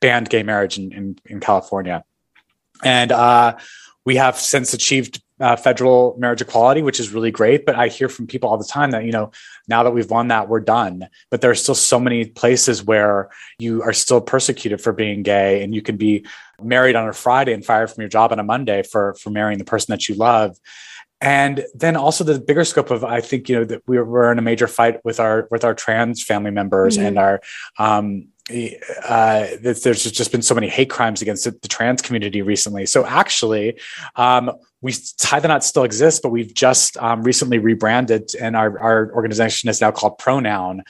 banned 0.00 0.28
gay 0.28 0.42
marriage 0.42 0.78
in, 0.78 0.92
in, 0.92 1.18
in 1.26 1.40
California, 1.40 2.04
and 2.82 3.12
uh, 3.12 3.56
we 4.04 4.16
have 4.16 4.36
since 4.36 4.74
achieved 4.74 5.22
uh, 5.40 5.56
federal 5.56 6.14
marriage 6.18 6.42
equality, 6.42 6.82
which 6.82 7.00
is 7.00 7.12
really 7.12 7.30
great. 7.30 7.64
But 7.64 7.76
I 7.76 7.88
hear 7.88 8.08
from 8.08 8.26
people 8.26 8.50
all 8.50 8.58
the 8.58 8.64
time 8.64 8.90
that, 8.90 9.04
you 9.04 9.12
know, 9.12 9.32
now 9.68 9.82
that 9.82 9.92
we've 9.92 10.10
won 10.10 10.28
that, 10.28 10.48
we're 10.48 10.60
done. 10.60 11.08
But 11.30 11.40
there 11.40 11.50
are 11.50 11.56
still 11.56 11.74
so 11.74 11.98
many 11.98 12.26
places 12.26 12.82
where 12.82 13.30
you 13.58 13.82
are 13.82 13.92
still 13.92 14.20
persecuted 14.20 14.80
for 14.80 14.92
being 14.92 15.22
gay 15.22 15.62
and 15.62 15.74
you 15.74 15.82
can 15.82 15.96
be 15.96 16.26
married 16.62 16.94
on 16.94 17.08
a 17.08 17.12
Friday 17.12 17.52
and 17.52 17.64
fired 17.64 17.90
from 17.90 18.02
your 18.02 18.10
job 18.10 18.32
on 18.32 18.38
a 18.38 18.44
Monday 18.44 18.82
for, 18.82 19.14
for 19.14 19.30
marrying 19.30 19.58
the 19.58 19.64
person 19.64 19.92
that 19.92 20.08
you 20.08 20.14
love 20.14 20.58
and 21.22 21.64
then 21.74 21.96
also 21.96 22.24
the 22.24 22.40
bigger 22.40 22.64
scope 22.64 22.90
of 22.90 23.04
i 23.04 23.20
think 23.20 23.48
you 23.48 23.56
know 23.56 23.64
that 23.64 23.82
we're, 23.86 24.04
we're 24.04 24.32
in 24.32 24.38
a 24.38 24.42
major 24.42 24.66
fight 24.66 25.04
with 25.04 25.20
our 25.20 25.46
with 25.50 25.64
our 25.64 25.74
trans 25.74 26.22
family 26.22 26.50
members 26.50 26.96
mm-hmm. 26.96 27.06
and 27.06 27.18
our 27.18 27.40
um 27.78 28.28
uh, 29.04 29.46
there's 29.60 29.82
just 29.82 30.32
been 30.32 30.42
so 30.42 30.54
many 30.54 30.68
hate 30.68 30.90
crimes 30.90 31.22
against 31.22 31.44
the, 31.44 31.68
trans 31.68 32.02
community 32.02 32.42
recently. 32.42 32.86
So 32.86 33.06
actually, 33.06 33.78
um, 34.16 34.50
we 34.82 34.94
tie 35.18 35.40
the 35.40 35.48
knot 35.48 35.64
still 35.64 35.84
exists, 35.84 36.20
but 36.20 36.30
we've 36.30 36.52
just 36.54 36.96
um, 36.96 37.22
recently 37.22 37.58
rebranded, 37.58 38.34
and 38.40 38.56
our, 38.56 38.78
our 38.78 39.12
organization 39.14 39.68
is 39.68 39.80
now 39.80 39.90
called 39.90 40.18
Pronoun, 40.18 40.82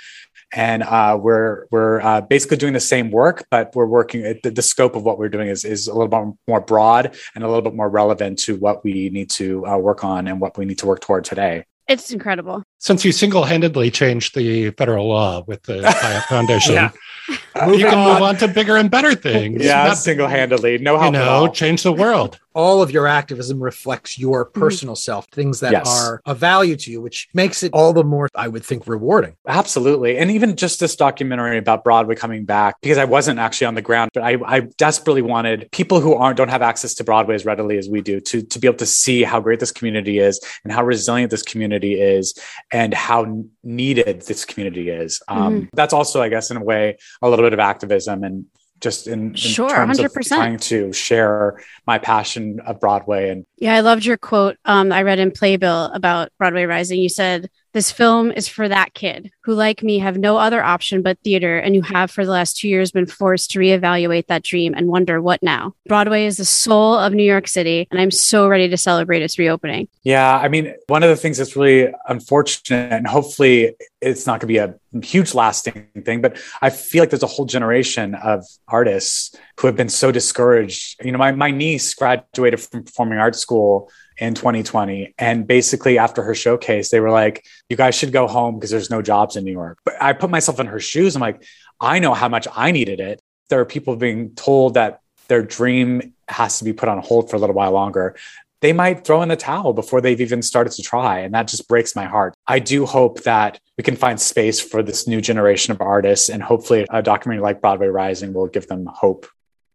and 0.53 0.83
uh, 0.83 1.18
we're 1.20 1.66
we're 1.70 2.01
uh, 2.01 2.20
basically 2.20 2.57
doing 2.57 2.73
the 2.73 2.81
same 2.81 3.11
work, 3.11 3.44
but 3.51 3.75
we're 3.75 3.87
working. 3.87 4.23
The, 4.42 4.51
the, 4.51 4.62
scope 4.62 4.96
of 4.96 5.03
what 5.03 5.18
we're 5.18 5.29
doing 5.29 5.49
is 5.49 5.64
is 5.64 5.87
a 5.87 5.92
little 5.92 6.09
bit 6.09 6.35
more 6.49 6.61
broad 6.61 7.16
and 7.35 7.44
a 7.44 7.46
little 7.46 7.62
bit 7.62 7.75
more 7.75 7.88
relevant 7.88 8.38
to 8.40 8.57
what 8.57 8.85
we 8.85 9.11
need 9.11 9.31
to 9.31 9.66
uh, 9.66 9.77
work 9.77 10.05
on 10.05 10.27
and 10.29 10.40
what 10.40 10.59
we 10.59 10.64
need 10.64 10.79
to 10.79 10.87
work 10.87 11.01
toward 11.01 11.25
today. 11.25 11.64
It's 11.88 12.12
incredible. 12.12 12.62
Since 12.79 13.05
you 13.05 13.11
single-handedly 13.11 13.90
changed 13.90 14.37
the 14.37 14.70
federal 14.70 15.09
law 15.09 15.42
with 15.46 15.64
the 15.64 15.83
Foundation, 16.29 16.75
yeah. 16.75 16.90
You 17.66 17.79
can 17.87 17.99
on. 17.99 18.12
move 18.14 18.23
on 18.23 18.37
to 18.38 18.49
bigger 18.49 18.77
and 18.77 18.90
better 18.90 19.14
things. 19.14 19.62
Yeah, 19.64 19.85
Not, 19.88 19.99
single-handedly, 19.99 20.79
no 20.79 20.99
help. 20.99 21.14
You 21.14 21.21
know, 21.21 21.49
change 21.49 21.83
the 21.83 21.93
world. 21.93 22.38
All 22.54 22.82
of 22.82 22.90
your 22.90 23.06
activism 23.06 23.62
reflects 23.62 24.18
your 24.18 24.46
mm-hmm. 24.46 24.60
personal 24.60 24.94
mm-hmm. 24.94 25.00
self, 25.00 25.26
things 25.28 25.60
that 25.60 25.72
yes. 25.72 25.86
are 25.86 26.20
of 26.26 26.38
value 26.38 26.76
to 26.76 26.90
you, 26.90 27.00
which 27.00 27.28
makes 27.34 27.62
it 27.62 27.72
all 27.72 27.92
the 27.92 28.04
more, 28.04 28.28
I 28.34 28.48
would 28.48 28.64
think, 28.64 28.86
rewarding. 28.86 29.36
Absolutely, 29.46 30.18
and 30.18 30.30
even 30.30 30.56
just 30.56 30.80
this 30.80 30.96
documentary 30.96 31.58
about 31.58 31.84
Broadway 31.84 32.14
coming 32.14 32.44
back, 32.44 32.76
because 32.80 32.98
I 32.98 33.04
wasn't 33.04 33.38
actually 33.38 33.68
on 33.68 33.74
the 33.74 33.82
ground, 33.82 34.10
but 34.14 34.22
I, 34.22 34.36
I 34.44 34.60
desperately 34.78 35.22
wanted 35.22 35.68
people 35.72 36.00
who 36.00 36.14
aren't 36.14 36.36
don't 36.36 36.48
have 36.48 36.62
access 36.62 36.94
to 36.94 37.04
Broadway 37.04 37.34
as 37.34 37.44
readily 37.44 37.78
as 37.78 37.88
we 37.88 38.00
do 38.00 38.20
to 38.20 38.42
to 38.42 38.58
be 38.58 38.66
able 38.66 38.78
to 38.78 38.86
see 38.86 39.22
how 39.22 39.40
great 39.40 39.60
this 39.60 39.72
community 39.72 40.18
is 40.18 40.40
and 40.64 40.72
how 40.72 40.84
resilient 40.84 41.30
this 41.30 41.42
community 41.42 42.00
is 42.00 42.34
and 42.72 42.94
how 42.94 43.44
needed 43.62 44.22
this 44.22 44.44
community 44.44 44.90
is. 44.90 45.22
Um, 45.28 45.38
mm-hmm. 45.38 45.64
That's 45.74 45.92
also, 45.92 46.22
I 46.22 46.28
guess, 46.28 46.50
in 46.50 46.56
a 46.56 46.64
way, 46.64 46.96
a 47.22 47.28
little 47.28 47.44
bit 47.44 47.52
of 47.52 47.58
activism 47.58 48.24
and 48.24 48.46
just 48.81 49.07
in, 49.07 49.31
in 49.31 49.35
sure, 49.35 49.69
terms 49.69 49.99
100%. 49.99 50.05
of 50.05 50.27
trying 50.27 50.59
to 50.59 50.93
share 50.93 51.62
my 51.87 51.99
passion 51.99 52.61
of 52.61 52.81
Broadway. 52.81 53.31
And 53.31 53.47
yeah, 53.57 53.75
I 53.75 53.81
loved 53.81 54.05
your 54.05 54.16
quote. 54.16 54.57
Um, 54.64 54.93
I 54.93 55.03
read 55.03 55.19
in 55.19 55.31
Playbill 55.31 55.87
about 55.93 56.31
Broadway 56.38 56.64
Rising. 56.64 57.01
You 57.01 57.09
said 57.09 57.51
this 57.72 57.90
film 57.92 58.30
is 58.33 58.48
for 58.48 58.68
that 58.68 58.94
kid 58.94 59.30
who, 59.44 59.54
like 59.54 59.83
me, 59.83 59.98
have 59.98 60.18
no 60.18 60.37
other 60.37 60.62
option 60.62 61.02
but 61.02 61.18
theater 61.22 61.59
and 61.59 61.74
who 61.74 61.83
have 61.83 62.11
for 62.11 62.24
the 62.24 62.30
last 62.30 62.56
two 62.59 62.68
years 62.68 62.90
been 62.90 63.06
forced 63.06 63.50
to 63.52 63.59
reevaluate 63.59 64.26
that 64.26 64.42
dream 64.42 64.74
and 64.74 64.88
wonder 64.88 65.20
what 65.20 65.42
now. 65.42 65.74
Broadway 65.87 66.26
is 66.26 66.37
the 66.37 66.44
soul 66.44 66.94
of 66.94 67.12
New 67.12 67.24
York 67.24 67.48
City, 67.48 67.87
and 67.90 68.00
I'm 68.00 68.11
so 68.11 68.48
ready 68.48 68.68
to 68.68 68.76
celebrate 68.76 69.22
its 69.22 69.38
reopening. 69.38 69.88
Yeah, 70.02 70.37
I 70.37 70.48
mean, 70.48 70.74
one 70.88 71.02
of 71.02 71.09
the 71.09 71.16
things 71.16 71.38
that's 71.38 71.56
really 71.56 71.92
unfortunate, 72.09 72.92
and 72.92 73.06
hopefully 73.06 73.74
it's 74.00 74.26
not 74.26 74.40
going 74.40 74.40
to 74.40 74.46
be 74.46 74.59
a 74.59 74.74
huge 75.02 75.35
lasting 75.35 75.87
thing, 76.04 76.20
but 76.20 76.37
I 76.62 76.70
feel 76.70 77.02
like 77.02 77.11
there's 77.11 77.22
a 77.22 77.28
whole 77.28 77.46
generation 77.46 78.14
of 78.14 78.44
artists 78.68 79.37
who 79.59 79.66
have 79.66 79.76
been 79.76 79.88
so 79.88 80.11
discouraged. 80.11 81.04
You 81.04 81.12
know, 81.12 81.18
my, 81.18 81.33
my 81.33 81.50
niece 81.50 81.94
graduated 81.94 82.61
from 82.61 82.85
performing 82.85 83.18
arts 83.18 83.38
school 83.38 83.90
in 84.20 84.35
2020. 84.35 85.14
And 85.18 85.46
basically, 85.46 85.98
after 85.98 86.22
her 86.22 86.35
showcase, 86.35 86.90
they 86.90 87.00
were 87.00 87.11
like, 87.11 87.44
you 87.68 87.76
guys 87.76 87.94
should 87.94 88.12
go 88.12 88.28
home 88.28 88.56
because 88.56 88.70
there's 88.70 88.90
no 88.90 89.00
jobs 89.02 89.35
in 89.35 89.44
New 89.44 89.52
York. 89.52 89.78
But 89.85 90.00
I 90.00 90.12
put 90.12 90.30
myself 90.30 90.61
in 90.61 90.66
her 90.66 90.78
shoes. 90.78 91.16
I'm 91.16 91.22
like, 91.22 91.42
I 91.80 91.98
know 91.98 92.12
how 92.12 92.28
much 92.28 92.46
I 92.54 92.70
needed 92.70 93.00
it. 93.00 93.20
There 93.48 93.59
are 93.61 93.64
people 93.64 93.96
being 93.96 94.35
told 94.35 94.74
that 94.74 95.00
their 95.28 95.42
dream 95.42 96.12
has 96.28 96.59
to 96.59 96.64
be 96.64 96.72
put 96.72 96.88
on 96.88 96.98
hold 96.98 97.30
for 97.30 97.37
a 97.37 97.38
little 97.38 97.56
while 97.56 97.72
longer. 97.72 98.14
They 98.61 98.74
might 98.74 99.04
throw 99.04 99.22
in 99.22 99.30
the 99.30 99.37
towel 99.37 99.72
before 99.72 100.02
they've 100.02 100.20
even 100.20 100.42
started 100.42 100.74
to 100.74 100.83
try. 100.83 101.20
And 101.20 101.33
that 101.33 101.48
just 101.48 101.66
breaks 101.66 101.96
my 101.96 102.04
heart. 102.04 102.35
I 102.46 102.59
do 102.59 102.85
hope 102.85 103.22
that 103.22 103.59
we 103.78 103.85
can 103.85 103.96
find 103.96 104.20
space 104.20 104.61
for 104.61 104.83
this 104.83 105.09
new 105.09 105.22
generation 105.22 105.72
of 105.72 105.80
artists. 105.80 106.28
And 106.28 106.42
hopefully, 106.42 106.87
a 106.90 107.00
documentary 107.00 107.42
like 107.42 107.62
Broadway 107.62 107.87
Rising 107.87 108.35
will 108.35 108.48
give 108.48 108.66
them 108.66 108.85
hope. 108.85 109.26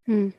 Hmm. 0.05 0.29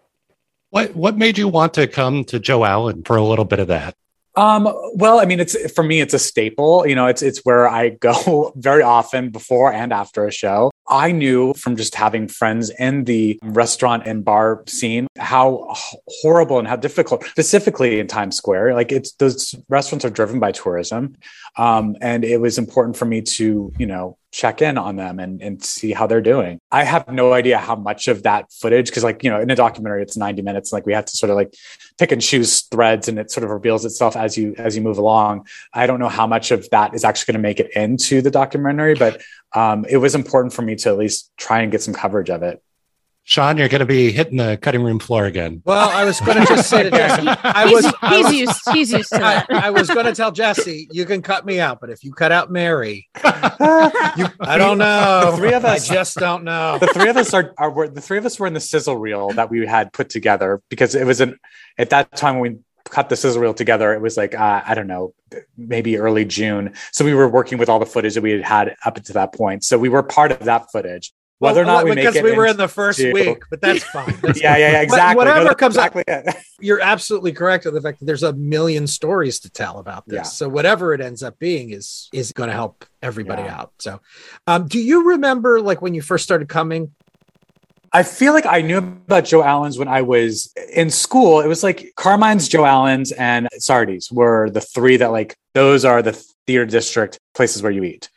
What 0.77 0.95
what 0.95 1.17
made 1.17 1.39
you 1.39 1.49
want 1.49 1.73
to 1.75 1.87
come 1.87 2.23
to 2.25 2.39
Joe 2.39 2.63
Allen 2.63 3.03
for 3.03 3.17
a 3.17 3.25
little 3.25 3.47
bit 3.47 3.61
of 3.61 3.69
that? 3.69 3.95
Um, 4.35 4.71
well, 4.95 5.19
I 5.19 5.25
mean, 5.25 5.41
it's 5.41 5.73
for 5.73 5.83
me, 5.83 6.03
it's 6.03 6.13
a 6.13 6.19
staple. 6.19 6.87
You 6.87 6.95
know, 6.95 7.07
it's 7.07 7.23
it's 7.23 7.39
where 7.47 7.67
I 7.67 7.89
go 7.89 8.53
very 8.57 8.83
often 8.83 9.31
before 9.31 9.73
and 9.73 9.91
after 9.91 10.27
a 10.27 10.31
show. 10.31 10.71
I 10.87 11.13
knew 11.13 11.55
from 11.55 11.77
just 11.77 11.95
having 11.95 12.29
friends 12.29 12.69
in 12.79 13.05
the 13.05 13.39
restaurant 13.43 14.03
and 14.05 14.23
bar 14.23 14.65
scene 14.67 15.07
how 15.17 15.75
horrible 16.21 16.59
and 16.59 16.69
how 16.69 16.77
difficult, 16.77 17.25
specifically 17.25 17.99
in 17.99 18.07
Times 18.07 18.37
Square. 18.37 18.75
Like 18.75 18.93
it's 18.93 19.13
those 19.13 19.55
restaurants 19.71 20.05
are 20.05 20.11
driven 20.11 20.41
by 20.41 20.53
tourism, 20.53 21.17
um, 21.57 21.97
and 22.03 22.23
it 22.23 22.43
was 22.43 22.59
important 22.59 22.99
for 22.99 23.07
me 23.07 23.23
to 23.23 23.73
you 23.79 23.87
know 23.87 24.19
check 24.37 24.61
in 24.61 24.77
on 24.77 24.97
them 24.97 25.19
and, 25.19 25.41
and 25.41 25.65
see 25.65 25.93
how 25.93 26.07
they're 26.07 26.21
doing. 26.21 26.59
I 26.71 26.85
have 26.85 27.09
no 27.09 27.33
idea 27.33 27.57
how 27.57 27.75
much 27.75 28.07
of 28.07 28.25
that 28.25 28.53
footage, 28.53 28.89
because 28.89 29.03
like, 29.03 29.25
you 29.25 29.31
know, 29.31 29.41
in 29.41 29.51
a 29.51 29.57
documentary, 29.57 30.03
it's 30.03 30.15
90 30.15 30.43
minutes. 30.43 30.75
Like 30.75 30.85
we 30.85 30.93
have 30.93 31.07
to 31.07 31.17
sort 31.17 31.31
of 31.31 31.37
like 31.37 31.55
pick 31.99 32.13
and 32.13 32.21
choose 32.21 32.61
threads 32.61 33.09
and 33.09 33.19
it 33.19 33.31
sort 33.31 33.45
of 33.45 33.51
reveals 33.51 33.87
itself 33.87 34.15
as 34.15 34.37
you, 34.37 34.55
as 34.59 34.77
you 34.77 34.83
move 34.83 34.99
along. 34.99 35.47
I 35.73 35.87
don't 35.87 35.99
know 35.99 36.11
how 36.11 36.27
much 36.27 36.51
of 36.51 36.69
that 36.69 36.95
is 36.95 37.03
actually 37.03 37.33
going 37.33 37.43
to 37.43 37.49
make 37.49 37.61
it 37.61 37.71
into 37.75 38.21
the 38.21 38.31
documentary, 38.31 38.95
but 38.95 39.23
um, 39.55 39.87
it 39.89 39.97
was 39.97 40.15
important 40.15 40.53
for 40.53 40.61
me 40.61 40.77
to 40.77 40.91
at 40.91 40.99
least 40.99 41.33
try 41.39 41.63
and 41.63 41.73
get 41.73 41.81
some 41.81 41.95
coverage 41.95 42.29
of 42.29 42.43
it. 42.43 42.63
Sean, 43.29 43.59
you're 43.59 43.69
going 43.69 43.81
to 43.81 43.87
be 43.87 44.13
hitting 44.13 44.37
the 44.37 44.57
cutting 44.57 44.85
room 44.85 45.01
floor 45.01 45.25
again. 45.25 45.61
Well, 45.65 45.91
I 45.91 46.05
was 46.05 46.21
going 46.21 46.39
to 46.39 46.47
just 46.47 46.71
say 46.71 46.85
to 46.85 46.91
Jesse, 46.93 47.27
I 47.27 47.65
was, 47.65 47.85
he's, 47.85 47.95
I 48.01 48.23
was, 48.23 48.33
used, 48.33 48.61
he's 48.73 48.93
used 48.93 49.09
to 49.11 49.19
that. 49.19 49.47
I, 49.51 49.67
I 49.67 49.71
was 49.71 49.89
going 49.89 50.07
to 50.07 50.15
tell 50.15 50.31
Jesse, 50.31 50.87
you 50.93 51.05
can 51.05 51.23
cut 51.23 51.45
me 51.45 51.59
out, 51.59 51.81
but 51.81 51.91
if 51.91 52.05
you 52.05 52.13
cut 52.13 52.31
out 52.31 52.53
Mary, 52.53 53.09
you, 53.17 53.23
I 54.39 54.57
don't 54.59 54.79
know. 54.79 55.33
The 55.33 55.37
three 55.39 55.55
of 55.55 55.65
us, 55.65 55.91
I 55.91 55.95
just 55.95 56.17
don't 56.17 56.45
know. 56.45 56.79
The 56.79 56.87
three 56.87 57.09
of 57.09 57.17
us 57.17 57.35
are, 57.35 57.53
are 57.59 57.69
were, 57.69 57.89
the 57.89 58.01
three 58.01 58.19
of 58.19 58.27
us 58.27 58.39
were 58.39 58.47
in 58.47 58.55
the 58.55 58.61
sizzle 58.61 58.97
reel 58.97 59.31
that 59.31 59.51
we 59.51 59.67
had 59.67 59.93
put 59.93 60.09
together 60.09 60.63
because 60.69 60.95
it 60.95 61.05
was 61.05 61.21
an 61.21 61.37
at 61.79 61.91
that 61.91 62.17
time 62.17 62.39
when 62.39 62.53
we 62.53 62.59
cut 62.85 63.09
the 63.09 63.17
sizzle 63.17 63.43
reel 63.43 63.55
together, 63.55 63.93
it 63.93 64.01
was 64.01 64.17
like 64.17 64.37
uh, 64.37 64.63
I 64.65 64.75
don't 64.75 64.87
know, 64.87 65.15
maybe 65.59 65.99
early 65.99 66.27
June. 66.27 66.75
So 66.93 67.05
we 67.05 67.13
were 67.13 67.29
working 67.29 67.59
with 67.59 67.69
all 67.69 67.81
the 67.81 67.87
footage 67.87 68.15
that 68.15 68.23
we 68.23 68.31
had 68.31 68.43
had 68.45 68.77
up 68.85 69.03
to 69.03 69.13
that 69.15 69.35
point. 69.35 69.65
So 69.65 69.79
we 69.79 69.89
were 69.89 70.05
part 70.05 70.31
of 70.31 70.45
that 70.45 70.71
footage. 70.71 71.13
Whether 71.39 71.65
well, 71.65 71.81
or 71.81 71.85
not 71.85 71.85
we 71.85 71.95
because 71.95 72.15
we 72.23 72.33
were 72.33 72.47
in 72.47 72.57
the 72.57 72.69
first 72.69 72.99
week, 72.99 73.43
but 73.51 73.61
that's 73.61 73.85
fine. 73.93 74.17
That's 74.23 74.41
yeah, 74.41 74.57
yeah, 74.57 74.73
yeah, 74.73 74.81
exactly. 74.81 75.17
Whatever 75.17 75.45
no, 75.45 75.55
comes 75.55 75.77
exactly 75.77 76.03
up, 76.09 76.35
you're 76.61 76.81
absolutely 76.81 77.33
correct 77.33 77.67
in 77.67 77.75
the 77.75 77.81
fact 77.83 77.99
that 77.99 78.07
there's 78.07 78.23
a 78.23 78.33
million 78.33 78.87
stories 78.87 79.39
to 79.41 79.51
tell 79.51 79.79
about 79.79 80.07
this. 80.07 80.17
Yeah. 80.17 80.23
So 80.23 80.49
whatever 80.49 80.95
it 80.95 81.03
ends 81.03 81.23
up 81.23 81.39
being 81.39 81.71
is 81.71 82.09
is 82.13 82.33
going 82.33 82.49
to 82.49 82.55
help 82.55 82.87
everybody 83.03 83.43
yeah. 83.43 83.61
out. 83.61 83.73
So, 83.81 84.01
um, 84.47 84.67
do 84.67 84.79
you 84.79 85.11
remember 85.11 85.61
like 85.61 85.83
when 85.83 85.93
you 85.93 86.01
first 86.01 86.25
started 86.25 86.49
coming? 86.49 86.95
I 87.93 88.03
feel 88.03 88.33
like 88.33 88.47
I 88.47 88.63
knew 88.63 88.79
about 88.79 89.27
Joe 89.27 89.43
Allen's 89.43 89.79
when 89.79 89.89
I 89.89 90.03
was 90.03 90.53
in 90.73 90.91
school. 90.91 91.41
It 91.41 91.49
was 91.49 91.63
like 91.63 91.93
Carmine's, 91.97 92.49
Joe 92.49 92.65
Allen's, 92.65 93.13
and 93.13 93.47
Sardi's 93.59 94.11
were 94.11 94.49
the 94.49 94.61
three 94.63 94.97
that 94.97 95.13
like 95.13 95.37
those 95.53 95.85
are 95.85 96.01
the 96.01 96.13
theater 96.47 96.65
district 96.65 97.21
places 97.35 97.63
where 97.63 97.73
you 97.73 97.85
eat. 97.85 98.09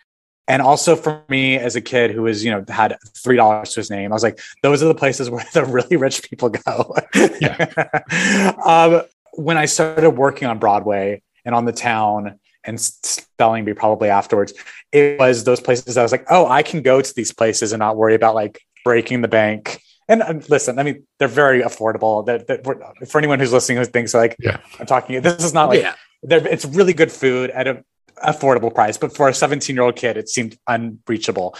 And 0.49 0.63
also 0.63 0.95
for 0.95 1.23
me 1.29 1.57
as 1.57 1.75
a 1.75 1.81
kid 1.81 2.09
who 2.09 2.23
was, 2.23 2.43
you 2.43 2.49
know, 2.49 2.65
had 2.67 2.97
three 3.15 3.35
dollars 3.35 3.69
to 3.73 3.79
his 3.79 3.91
name, 3.91 4.11
I 4.11 4.15
was 4.15 4.23
like, 4.23 4.39
those 4.63 4.81
are 4.81 4.87
the 4.87 4.95
places 4.95 5.29
where 5.31 5.45
the 5.53 5.63
really 5.63 5.95
rich 5.95 6.27
people 6.27 6.49
go. 6.49 6.95
Yeah. 7.39 8.53
um, 8.65 9.03
when 9.33 9.57
I 9.57 9.65
started 9.65 10.09
working 10.09 10.47
on 10.47 10.57
Broadway 10.57 11.21
and 11.45 11.53
on 11.53 11.65
the 11.65 11.71
town 11.71 12.39
and 12.63 12.81
spelling 12.81 13.63
bee 13.63 13.73
probably 13.73 14.09
afterwards, 14.09 14.53
it 14.91 15.19
was 15.19 15.43
those 15.43 15.61
places 15.61 15.97
I 15.97 16.01
was 16.03 16.11
like, 16.11 16.25
oh, 16.31 16.47
I 16.47 16.63
can 16.63 16.81
go 16.81 16.99
to 16.99 17.13
these 17.15 17.31
places 17.31 17.71
and 17.71 17.79
not 17.79 17.95
worry 17.95 18.15
about 18.15 18.33
like 18.33 18.59
breaking 18.83 19.21
the 19.21 19.27
bank. 19.27 19.79
And 20.07 20.23
uh, 20.23 20.33
listen, 20.49 20.79
I 20.79 20.83
mean, 20.83 21.05
they're 21.19 21.27
very 21.27 21.61
affordable. 21.61 22.25
That, 22.25 22.47
that 22.47 23.07
for 23.07 23.19
anyone 23.19 23.39
who's 23.39 23.53
listening 23.53 23.77
who 23.77 23.85
thinks 23.85 24.15
like, 24.15 24.35
yeah. 24.39 24.57
I'm 24.79 24.87
talking, 24.87 25.21
this 25.21 25.43
is 25.43 25.53
not 25.53 25.69
like, 25.69 25.83
yeah. 25.83 25.93
it's 26.23 26.65
really 26.65 26.93
good 26.93 27.11
food 27.11 27.51
at 27.51 27.67
a 27.67 27.83
affordable 28.25 28.73
price, 28.73 28.97
but 28.97 29.15
for 29.15 29.29
a 29.29 29.33
17 29.33 29.75
year 29.75 29.83
old 29.83 29.95
kid, 29.95 30.17
it 30.17 30.29
seemed 30.29 30.57
unreachable. 30.67 31.55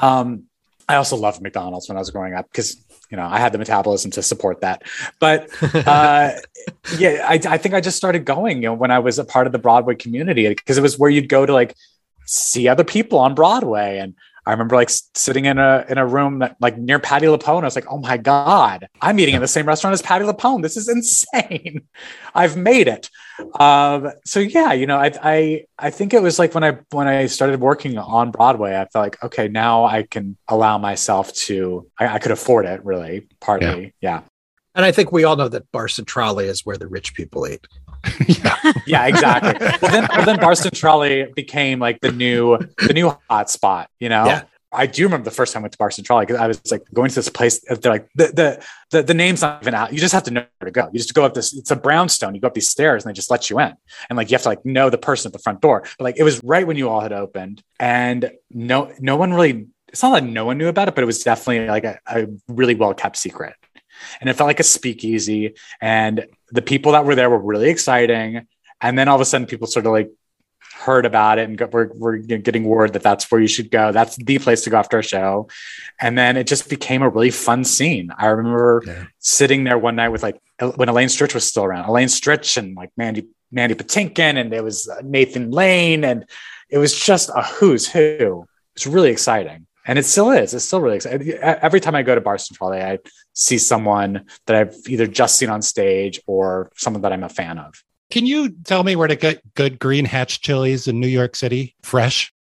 Um, 0.00 0.44
I 0.88 0.96
also 0.96 1.16
loved 1.16 1.40
McDonald's 1.40 1.88
when 1.88 1.96
I 1.96 2.00
was 2.00 2.10
growing 2.10 2.34
up 2.34 2.46
because 2.50 2.76
you 3.10 3.16
know 3.16 3.24
I 3.24 3.38
had 3.38 3.52
the 3.52 3.58
metabolism 3.58 4.10
to 4.12 4.22
support 4.22 4.60
that. 4.60 4.82
But 5.18 5.48
uh, 5.62 6.32
yeah, 6.98 7.26
I, 7.26 7.40
I, 7.48 7.58
think 7.58 7.74
I 7.74 7.80
just 7.80 7.96
started 7.96 8.24
going 8.24 8.62
you 8.62 8.68
know, 8.68 8.74
when 8.74 8.90
I 8.90 8.98
was 8.98 9.18
a 9.18 9.24
part 9.24 9.46
of 9.46 9.52
the 9.52 9.58
Broadway 9.58 9.94
community 9.94 10.48
because 10.48 10.78
it 10.78 10.82
was 10.82 10.98
where 10.98 11.10
you'd 11.10 11.28
go 11.28 11.46
to 11.46 11.52
like 11.52 11.74
see 12.26 12.68
other 12.68 12.84
people 12.84 13.18
on 13.18 13.34
Broadway 13.34 13.98
and 13.98 14.14
I 14.46 14.50
remember 14.52 14.76
like 14.76 14.90
sitting 15.14 15.46
in 15.46 15.58
a 15.58 15.84
in 15.88 15.96
a 15.96 16.06
room 16.06 16.40
that 16.40 16.56
like 16.60 16.76
near 16.76 16.98
Patti 16.98 17.26
LuPone. 17.26 17.62
I 17.62 17.64
was 17.64 17.74
like, 17.74 17.90
oh 17.90 17.98
my 17.98 18.16
god, 18.16 18.88
I'm 19.00 19.18
eating 19.18 19.34
in 19.34 19.40
the 19.40 19.48
same 19.48 19.66
restaurant 19.66 19.94
as 19.94 20.02
Patti 20.02 20.24
LuPone. 20.24 20.62
This 20.62 20.76
is 20.76 20.88
insane. 20.88 21.82
I've 22.34 22.56
made 22.56 22.88
it. 22.88 23.08
Um, 23.58 24.12
so 24.24 24.40
yeah, 24.40 24.72
you 24.72 24.86
know, 24.86 24.98
I 24.98 25.12
I 25.22 25.64
I 25.78 25.90
think 25.90 26.12
it 26.12 26.22
was 26.22 26.38
like 26.38 26.54
when 26.54 26.64
I 26.64 26.78
when 26.90 27.08
I 27.08 27.26
started 27.26 27.60
working 27.60 27.96
on 27.96 28.30
Broadway, 28.30 28.74
I 28.74 28.86
felt 28.86 29.04
like 29.04 29.22
okay, 29.24 29.48
now 29.48 29.84
I 29.84 30.02
can 30.02 30.36
allow 30.48 30.78
myself 30.78 31.32
to. 31.34 31.90
I, 31.98 32.08
I 32.08 32.18
could 32.18 32.32
afford 32.32 32.66
it, 32.66 32.84
really. 32.84 33.26
Partly, 33.40 33.94
yeah. 34.00 34.20
yeah. 34.20 34.20
And 34.74 34.84
I 34.84 34.92
think 34.92 35.12
we 35.12 35.24
all 35.24 35.36
know 35.36 35.48
that 35.48 35.70
Bar 35.70 35.88
Centrale 35.88 36.40
is 36.40 36.66
where 36.66 36.76
the 36.76 36.88
rich 36.88 37.14
people 37.14 37.46
eat. 37.46 37.66
yeah, 38.28 38.72
yeah, 38.86 39.06
exactly. 39.06 39.54
well, 39.82 39.92
then, 39.92 40.06
well, 40.10 40.26
then 40.26 40.36
Bar 40.36 40.54
Centrale 40.54 41.32
became 41.34 41.78
like 41.78 42.00
the 42.00 42.12
new, 42.12 42.58
the 42.86 42.92
new 42.92 43.16
hot 43.28 43.50
spot. 43.50 43.88
You 44.00 44.08
know, 44.08 44.26
yeah. 44.26 44.42
I 44.74 44.86
do 44.86 45.04
remember 45.04 45.24
the 45.24 45.34
first 45.34 45.52
time 45.52 45.60
I 45.60 45.64
went 45.64 45.72
to 45.72 45.78
Bar 45.78 45.90
Centrale 45.90 46.20
because 46.20 46.36
I 46.36 46.46
was 46.46 46.60
like 46.70 46.82
going 46.92 47.08
to 47.08 47.14
this 47.14 47.28
place. 47.28 47.60
They're 47.60 47.92
like 47.92 48.08
the, 48.14 48.26
the 48.26 48.66
the 48.90 49.02
the 49.04 49.14
name's 49.14 49.42
not 49.42 49.62
even 49.62 49.74
out. 49.74 49.92
You 49.92 50.00
just 50.00 50.12
have 50.12 50.24
to 50.24 50.30
know 50.30 50.44
where 50.58 50.66
to 50.66 50.72
go. 50.72 50.88
You 50.92 50.98
just 50.98 51.14
go 51.14 51.24
up 51.24 51.34
this. 51.34 51.54
It's 51.56 51.70
a 51.70 51.76
brownstone. 51.76 52.34
You 52.34 52.40
go 52.40 52.48
up 52.48 52.54
these 52.54 52.68
stairs 52.68 53.04
and 53.04 53.10
they 53.10 53.14
just 53.14 53.30
let 53.30 53.48
you 53.48 53.60
in. 53.60 53.74
And 54.10 54.16
like 54.16 54.30
you 54.30 54.34
have 54.34 54.42
to 54.42 54.48
like 54.48 54.64
know 54.66 54.90
the 54.90 54.98
person 54.98 55.28
at 55.28 55.32
the 55.32 55.38
front 55.38 55.60
door. 55.60 55.82
But 55.98 56.04
like 56.04 56.16
it 56.18 56.24
was 56.24 56.42
right 56.42 56.66
when 56.66 56.76
you 56.76 56.88
all 56.88 57.00
had 57.00 57.12
opened, 57.12 57.62
and 57.78 58.32
no 58.50 58.92
no 58.98 59.16
one 59.16 59.32
really. 59.32 59.68
It's 59.88 60.02
not 60.02 60.14
that 60.14 60.24
no 60.24 60.44
one 60.44 60.58
knew 60.58 60.66
about 60.66 60.88
it, 60.88 60.96
but 60.96 61.02
it 61.02 61.06
was 61.06 61.22
definitely 61.22 61.68
like 61.68 61.84
a, 61.84 62.00
a 62.06 62.26
really 62.48 62.74
well 62.74 62.94
kept 62.94 63.16
secret. 63.16 63.54
And 64.20 64.28
it 64.28 64.34
felt 64.34 64.48
like 64.48 64.58
a 64.58 64.64
speakeasy. 64.64 65.54
And 65.80 66.26
the 66.54 66.62
people 66.62 66.92
that 66.92 67.04
were 67.04 67.16
there 67.16 67.28
were 67.28 67.38
really 67.38 67.68
exciting. 67.68 68.46
And 68.80 68.96
then 68.96 69.08
all 69.08 69.16
of 69.16 69.20
a 69.20 69.24
sudden, 69.24 69.46
people 69.46 69.66
sort 69.66 69.86
of 69.86 69.92
like 69.92 70.10
heard 70.72 71.04
about 71.04 71.38
it 71.38 71.48
and 71.48 71.58
got, 71.58 71.72
we're, 71.72 71.90
we're 71.94 72.16
getting 72.18 72.64
word 72.64 72.92
that 72.92 73.02
that's 73.02 73.30
where 73.30 73.40
you 73.40 73.46
should 73.48 73.70
go. 73.70 73.90
That's 73.90 74.16
the 74.16 74.38
place 74.38 74.62
to 74.62 74.70
go 74.70 74.76
after 74.76 74.98
a 74.98 75.02
show. 75.02 75.48
And 76.00 76.16
then 76.16 76.36
it 76.36 76.46
just 76.46 76.68
became 76.68 77.02
a 77.02 77.08
really 77.08 77.30
fun 77.30 77.64
scene. 77.64 78.10
I 78.16 78.26
remember 78.26 78.82
yeah. 78.86 79.04
sitting 79.18 79.64
there 79.64 79.78
one 79.78 79.96
night 79.96 80.10
with 80.10 80.22
like 80.22 80.38
when 80.76 80.88
Elaine 80.88 81.08
Stritch 81.08 81.34
was 81.34 81.46
still 81.46 81.64
around, 81.64 81.88
Elaine 81.88 82.08
Stritch 82.08 82.56
and 82.56 82.76
like 82.76 82.90
Mandy, 82.96 83.26
Mandy 83.50 83.74
Patinkin 83.74 84.36
and 84.36 84.52
there 84.52 84.62
was 84.62 84.88
uh, 84.88 85.00
Nathan 85.02 85.50
Lane. 85.50 86.04
And 86.04 86.24
it 86.70 86.78
was 86.78 86.98
just 86.98 87.30
a 87.34 87.42
who's 87.42 87.88
who. 87.88 88.46
It's 88.76 88.86
really 88.86 89.10
exciting. 89.10 89.66
And 89.86 89.98
it 89.98 90.04
still 90.04 90.30
is. 90.30 90.54
It's 90.54 90.64
still 90.64 90.80
really 90.80 90.96
exciting. 90.96 91.30
Every 91.32 91.80
time 91.80 91.94
I 91.94 92.02
go 92.02 92.14
to 92.14 92.20
Bar 92.20 92.38
Centrale, 92.38 92.72
I 92.72 92.98
see 93.32 93.58
someone 93.58 94.26
that 94.46 94.56
I've 94.56 94.76
either 94.88 95.06
just 95.06 95.38
seen 95.38 95.50
on 95.50 95.62
stage 95.62 96.20
or 96.26 96.72
someone 96.76 97.02
that 97.02 97.12
I'm 97.12 97.22
a 97.22 97.28
fan 97.28 97.58
of. 97.58 97.74
Can 98.10 98.26
you 98.26 98.50
tell 98.50 98.84
me 98.84 98.96
where 98.96 99.08
to 99.08 99.16
get 99.16 99.42
good 99.54 99.78
green 99.78 100.04
hatch 100.04 100.40
chilies 100.40 100.88
in 100.88 101.00
New 101.00 101.08
York 101.08 101.36
City? 101.36 101.74
Fresh? 101.82 102.33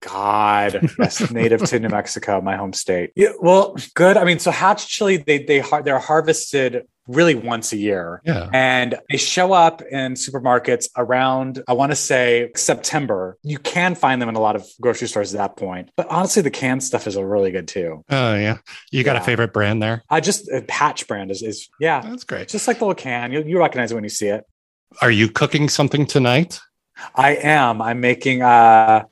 God, 0.00 0.90
yes, 0.98 1.30
native 1.30 1.64
to 1.64 1.78
New 1.80 1.88
Mexico, 1.88 2.40
my 2.40 2.56
home 2.56 2.72
state. 2.72 3.12
Yeah, 3.16 3.32
well, 3.40 3.76
good. 3.94 4.16
I 4.16 4.24
mean, 4.24 4.38
so 4.38 4.50
hatch 4.50 4.88
chili, 4.88 5.16
they 5.16 5.38
they 5.38 5.62
they're 5.84 5.98
harvested 5.98 6.86
really 7.08 7.34
once 7.34 7.72
a 7.72 7.76
year. 7.76 8.20
Yeah. 8.24 8.48
And 8.52 8.96
they 9.10 9.16
show 9.16 9.52
up 9.52 9.82
in 9.82 10.14
supermarkets 10.14 10.88
around, 10.96 11.62
I 11.68 11.72
want 11.72 11.92
to 11.92 11.96
say 11.96 12.50
September. 12.56 13.38
You 13.42 13.58
can 13.58 13.94
find 13.94 14.20
them 14.20 14.28
in 14.28 14.34
a 14.34 14.40
lot 14.40 14.56
of 14.56 14.66
grocery 14.80 15.08
stores 15.08 15.34
at 15.34 15.38
that 15.38 15.56
point. 15.56 15.90
But 15.96 16.08
honestly, 16.08 16.42
the 16.42 16.50
canned 16.50 16.82
stuff 16.82 17.06
is 17.06 17.16
really 17.16 17.50
good 17.50 17.68
too. 17.68 18.04
Oh, 18.10 18.34
yeah. 18.34 18.58
You 18.90 19.04
got 19.04 19.14
yeah. 19.14 19.22
a 19.22 19.24
favorite 19.24 19.52
brand 19.52 19.82
there? 19.82 20.02
I 20.10 20.20
just, 20.20 20.50
uh, 20.50 20.62
Hatch 20.68 21.06
brand 21.06 21.30
is, 21.30 21.42
is 21.42 21.68
yeah. 21.78 22.00
That's 22.00 22.24
great. 22.24 22.48
Just 22.48 22.66
like 22.66 22.78
the 22.78 22.86
little 22.86 23.00
can. 23.00 23.32
You, 23.32 23.42
you 23.44 23.58
recognize 23.58 23.92
it 23.92 23.94
when 23.94 24.04
you 24.04 24.10
see 24.10 24.28
it. 24.28 24.44
Are 25.00 25.10
you 25.10 25.28
cooking 25.28 25.68
something 25.68 26.06
tonight? 26.06 26.60
I 27.14 27.36
am. 27.36 27.82
I'm 27.82 28.00
making 28.00 28.42
uh 28.42 29.04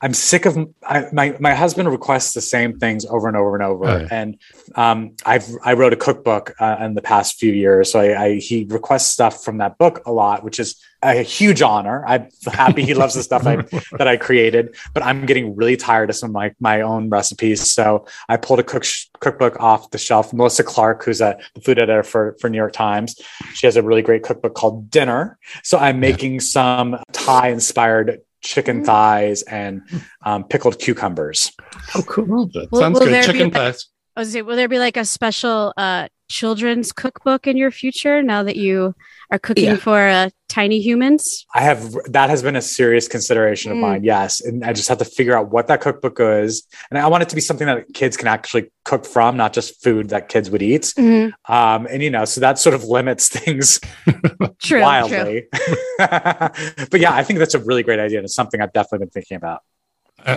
I'm 0.00 0.14
sick 0.14 0.46
of 0.46 0.56
I, 0.82 1.06
my 1.12 1.36
my 1.40 1.54
husband 1.54 1.90
requests 1.90 2.32
the 2.32 2.40
same 2.40 2.78
things 2.78 3.04
over 3.04 3.26
and 3.26 3.36
over 3.36 3.56
and 3.56 3.64
over, 3.64 3.84
oh, 3.86 3.98
yeah. 3.98 4.08
and 4.10 4.38
um, 4.76 5.16
I've 5.26 5.48
I 5.64 5.72
wrote 5.72 5.92
a 5.92 5.96
cookbook 5.96 6.54
uh, 6.60 6.76
in 6.80 6.94
the 6.94 7.02
past 7.02 7.38
few 7.38 7.52
years, 7.52 7.90
so 7.90 8.00
I, 8.00 8.22
I, 8.22 8.34
he 8.36 8.64
requests 8.68 9.10
stuff 9.10 9.42
from 9.42 9.58
that 9.58 9.76
book 9.76 10.02
a 10.06 10.12
lot, 10.12 10.44
which 10.44 10.60
is 10.60 10.80
a 11.02 11.22
huge 11.22 11.62
honor. 11.62 12.04
I'm 12.06 12.28
happy 12.46 12.84
he 12.84 12.94
loves 12.94 13.14
the 13.14 13.22
stuff 13.22 13.46
I, 13.46 13.56
that 13.98 14.06
I 14.06 14.16
created, 14.16 14.76
but 14.94 15.02
I'm 15.02 15.26
getting 15.26 15.56
really 15.56 15.76
tired 15.76 16.10
of 16.10 16.16
some 16.16 16.30
of 16.30 16.34
my 16.34 16.54
my 16.60 16.80
own 16.82 17.08
recipes, 17.08 17.68
so 17.68 18.06
I 18.28 18.36
pulled 18.36 18.60
a 18.60 18.64
cook 18.64 18.84
cookbook 19.18 19.58
off 19.58 19.90
the 19.90 19.98
shelf. 19.98 20.32
Melissa 20.32 20.62
Clark, 20.62 21.04
who's 21.04 21.20
a 21.20 21.38
food 21.64 21.78
editor 21.78 22.04
for 22.04 22.36
for 22.40 22.48
New 22.48 22.58
York 22.58 22.72
Times, 22.72 23.20
she 23.52 23.66
has 23.66 23.76
a 23.76 23.82
really 23.82 24.02
great 24.02 24.22
cookbook 24.22 24.54
called 24.54 24.90
Dinner. 24.90 25.38
So 25.64 25.76
I'm 25.76 25.98
making 25.98 26.34
yeah. 26.34 26.40
some 26.40 27.02
Thai 27.12 27.48
inspired 27.48 28.20
chicken 28.48 28.82
mm. 28.82 28.86
thighs 28.86 29.42
and 29.42 29.82
um, 30.24 30.44
pickled 30.44 30.78
cucumbers. 30.78 31.52
Oh, 31.94 32.02
cool! 32.02 32.46
That 32.54 32.68
will, 32.72 32.80
sounds 32.80 32.98
will 32.98 33.06
good. 33.06 33.24
Chicken 33.24 33.50
thighs. 33.50 33.88
I 34.16 34.20
was 34.20 34.32
say, 34.32 34.42
will 34.42 34.56
there 34.56 34.68
be 34.68 34.78
like 34.78 34.96
a 34.96 35.04
special 35.04 35.72
uh, 35.76 36.08
children's 36.28 36.90
cookbook 36.90 37.46
in 37.46 37.56
your 37.56 37.70
future 37.70 38.22
now 38.22 38.42
that 38.42 38.56
you 38.56 38.94
are 39.30 39.38
cooking 39.38 39.64
yeah. 39.64 39.76
for 39.76 40.08
uh, 40.08 40.30
tiny 40.48 40.80
humans? 40.80 41.46
I 41.54 41.60
have 41.60 41.92
that 42.06 42.30
has 42.30 42.42
been 42.42 42.56
a 42.56 42.62
serious 42.62 43.06
consideration 43.08 43.70
of 43.70 43.78
mm. 43.78 43.82
mine. 43.82 44.04
Yes, 44.04 44.40
and 44.40 44.64
I 44.64 44.72
just 44.72 44.88
have 44.88 44.98
to 44.98 45.04
figure 45.04 45.36
out 45.36 45.50
what 45.50 45.66
that 45.68 45.80
cookbook 45.80 46.18
is, 46.20 46.66
and 46.90 46.98
I 46.98 47.06
want 47.08 47.22
it 47.22 47.28
to 47.30 47.34
be 47.34 47.40
something 47.40 47.66
that 47.66 47.92
kids 47.94 48.16
can 48.16 48.28
actually 48.28 48.70
cook 48.84 49.06
from, 49.06 49.36
not 49.36 49.52
just 49.52 49.82
food 49.82 50.10
that 50.10 50.28
kids 50.28 50.50
would 50.50 50.62
eat. 50.62 50.92
Mm-hmm. 50.96 51.52
Um, 51.52 51.86
and 51.86 52.02
you 52.02 52.10
know, 52.10 52.24
so 52.24 52.40
that 52.40 52.58
sort 52.58 52.74
of 52.74 52.84
limits 52.84 53.28
things 53.38 53.80
true, 54.62 54.80
wildly. 54.80 55.46
True. 55.54 55.76
but 55.98 57.00
yeah, 57.00 57.14
I 57.14 57.22
think 57.22 57.38
that's 57.38 57.54
a 57.54 57.60
really 57.60 57.82
great 57.82 58.00
idea, 58.00 58.18
and 58.18 58.24
it's 58.24 58.34
something 58.34 58.60
I've 58.60 58.72
definitely 58.72 59.06
been 59.06 59.10
thinking 59.10 59.36
about. 59.36 59.62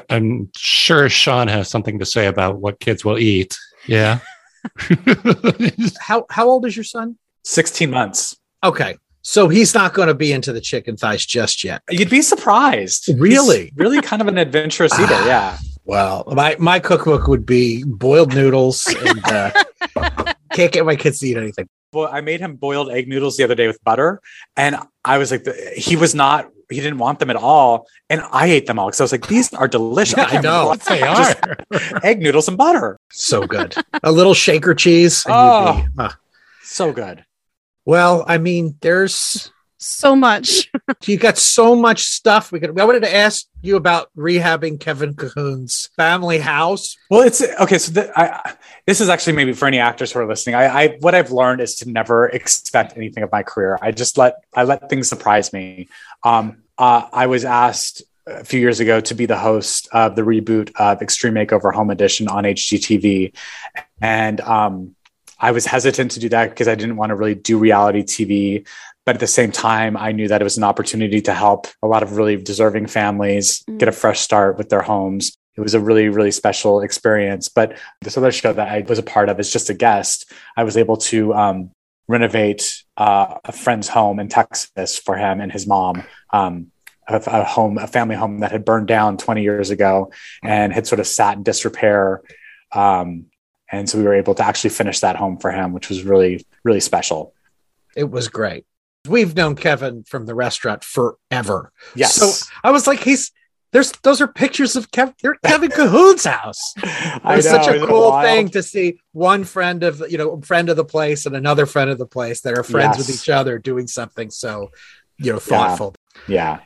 I'm 0.09 0.51
sure 0.55 1.09
Sean 1.09 1.47
has 1.47 1.67
something 1.67 1.97
to 1.99 2.05
say 2.05 2.27
about 2.27 2.59
what 2.59 2.79
kids 2.79 3.03
will 3.03 3.17
eat. 3.17 3.57
Yeah. 3.87 4.19
how 5.99 6.25
how 6.29 6.47
old 6.47 6.65
is 6.67 6.77
your 6.77 6.83
son? 6.83 7.17
16 7.43 7.89
months. 7.89 8.37
Okay. 8.63 8.97
So 9.23 9.47
he's 9.47 9.73
not 9.73 9.93
going 9.93 10.07
to 10.07 10.13
be 10.13 10.31
into 10.31 10.51
the 10.51 10.61
chicken 10.61 10.97
thighs 10.97 11.25
just 11.25 11.63
yet. 11.63 11.81
You'd 11.89 12.09
be 12.09 12.21
surprised. 12.21 13.09
Really? 13.19 13.65
He's 13.65 13.75
really 13.75 14.01
kind 14.01 14.21
of 14.21 14.27
an 14.27 14.37
adventurous 14.37 14.97
eater. 14.99 15.13
Yeah. 15.25 15.57
Well, 15.83 16.23
my, 16.27 16.55
my 16.59 16.79
cookbook 16.79 17.27
would 17.27 17.45
be 17.45 17.83
boiled 17.83 18.33
noodles 18.33 18.87
and 18.87 19.25
uh, 19.25 19.63
can't 20.53 20.71
get 20.71 20.85
my 20.85 20.95
kids 20.95 21.19
to 21.19 21.27
eat 21.27 21.37
anything. 21.37 21.67
Well, 21.93 22.09
I 22.11 22.21
made 22.21 22.39
him 22.39 22.55
boiled 22.55 22.89
egg 22.89 23.07
noodles 23.07 23.35
the 23.35 23.43
other 23.43 23.55
day 23.55 23.67
with 23.67 23.83
butter, 23.83 24.21
and 24.55 24.77
I 25.03 25.17
was 25.17 25.29
like, 25.29 25.45
he 25.75 25.97
was 25.97 26.15
not 26.15 26.49
he 26.71 26.79
didn't 26.79 26.97
want 26.97 27.19
them 27.19 27.29
at 27.29 27.35
all, 27.35 27.87
and 28.09 28.21
I 28.31 28.47
ate 28.47 28.65
them 28.65 28.79
all 28.79 28.87
because 28.87 29.01
I 29.01 29.03
was 29.03 29.11
like, 29.11 29.27
these 29.27 29.53
are 29.53 29.67
delicious. 29.67 30.17
I 30.17 30.39
know 30.41 30.73
they 30.87 31.01
are 31.01 31.35
egg 32.03 32.21
noodles 32.21 32.47
and 32.47 32.57
butter. 32.57 32.97
So 33.11 33.45
good. 33.45 33.75
A 34.03 34.11
little 34.11 34.33
shaker 34.33 34.73
cheese. 34.73 35.25
Oh, 35.27 35.81
be, 35.81 35.87
uh. 35.97 36.09
so 36.63 36.91
good. 36.91 37.25
Well, 37.85 38.23
I 38.27 38.37
mean, 38.37 38.75
there's 38.81 39.51
so 39.81 40.15
much. 40.15 40.71
you 41.05 41.17
got 41.17 41.37
so 41.37 41.75
much 41.75 42.03
stuff. 42.03 42.51
We 42.51 42.59
could. 42.59 42.79
I 42.79 42.85
wanted 42.85 43.03
to 43.03 43.13
ask 43.13 43.47
you 43.61 43.75
about 43.75 44.09
rehabbing 44.15 44.79
Kevin 44.79 45.15
Cahoon's 45.15 45.89
family 45.95 46.37
house. 46.37 46.95
Well, 47.09 47.21
it's 47.21 47.41
okay. 47.41 47.77
So 47.77 47.91
the, 47.93 48.19
I, 48.19 48.55
this 48.85 49.01
is 49.01 49.09
actually 49.09 49.33
maybe 49.33 49.53
for 49.53 49.67
any 49.67 49.79
actors 49.79 50.11
who 50.11 50.19
are 50.19 50.27
listening. 50.27 50.55
I, 50.55 50.65
I 50.65 50.87
what 50.99 51.15
I've 51.15 51.31
learned 51.31 51.61
is 51.61 51.75
to 51.77 51.89
never 51.89 52.27
expect 52.29 52.95
anything 52.95 53.23
of 53.23 53.31
my 53.31 53.43
career. 53.43 53.77
I 53.81 53.91
just 53.91 54.17
let 54.17 54.35
I 54.53 54.63
let 54.63 54.89
things 54.89 55.09
surprise 55.09 55.51
me. 55.51 55.89
Um, 56.23 56.63
uh, 56.77 57.07
I 57.11 57.27
was 57.27 57.45
asked 57.45 58.03
a 58.27 58.43
few 58.43 58.59
years 58.59 58.79
ago 58.79 59.01
to 59.01 59.15
be 59.15 59.25
the 59.25 59.37
host 59.37 59.89
of 59.91 60.15
the 60.15 60.21
reboot 60.21 60.71
of 60.75 61.01
Extreme 61.01 61.33
Makeover 61.33 61.73
Home 61.73 61.89
Edition 61.89 62.27
on 62.27 62.43
HGTV, 62.43 63.33
and 63.99 64.39
um, 64.41 64.95
I 65.41 65.51
was 65.51 65.65
hesitant 65.65 66.11
to 66.11 66.19
do 66.19 66.29
that 66.29 66.51
because 66.51 66.67
I 66.67 66.75
didn't 66.75 66.95
want 66.95 67.09
to 67.09 67.15
really 67.15 67.35
do 67.35 67.57
reality 67.57 68.03
TV. 68.03 68.67
But 69.05 69.15
at 69.15 69.19
the 69.19 69.27
same 69.27 69.51
time, 69.51 69.97
I 69.97 70.11
knew 70.11 70.27
that 70.27 70.41
it 70.41 70.43
was 70.43 70.57
an 70.57 70.63
opportunity 70.63 71.21
to 71.21 71.33
help 71.33 71.67
a 71.81 71.87
lot 71.87 72.03
of 72.03 72.15
really 72.15 72.37
deserving 72.37 72.85
families 72.85 73.63
mm. 73.63 73.79
get 73.79 73.89
a 73.89 73.91
fresh 73.91 74.19
start 74.19 74.57
with 74.57 74.69
their 74.69 74.83
homes. 74.83 75.35
It 75.57 75.61
was 75.61 75.73
a 75.73 75.79
really, 75.79 76.09
really 76.09 76.31
special 76.31 76.81
experience. 76.81 77.49
But 77.49 77.77
this 78.01 78.15
other 78.15 78.31
show 78.31 78.53
that 78.53 78.69
I 78.69 78.81
was 78.81 78.99
a 78.99 79.03
part 79.03 79.29
of 79.29 79.39
as 79.39 79.51
just 79.51 79.71
a 79.71 79.73
guest, 79.73 80.31
I 80.55 80.63
was 80.63 80.77
able 80.77 80.97
to 80.97 81.33
um, 81.33 81.71
renovate 82.07 82.83
uh, 82.95 83.37
a 83.43 83.51
friend's 83.51 83.87
home 83.87 84.19
in 84.19 84.29
Texas 84.29 84.99
for 84.99 85.17
him 85.17 85.41
and 85.41 85.51
his 85.51 85.65
mom. 85.65 86.03
Um, 86.31 86.71
a, 87.07 87.15
a, 87.15 87.43
home, 87.43 87.79
a 87.79 87.87
family 87.87 88.15
home 88.15 88.39
that 88.39 88.51
had 88.51 88.63
burned 88.63 88.87
down 88.87 89.17
20 89.17 89.41
years 89.41 89.71
ago 89.71 90.11
and 90.43 90.71
had 90.71 90.85
sort 90.85 90.99
of 90.99 91.07
sat 91.07 91.35
in 91.35 91.43
disrepair 91.43 92.21
um, 92.71 93.25
and 93.71 93.89
so 93.89 93.97
we 93.97 94.03
were 94.03 94.13
able 94.13 94.35
to 94.35 94.43
actually 94.43 94.71
finish 94.71 94.99
that 94.99 95.15
home 95.15 95.37
for 95.37 95.51
him, 95.51 95.73
which 95.73 95.89
was 95.89 96.03
really, 96.03 96.45
really 96.63 96.79
special. 96.79 97.33
It 97.95 98.09
was 98.09 98.27
great. 98.27 98.65
We've 99.07 99.35
known 99.35 99.55
Kevin 99.55 100.03
from 100.03 100.25
the 100.25 100.35
restaurant 100.35 100.83
forever. 100.83 101.71
Yes. 101.95 102.15
So 102.15 102.47
I 102.63 102.71
was 102.71 102.85
like, 102.85 102.99
he's 102.99 103.31
there's 103.71 103.91
those 104.03 104.19
are 104.19 104.27
pictures 104.27 104.75
of 104.75 104.91
Kevin. 104.91 105.15
They're 105.21 105.37
Kevin 105.45 105.71
Cahoon's 105.71 106.25
house. 106.25 106.73
It 106.83 107.35
was 107.37 107.49
such 107.49 107.67
a 107.67 107.85
cool 107.85 108.19
thing 108.21 108.49
to 108.49 108.61
see 108.61 108.99
one 109.13 109.43
friend 109.43 109.83
of 109.83 110.03
you 110.09 110.17
know 110.17 110.41
friend 110.41 110.69
of 110.69 110.75
the 110.75 110.85
place 110.85 111.25
and 111.25 111.35
another 111.35 111.65
friend 111.65 111.89
of 111.89 111.97
the 111.97 112.05
place 112.05 112.41
that 112.41 112.57
are 112.57 112.63
friends 112.63 112.97
yes. 112.97 113.07
with 113.07 113.15
each 113.15 113.29
other 113.29 113.57
doing 113.57 113.87
something 113.87 114.29
so 114.29 114.71
you 115.17 115.31
know 115.31 115.39
thoughtful. 115.39 115.95
Yeah. 116.27 116.57
yeah 116.57 116.59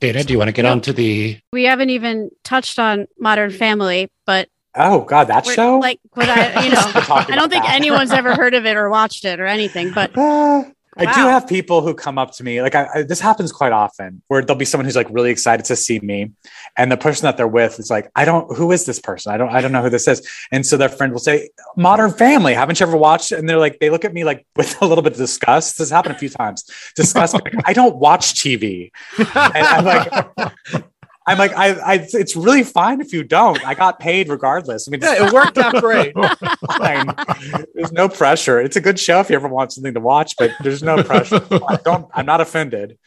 Dana, 0.00 0.22
do 0.22 0.34
you 0.34 0.38
want 0.38 0.48
to 0.48 0.52
get 0.52 0.66
on 0.66 0.82
to 0.82 0.92
the? 0.92 1.38
We 1.52 1.64
haven't 1.64 1.90
even 1.90 2.30
touched 2.42 2.78
on 2.78 3.06
Modern 3.18 3.50
Family, 3.50 4.10
but 4.26 4.48
Oh 4.76 5.02
God, 5.02 5.24
that 5.28 5.44
we're- 5.44 5.54
show. 5.54 5.78
like, 5.78 6.00
what 6.14 6.28
I, 6.28 6.64
you 6.64 6.70
know, 6.74 6.80
I 6.84 7.26
don't 7.34 7.50
think 7.50 7.64
that. 7.64 7.74
anyone's 7.74 8.10
ever 8.12 8.34
heard 8.40 8.54
of 8.54 8.66
it 8.66 8.76
or 8.76 8.90
watched 8.90 9.24
it 9.24 9.40
or 9.40 9.46
anything. 9.46 9.92
But 9.92 10.16
Uh, 10.16 10.64
I 10.96 11.06
do 11.12 11.22
have 11.22 11.48
people 11.48 11.82
who 11.82 11.92
come 11.92 12.18
up 12.18 12.30
to 12.34 12.44
me, 12.44 12.62
like 12.62 12.76
I, 12.76 12.86
I, 12.94 13.02
this 13.02 13.18
happens 13.18 13.50
quite 13.50 13.72
often, 13.72 14.22
where 14.28 14.42
there'll 14.42 14.56
be 14.56 14.64
someone 14.64 14.84
who's 14.84 14.94
like 14.94 15.08
really 15.10 15.30
excited 15.32 15.64
to 15.66 15.74
see 15.74 15.98
me, 15.98 16.30
and 16.78 16.90
the 16.92 16.96
person 16.96 17.24
that 17.26 17.36
they're 17.36 17.48
with 17.48 17.80
is 17.80 17.90
like, 17.90 18.08
I 18.14 18.24
don't, 18.24 18.56
who 18.56 18.70
is 18.70 18.84
this 18.86 19.00
person? 19.00 19.32
I 19.32 19.36
don't, 19.36 19.48
I 19.48 19.60
don't 19.60 19.72
know 19.72 19.82
who 19.82 19.90
this 19.90 20.06
is, 20.06 20.24
and 20.52 20.64
so 20.64 20.76
their 20.76 20.88
friend 20.88 21.12
will 21.12 21.18
say, 21.18 21.50
Modern 21.76 22.12
Family, 22.12 22.54
haven't 22.54 22.78
you 22.78 22.86
ever 22.86 22.96
watched? 22.96 23.32
And 23.32 23.48
they're 23.48 23.58
like, 23.58 23.80
they 23.80 23.90
look 23.90 24.04
at 24.04 24.14
me 24.14 24.22
like 24.22 24.46
with 24.54 24.80
a 24.82 24.86
little 24.86 25.02
bit 25.02 25.14
of 25.14 25.18
disgust. 25.18 25.78
This 25.78 25.90
happened 25.90 26.14
a 26.14 26.18
few 26.18 26.28
times. 26.28 26.62
Disgust. 26.94 27.34
I 27.64 27.72
don't 27.72 27.96
watch 27.96 28.34
TV, 28.34 28.92
and 29.18 29.28
I'm 29.66 29.84
like. 29.84 30.84
I'm 31.26 31.38
like, 31.38 31.52
I, 31.56 31.70
I, 31.72 32.06
it's 32.12 32.36
really 32.36 32.62
fine 32.62 33.00
if 33.00 33.12
you 33.12 33.24
don't. 33.24 33.64
I 33.66 33.74
got 33.74 33.98
paid 33.98 34.28
regardless. 34.28 34.86
I 34.86 34.90
mean, 34.90 35.00
Yeah, 35.00 35.26
it 35.26 35.32
worked 35.32 35.56
out 35.56 35.74
great. 35.80 36.14
There's 37.74 37.92
no 37.92 38.08
pressure. 38.08 38.60
It's 38.60 38.76
a 38.76 38.80
good 38.80 38.98
show 38.98 39.20
if 39.20 39.30
you 39.30 39.36
ever 39.36 39.48
want 39.48 39.72
something 39.72 39.94
to 39.94 40.00
watch, 40.00 40.36
but 40.36 40.50
there's 40.60 40.82
no 40.82 41.02
pressure. 41.02 41.40
I 41.68 41.76
don't. 41.76 42.08
I'm 42.12 42.26
not 42.26 42.40
offended. 42.40 42.98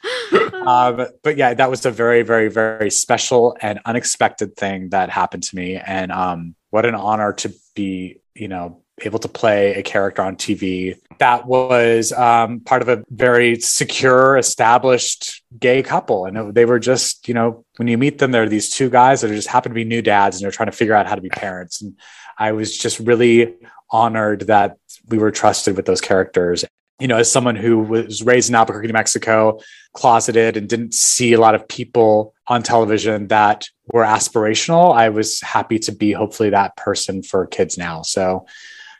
Um, 0.54 1.08
but 1.24 1.38
yeah, 1.38 1.54
that 1.54 1.70
was 1.70 1.86
a 1.86 1.92
very, 1.92 2.24
very, 2.24 2.50
very 2.50 2.90
special 2.90 3.56
and 3.62 3.80
unexpected 3.86 4.56
thing 4.56 4.90
that 4.90 5.10
happened 5.10 5.44
to 5.44 5.56
me, 5.56 5.76
and 5.76 6.12
um, 6.12 6.56
what 6.72 6.86
an 6.86 6.96
honor 6.96 7.34
to 7.34 7.54
be, 7.76 8.20
you 8.34 8.48
know, 8.48 8.82
able 9.02 9.20
to 9.20 9.28
play 9.28 9.76
a 9.76 9.84
character 9.84 10.22
on 10.22 10.36
TV 10.36 10.98
that 11.20 11.46
was 11.46 12.12
um, 12.12 12.60
part 12.60 12.82
of 12.82 12.90
a 12.90 13.04
very 13.10 13.60
secure, 13.60 14.38
established 14.38 15.44
gay 15.58 15.84
couple, 15.84 16.26
and 16.26 16.54
they 16.54 16.66
were 16.66 16.80
just, 16.80 17.28
you 17.28 17.34
know, 17.34 17.66
when 17.78 17.88
you 17.88 17.98
meet 17.98 18.18
them, 18.20 18.32
they're 18.32 18.50
these 18.50 18.70
two 18.70 18.90
guys 18.90 19.22
that 19.22 19.30
just 19.30 19.48
happen 19.48 19.72
to 19.72 19.76
be 19.76 19.84
new 19.84 20.02
dads, 20.02 20.38
and 20.38 20.44
they're 20.44 20.52
trying 20.52 20.70
to 20.70 20.78
figure 20.78 20.94
out 20.94 21.08
how 21.08 21.16
to 21.16 21.22
be 21.22 21.30
parents, 21.30 21.82
and 21.82 21.98
I 22.38 22.52
was 22.52 22.78
just 22.78 23.00
really 23.00 23.56
honored 23.90 24.42
that 24.42 24.78
we 25.08 25.18
were 25.18 25.32
trusted 25.32 25.76
with 25.76 25.86
those 25.86 26.02
characters. 26.02 26.66
You 27.00 27.08
know, 27.08 27.18
as 27.18 27.32
someone 27.32 27.56
who 27.56 27.80
was 27.80 28.24
raised 28.24 28.50
in 28.50 28.56
Albuquerque, 28.56 28.88
New 28.88 28.94
Mexico, 28.94 29.60
closeted 29.94 30.58
and 30.58 30.68
didn't 30.68 30.94
see 30.94 31.34
a 31.34 31.40
lot 31.40 31.56
of 31.56 31.68
people 31.68 32.34
on 32.48 32.64
television 32.64 33.28
that 33.28 33.70
were 33.88 34.04
aspirational, 34.04 34.96
I 34.96 35.10
was 35.10 35.40
happy 35.42 35.78
to 35.80 35.92
be 35.92 36.12
hopefully 36.12 36.50
that 36.50 36.76
person 36.76 37.22
for 37.22 37.46
kids 37.46 37.78
now. 37.78 38.02
So 38.02 38.48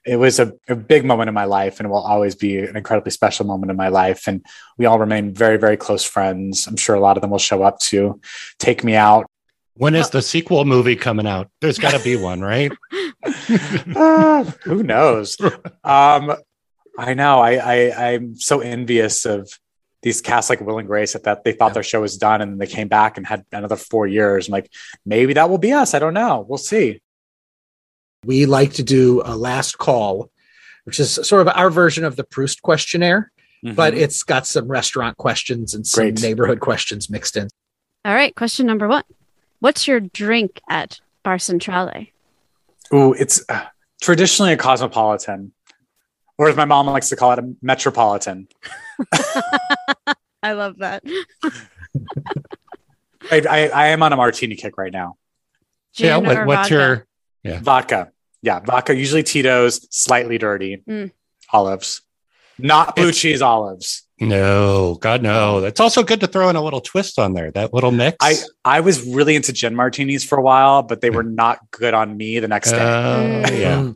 it 0.08 0.16
was 0.16 0.40
a, 0.40 0.54
a 0.70 0.76
big 0.76 1.04
moment 1.04 1.28
in 1.28 1.34
my 1.34 1.44
life 1.44 1.80
and 1.80 1.90
will 1.90 1.98
always 1.98 2.34
be 2.34 2.58
an 2.60 2.78
incredibly 2.78 3.12
special 3.12 3.46
moment 3.46 3.70
in 3.70 3.76
my 3.76 3.90
life. 3.90 4.28
And 4.28 4.44
we 4.78 4.86
all 4.86 5.00
remain 5.00 5.34
very, 5.34 5.58
very 5.58 5.76
close 5.76 6.06
friends. 6.06 6.66
I'm 6.66 6.78
sure 6.78 6.96
a 6.96 7.00
lot 7.00 7.18
of 7.18 7.22
them 7.22 7.30
will 7.30 7.40
show 7.40 7.62
up 7.62 7.80
to 7.80 8.20
take 8.58 8.86
me 8.86 8.96
out 8.96 9.26
When 9.74 9.96
is 9.96 10.10
the 10.10 10.22
sequel 10.22 10.64
movie 10.64 10.96
coming 10.96 11.28
out? 11.28 11.52
There's 11.60 11.78
got 11.78 11.92
to 11.92 12.04
be 12.04 12.16
one, 12.16 12.42
right? 12.42 12.72
Ah, 13.96 14.44
who 14.64 14.84
knows? 14.84 15.38
Um, 15.84 16.36
I 16.98 17.14
know. 17.14 17.40
I, 17.40 17.56
I 17.56 18.14
I'm 18.14 18.36
so 18.36 18.60
envious 18.60 19.26
of 19.26 19.50
these 20.02 20.22
casts 20.22 20.50
like 20.50 20.62
Will 20.62 20.80
and 20.80 20.88
Grace 20.88 21.14
that, 21.14 21.24
that 21.24 21.44
they 21.44 21.54
thought 21.54 21.74
their 21.74 21.84
show 21.84 22.02
was 22.02 22.18
done 22.18 22.42
and 22.42 22.52
then 22.52 22.58
they 22.58 22.68
came 22.68 22.88
back 22.88 23.18
and 23.18 23.26
had 23.26 23.46
another 23.52 23.76
four 23.76 24.08
years. 24.08 24.48
I'm 24.48 24.54
like, 24.54 24.72
maybe 25.06 25.34
that 25.34 25.50
will 25.50 25.58
be 25.58 25.74
us. 25.74 25.94
I 25.94 26.00
don't 26.00 26.14
know. 26.14 26.46
We'll 26.48 26.58
see. 26.58 27.02
We 28.26 28.46
like 28.46 28.74
to 28.74 28.84
do 28.84 29.22
a 29.26 29.36
last 29.36 29.78
call, 29.78 30.30
which 30.86 31.00
is 31.00 31.14
sort 31.24 31.42
of 31.48 31.54
our 31.56 31.70
version 31.70 32.04
of 32.04 32.16
the 32.16 32.24
Proust 32.24 32.62
questionnaire, 32.62 33.32
but 33.64 33.94
Mhm. 33.94 33.98
it's 33.98 34.24
got 34.24 34.48
some 34.48 34.68
restaurant 34.68 35.18
questions 35.18 35.74
and 35.74 35.86
some 35.86 36.04
Great. 36.06 36.22
neighborhood 36.22 36.60
questions 36.60 37.10
mixed 37.10 37.36
in. 37.38 37.50
all 38.06 38.14
right, 38.14 38.34
question 38.36 38.66
number 38.66 38.88
one: 38.88 39.04
What's 39.60 39.88
your 39.88 40.00
drink 40.00 40.62
at 40.70 41.00
Bar 41.24 41.40
Centrale? 41.40 42.06
ooh, 42.94 43.14
it's 43.14 43.44
uh, 43.50 43.66
traditionally 44.02 44.54
a 44.54 44.58
cosmopolitan, 44.58 45.52
or 46.38 46.48
as 46.50 46.56
my 46.56 46.66
mom 46.66 46.86
likes 46.88 47.10
to 47.10 47.16
call 47.16 47.34
it, 47.34 47.40
a 47.40 47.54
metropolitan. 47.62 48.48
I 50.44 50.54
love 50.54 50.78
that. 50.78 51.04
I, 53.32 53.42
I, 53.50 53.68
I 53.68 53.88
am 53.88 54.04
on 54.04 54.14
a 54.14 54.16
martini 54.16 54.56
kick 54.56 54.78
right 54.78 54.94
now. 54.94 55.18
yeah. 55.96 56.18
What, 56.18 56.38
or 56.38 56.46
what's 56.46 56.70
vodka? 56.70 56.74
your? 56.74 57.08
Vodka. 57.62 58.12
Yeah, 58.42 58.60
vodka, 58.60 58.96
usually 58.96 59.24
Tito's, 59.24 59.88
slightly 59.96 60.38
dirty. 60.38 60.84
Mm. 60.88 61.12
Olives. 61.52 62.02
Not 62.60 62.96
blue 62.96 63.06
It's- 63.10 63.20
cheese 63.20 63.42
olives. 63.42 64.04
No, 64.20 64.96
God, 64.96 65.22
no. 65.22 65.62
That's 65.62 65.80
also 65.80 66.02
good 66.04 66.20
to 66.22 66.28
throw 66.28 66.50
in 66.50 66.56
a 66.56 66.64
little 66.64 66.82
twist 66.82 67.20
on 67.20 67.34
there. 67.34 67.52
That 67.52 67.72
little 67.72 67.92
mix. 67.92 68.18
I 68.20 68.34
I 68.66 68.80
was 68.80 69.04
really 69.08 69.36
into 69.36 69.54
gin 69.54 69.76
martinis 69.76 70.24
for 70.24 70.40
a 70.40 70.42
while, 70.42 70.82
but 70.82 71.02
they 71.02 71.12
were 71.12 71.22
not 71.22 71.60
good 71.70 71.94
on 71.94 72.18
me 72.18 72.40
the 72.40 72.48
next 72.48 72.72
day. 72.72 72.80
Uh, 72.80 73.52
yeah. 73.52 73.92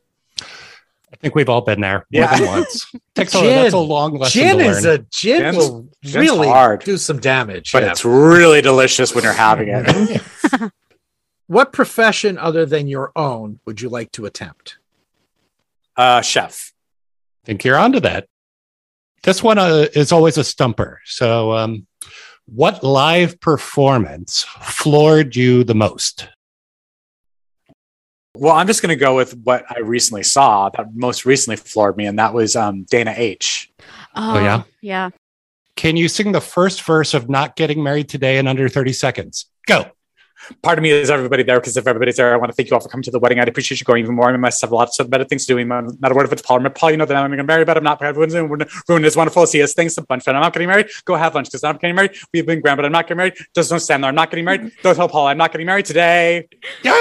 I 1.12 1.16
think 1.18 1.34
we've 1.34 1.50
all 1.50 1.62
been 1.62 1.82
there 1.82 2.06
more 2.12 2.22
Yeah. 2.24 2.38
than 2.38 2.48
once. 2.48 2.92
Takes 3.16 3.34
a, 3.34 3.40
Gin. 3.40 3.50
that's 3.50 3.74
a 3.74 3.78
long 3.80 4.18
lesson 4.20 4.42
Gin 4.42 4.58
to 4.60 4.66
is 4.66 4.86
a 4.86 5.00
gin 5.12 5.42
Gin's- 5.42 5.58
will 5.58 5.88
really 6.14 6.48
hard. 6.48 6.84
do 6.84 6.98
some 6.98 7.20
damage. 7.20 7.72
but 7.72 7.82
yeah. 7.82 7.90
it's 7.92 8.06
really 8.06 8.62
delicious 8.62 9.16
when 9.16 9.24
you're 9.24 9.34
having 9.34 9.70
it. 9.70 10.22
what 11.52 11.74
profession 11.74 12.38
other 12.38 12.66
than 12.66 12.88
your 12.88 13.12
own 13.14 13.60
would 13.66 13.82
you 13.82 13.90
like 13.90 14.10
to 14.14 14.26
attempt? 14.26 14.78
Uh, 15.98 16.22
chef. 16.22 16.72
think 17.44 17.66
you're 17.66 17.78
onto 17.78 18.00
that. 18.00 18.26
This 19.24 19.44
one 19.44 19.58
uh, 19.58 19.88
is 19.94 20.14
always 20.14 20.38
a 20.38 20.46
stumper. 20.46 21.02
So, 21.04 21.52
um, 21.52 21.88
what 22.46 22.86
live 22.86 23.38
performance 23.42 24.44
floored 24.62 25.36
you 25.36 25.66
the 25.66 25.76
most? 25.76 26.30
Well, 28.38 28.54
I'm 28.54 28.66
just 28.66 28.82
going 28.82 28.98
to 28.98 29.04
go 29.06 29.18
with 29.18 29.36
what 29.44 29.66
I 29.70 29.80
recently 29.80 30.24
saw 30.24 30.70
that 30.70 30.96
most 30.96 31.26
recently 31.26 31.58
floored 31.58 31.98
me, 31.98 32.06
and 32.06 32.18
that 32.18 32.34
was 32.34 32.56
um, 32.56 32.84
Dana 32.84 33.14
H. 33.16 33.70
Oh, 34.16 34.40
yeah? 34.40 34.64
yeah. 34.80 35.10
Can 35.76 35.98
you 35.98 36.08
sing 36.08 36.32
the 36.32 36.40
first 36.40 36.82
verse 36.84 37.14
of 37.14 37.30
Not 37.30 37.58
Getting 37.58 37.84
Married 37.84 38.08
Today 38.08 38.38
in 38.38 38.48
under 38.48 38.70
30 38.70 38.94
seconds? 38.94 39.48
Go. 39.68 39.92
Part 40.62 40.78
of 40.78 40.84
me 40.84 40.92
is 40.92 41.10
everybody 41.10 41.44
there 41.44 41.60
because 41.60 41.78
if 41.78 41.88
everybody's 41.88 42.18
there, 42.18 42.34
I 42.34 42.38
want 42.38 42.52
to 42.52 42.56
thank 42.56 42.70
you 42.70 42.76
all 42.76 42.80
for 42.82 42.90
coming 42.90 43.04
to 43.04 43.12
the 43.12 43.20
wedding. 43.20 43.40
I'd 43.40 43.48
appreciate 43.48 43.80
you 43.80 43.86
going 43.86 44.04
even 44.04 44.16
more. 44.16 44.30
I 44.30 44.38
must 44.38 44.62
have 44.62 44.72
lots 44.72 45.00
of 45.00 45.10
better 45.10 45.24
things 45.24 45.46
to 45.46 45.56
do. 45.56 45.64
Not 45.66 46.12
a 46.12 46.16
word 46.16 46.26
of 46.26 46.34
it's 46.34 46.42
Paul. 46.42 46.58
Remember, 46.58 46.78
Paul, 46.78 46.92
you 46.92 46.98
know 46.98 47.06
that 47.06 47.16
I'm 47.16 47.30
going 47.30 47.38
to 47.38 47.44
marry, 47.44 47.66
but 47.66 47.78
I'm 47.78 47.84
not. 47.84 48.02
Everyone's 48.02 48.34
ruin 48.36 49.06
is 49.06 49.16
wonderful. 49.16 49.46
See 49.46 49.62
us. 49.62 49.74
Thanks 49.74 49.98
a 49.98 50.02
bunch. 50.02 50.26
But 50.26 50.36
I'm 50.36 50.42
not 50.42 50.54
getting 50.54 50.68
married. 50.68 50.88
Go 51.06 51.16
have 51.16 51.36
lunch 51.36 51.48
because 51.48 51.64
I'm 51.64 51.74
not 51.74 51.82
getting 51.82 51.96
married. 51.96 52.16
We've 52.34 52.46
been 52.46 52.62
grand, 52.62 52.78
but 52.78 52.86
I'm 52.86 52.92
not 52.92 53.06
getting 53.06 53.18
married. 53.18 53.34
Just 53.56 53.70
don't 53.70 53.80
stand 53.80 54.04
there. 54.04 54.10
I'm 54.10 54.16
not 54.16 54.30
getting 54.30 54.46
married. 54.46 54.72
Don't 54.84 54.96
tell 54.96 55.10
Paul 55.10 55.28
I'm 55.28 55.38
not 55.38 55.52
getting 55.52 55.68
married 55.68 55.86
today. 55.86 56.48
Go. 56.84 56.92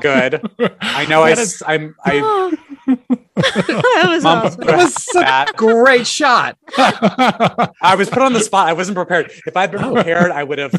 Good. 0.00 0.40
I 0.80 1.06
know 1.06 1.22
I, 1.22 1.34
I'm. 1.66 1.94
I, 2.04 2.48
Oh. 2.88 3.16
That 3.36 4.04
was 4.08 4.24
Mom, 4.24 4.46
awesome. 4.46 4.60
That 4.66 4.76
was 4.76 5.04
such 5.04 5.26
a 5.26 5.52
great 5.56 6.06
shot. 6.06 6.56
I 6.76 7.94
was 7.96 8.10
put 8.10 8.22
on 8.22 8.32
the 8.32 8.40
spot. 8.40 8.68
I 8.68 8.72
wasn't 8.74 8.96
prepared. 8.96 9.32
If 9.46 9.56
I'd 9.56 9.70
been 9.70 9.80
prepared, 9.92 10.30
I 10.30 10.44
would 10.44 10.58
have 10.58 10.74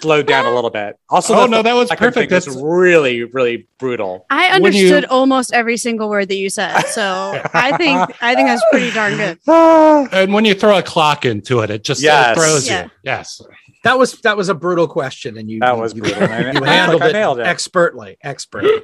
slowed 0.00 0.26
down 0.26 0.46
a 0.46 0.54
little 0.54 0.70
bit. 0.70 0.96
Also, 1.08 1.34
oh, 1.34 1.46
no, 1.46 1.62
that 1.62 1.74
was 1.74 1.88
second 1.88 2.06
perfect. 2.08 2.30
thing 2.30 2.34
was 2.36 2.44
That's, 2.46 2.56
really, 2.62 3.24
really 3.24 3.68
brutal. 3.78 4.26
I 4.30 4.58
When 4.58 4.72
you- 4.72 4.86
understood 4.86 5.04
almost 5.06 5.52
every 5.52 5.76
single 5.76 6.08
word 6.08 6.28
that 6.28 6.36
you 6.36 6.48
said, 6.50 6.80
so 6.82 7.02
I 7.54 7.76
think 7.76 8.22
I 8.22 8.34
think 8.34 8.48
that's 8.48 8.62
pretty 8.70 8.90
darn 8.92 9.16
good. 9.16 9.38
and 10.12 10.32
when 10.32 10.44
you 10.44 10.54
throw 10.54 10.78
a 10.78 10.82
clock 10.82 11.24
into 11.24 11.60
it, 11.60 11.70
it 11.70 11.84
just 11.84 12.02
it 12.04 12.34
throws 12.34 12.68
Yeah. 12.68 12.84
you. 12.84 12.90
Yes. 13.04 13.40
That 13.84 13.98
was 13.98 14.12
that 14.22 14.36
was 14.36 14.48
a 14.48 14.54
brutal 14.54 14.88
question, 14.88 15.36
and 15.38 15.50
you 15.50 15.60
That 15.60 15.76
was 15.76 15.94
you, 15.94 16.02
brutal. 16.02 16.22
I- 16.24 16.26
I 16.26 16.52
you 16.52 16.62
handled 16.64 17.00
like 17.02 17.14
it, 17.14 17.40
it. 17.40 17.46
expertly. 17.46 18.16
Expertly. 18.22 18.82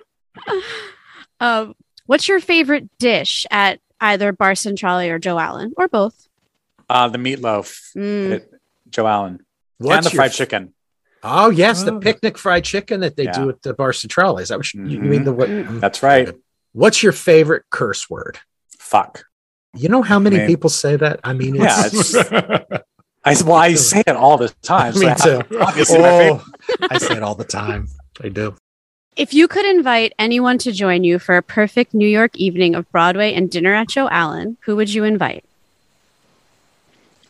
Um, 1.40 1.74
what's 2.06 2.28
your 2.28 2.40
favorite 2.40 2.88
dish 2.98 3.46
at 3.50 3.80
either 4.00 4.32
Bar 4.32 4.54
Centrale 4.54 5.10
or 5.10 5.18
Joe 5.18 5.38
Allen 5.38 5.72
or 5.76 5.88
both? 5.88 6.28
Uh, 6.88 7.08
the 7.08 7.18
meatloaf, 7.18 7.78
Mm. 7.96 8.36
at 8.36 8.48
Joe 8.90 9.06
Allen, 9.06 9.40
What's 9.78 9.96
and 9.98 10.06
the 10.06 10.10
fried 10.16 10.30
f- 10.30 10.36
chicken. 10.36 10.74
Oh 11.22 11.50
yes, 11.50 11.84
the 11.84 11.94
Oh. 11.94 12.00
picnic 12.00 12.36
fried 12.36 12.64
chicken 12.64 13.00
that 13.00 13.16
they 13.16 13.24
Yeah. 13.24 13.32
do 13.32 13.48
at 13.48 13.62
the 13.62 13.72
Bar 13.74 13.92
Centrale. 13.92 14.38
Is 14.38 14.48
that 14.48 14.58
what 14.58 14.74
you, 14.74 14.84
you 14.86 14.98
mean? 15.00 15.24
The 15.24 15.32
what? 15.32 15.48
Mhm. 15.48 15.80
That's 15.80 16.02
right. 16.02 16.34
What's 16.72 17.02
your 17.02 17.12
favorite 17.12 17.64
curse 17.70 18.10
word? 18.10 18.38
Fuck. 18.78 19.24
You 19.74 19.88
know 19.88 20.02
how 20.02 20.18
many 20.18 20.36
I 20.36 20.38
mean- 20.40 20.48
people 20.48 20.68
say 20.68 20.96
that? 20.96 21.20
I 21.24 21.32
mean, 21.32 21.54
Yeah, 21.54 21.86
it's, 21.86 22.14
it's, 22.14 22.30
I 23.24 23.34
well, 23.44 23.54
I 23.54 23.74
say 23.74 24.02
it 24.06 24.16
all 24.16 24.36
the 24.36 24.48
time. 24.62 24.92
so 24.94 25.06
Me 25.08 25.14
too. 25.48 25.58
Obviously, 25.60 25.98
my 26.00 26.28
oh, 26.30 26.44
I 26.90 26.98
say 26.98 27.16
it 27.16 27.22
all 27.22 27.36
the 27.36 27.44
time. 27.44 27.86
I 28.22 28.28
do. 28.28 28.56
If 29.14 29.34
you 29.34 29.46
could 29.46 29.66
invite 29.66 30.14
anyone 30.18 30.56
to 30.58 30.72
join 30.72 31.04
you 31.04 31.18
for 31.18 31.36
a 31.36 31.42
perfect 31.42 31.92
New 31.92 32.08
York 32.08 32.34
evening 32.36 32.74
of 32.74 32.90
Broadway 32.90 33.34
and 33.34 33.50
dinner 33.50 33.74
at 33.74 33.88
Joe 33.88 34.08
Allen, 34.10 34.56
who 34.62 34.74
would 34.76 34.92
you 34.92 35.04
invite? 35.04 35.44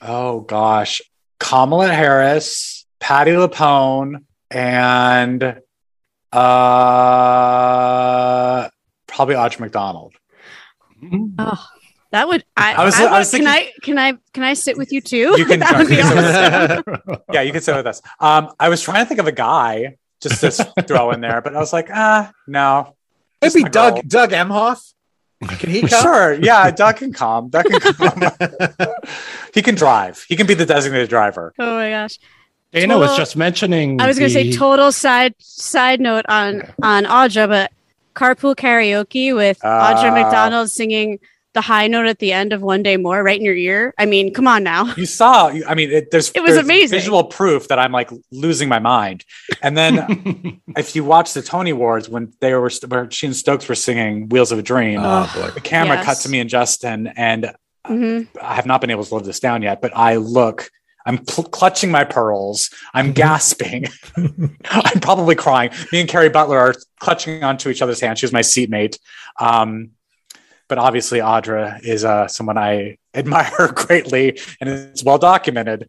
Oh 0.00 0.40
gosh, 0.40 1.02
Kamala 1.40 1.88
Harris, 1.88 2.86
Patti 3.00 3.32
LuPone, 3.32 4.24
and 4.50 5.42
uh, 6.32 6.38
probably 9.08 9.34
Audra 9.34 9.60
McDonald. 9.60 10.14
Oh, 11.38 11.66
That 12.12 12.28
would 12.28 12.44
I, 12.56 12.74
I 12.74 12.84
was, 12.84 12.94
I, 12.94 13.06
I 13.06 13.18
was 13.18 13.30
thinking, 13.30 13.46
can 13.46 13.54
I 13.56 13.72
can 13.82 13.98
I 13.98 14.12
can 14.32 14.44
I 14.44 14.54
sit 14.54 14.76
with 14.76 14.92
you 14.92 15.00
too? 15.00 15.34
You 15.36 15.44
can, 15.44 15.58
that 15.64 15.76
would 15.76 15.88
be 15.88 16.00
awesome. 16.02 17.22
yeah, 17.32 17.40
you 17.42 17.50
can 17.52 17.60
sit 17.60 17.74
with 17.74 17.88
us. 17.88 18.00
Um, 18.20 18.52
I 18.60 18.68
was 18.68 18.80
trying 18.82 19.04
to 19.04 19.08
think 19.08 19.18
of 19.18 19.26
a 19.26 19.32
guy 19.32 19.96
just 20.22 20.40
to 20.40 20.82
throw 20.82 21.10
in 21.10 21.20
there, 21.20 21.40
but 21.40 21.54
I 21.54 21.58
was 21.58 21.72
like, 21.72 21.88
ah, 21.92 22.32
no. 22.46 22.94
Maybe 23.40 23.64
Doug 23.64 23.94
girl. 23.94 24.02
Doug 24.06 24.30
Emhoff. 24.30 24.92
Can 25.58 25.70
he 25.70 25.80
come? 25.80 26.02
Sure. 26.02 26.32
Yeah, 26.34 26.70
Doug 26.70 26.96
can 26.96 27.12
come. 27.12 27.48
Doug 27.48 27.64
can 27.64 27.80
come. 27.80 28.22
he 29.54 29.62
can 29.62 29.74
drive. 29.74 30.24
He 30.28 30.36
can 30.36 30.46
be 30.46 30.54
the 30.54 30.66
designated 30.66 31.08
driver. 31.08 31.52
Oh 31.58 31.74
my 31.74 31.90
gosh. 31.90 32.18
Dana 32.70 32.94
total, 32.94 33.00
was 33.00 33.16
just 33.16 33.36
mentioning. 33.36 34.00
I 34.00 34.06
was 34.06 34.18
going 34.18 34.30
to 34.30 34.34
say 34.34 34.52
total 34.52 34.92
side 34.92 35.34
side 35.38 36.00
note 36.00 36.24
on 36.28 36.62
on 36.82 37.04
Audra, 37.04 37.48
but 37.48 37.72
carpool 38.14 38.54
karaoke 38.54 39.34
with 39.34 39.62
uh, 39.64 39.68
Audra 39.68 40.14
McDonald 40.14 40.70
singing 40.70 41.18
the 41.54 41.60
high 41.60 41.86
note 41.86 42.06
at 42.06 42.18
the 42.18 42.32
end 42.32 42.52
of 42.52 42.62
One 42.62 42.82
Day 42.82 42.96
More 42.96 43.22
right 43.22 43.38
in 43.38 43.44
your 43.44 43.54
ear. 43.54 43.94
I 43.98 44.06
mean, 44.06 44.32
come 44.32 44.48
on 44.48 44.62
now. 44.62 44.94
You 44.96 45.06
saw. 45.06 45.48
I 45.48 45.74
mean, 45.74 45.90
it, 45.90 46.10
there's 46.10 46.30
it 46.30 46.40
was 46.40 46.54
there's 46.54 46.64
amazing 46.64 46.98
visual 46.98 47.24
proof 47.24 47.68
that 47.68 47.78
I'm 47.78 47.92
like 47.92 48.10
losing 48.30 48.68
my 48.68 48.78
mind. 48.78 49.24
And 49.62 49.76
then 49.76 50.60
if 50.76 50.96
you 50.96 51.04
watch 51.04 51.34
the 51.34 51.42
Tony 51.42 51.70
Awards 51.70 52.08
when 52.08 52.32
they 52.40 52.54
were 52.54 52.70
where 52.88 53.10
she 53.10 53.26
and 53.26 53.36
Stokes 53.36 53.68
were 53.68 53.74
singing 53.74 54.28
Wheels 54.28 54.52
of 54.52 54.58
a 54.58 54.62
Dream, 54.62 55.00
oh, 55.02 55.50
the 55.54 55.60
camera 55.60 55.96
yes. 55.96 56.04
cut 56.04 56.18
to 56.18 56.28
me 56.28 56.40
and 56.40 56.48
Justin, 56.48 57.08
and 57.08 57.52
mm-hmm. 57.86 58.36
I 58.40 58.54
have 58.54 58.66
not 58.66 58.80
been 58.80 58.90
able 58.90 59.04
to 59.04 59.14
live 59.14 59.24
this 59.24 59.40
down 59.40 59.62
yet. 59.62 59.80
But 59.80 59.96
I 59.96 60.16
look 60.16 60.70
I'm 61.04 61.18
pl- 61.18 61.44
clutching 61.44 61.90
my 61.90 62.04
pearls. 62.04 62.70
I'm 62.94 63.06
mm-hmm. 63.06 63.14
gasping. 63.14 63.86
I'm 64.70 65.00
probably 65.00 65.34
crying. 65.34 65.70
Me 65.92 66.00
and 66.00 66.08
Kerry 66.08 66.28
Butler 66.28 66.58
are 66.58 66.74
clutching 67.00 67.42
onto 67.42 67.68
each 67.68 67.82
other's 67.82 68.00
hands. 68.00 68.18
She 68.18 68.26
was 68.26 68.32
my 68.32 68.40
seatmate. 68.40 68.98
Um, 69.38 69.90
but 70.72 70.78
obviously, 70.78 71.18
Audra 71.18 71.84
is 71.84 72.02
uh, 72.02 72.26
someone 72.28 72.56
I 72.56 72.96
admire 73.14 73.70
greatly, 73.74 74.40
and 74.58 74.70
it's 74.70 75.04
well 75.04 75.18
documented. 75.18 75.86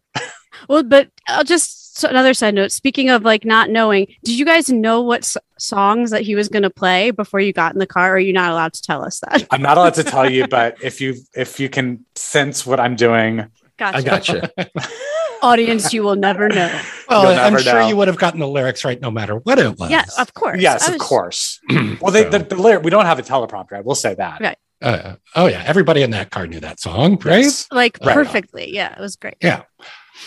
well, 0.68 0.82
but 0.82 1.08
I'll 1.26 1.42
just 1.42 1.96
so 1.96 2.06
another 2.06 2.34
side 2.34 2.54
note. 2.54 2.70
Speaking 2.70 3.08
of 3.08 3.24
like 3.24 3.46
not 3.46 3.70
knowing, 3.70 4.08
did 4.24 4.38
you 4.38 4.44
guys 4.44 4.68
know 4.68 5.00
what 5.00 5.20
s- 5.20 5.38
songs 5.58 6.10
that 6.10 6.20
he 6.20 6.34
was 6.34 6.50
going 6.50 6.64
to 6.64 6.68
play 6.70 7.12
before 7.12 7.40
you 7.40 7.54
got 7.54 7.72
in 7.72 7.78
the 7.78 7.86
car? 7.86 8.10
Or 8.10 8.16
are 8.16 8.18
you 8.18 8.34
not 8.34 8.50
allowed 8.52 8.74
to 8.74 8.82
tell 8.82 9.02
us 9.02 9.20
that? 9.20 9.46
I'm 9.50 9.62
not 9.62 9.78
allowed 9.78 9.94
to 9.94 10.04
tell 10.04 10.30
you, 10.30 10.46
but 10.48 10.76
if 10.82 11.00
you 11.00 11.14
if 11.34 11.58
you 11.58 11.70
can 11.70 12.04
sense 12.14 12.66
what 12.66 12.78
I'm 12.78 12.94
doing, 12.94 13.46
Gotcha. 13.78 13.96
I 13.96 14.02
gotcha. 14.02 14.50
Audience, 15.42 15.94
you 15.94 16.02
will 16.02 16.16
never 16.16 16.48
know. 16.48 16.80
Well, 17.08 17.38
I'm 17.38 17.58
sure 17.60 17.80
know. 17.80 17.88
you 17.88 17.96
would 17.96 18.08
have 18.08 18.18
gotten 18.18 18.40
the 18.40 18.48
lyrics 18.48 18.84
right 18.84 19.00
no 19.00 19.10
matter 19.10 19.36
what 19.36 19.58
it 19.58 19.78
was. 19.78 19.90
Yeah, 19.90 20.04
of 20.18 20.32
course. 20.32 20.60
Yes, 20.60 20.86
was... 20.86 20.94
of 20.94 21.00
course. 21.00 21.60
well, 22.00 22.12
they, 22.12 22.24
the, 22.24 22.38
the 22.38 22.54
lyric, 22.54 22.82
we 22.82 22.90
don't 22.90 23.04
have 23.04 23.18
a 23.18 23.22
teleprompter. 23.22 23.72
I 23.72 23.80
will 23.82 23.94
say 23.94 24.14
that. 24.14 24.40
Right. 24.40 24.56
Uh, 24.82 25.16
oh 25.34 25.46
yeah, 25.46 25.62
everybody 25.66 26.02
in 26.02 26.10
that 26.10 26.30
car 26.30 26.46
knew 26.46 26.60
that 26.60 26.80
song, 26.80 27.18
right? 27.24 27.42
Yes. 27.44 27.66
Like 27.70 27.98
right. 28.04 28.14
perfectly. 28.14 28.74
Yeah, 28.74 28.94
it 28.94 29.00
was 29.00 29.16
great. 29.16 29.36
Yeah. 29.40 29.62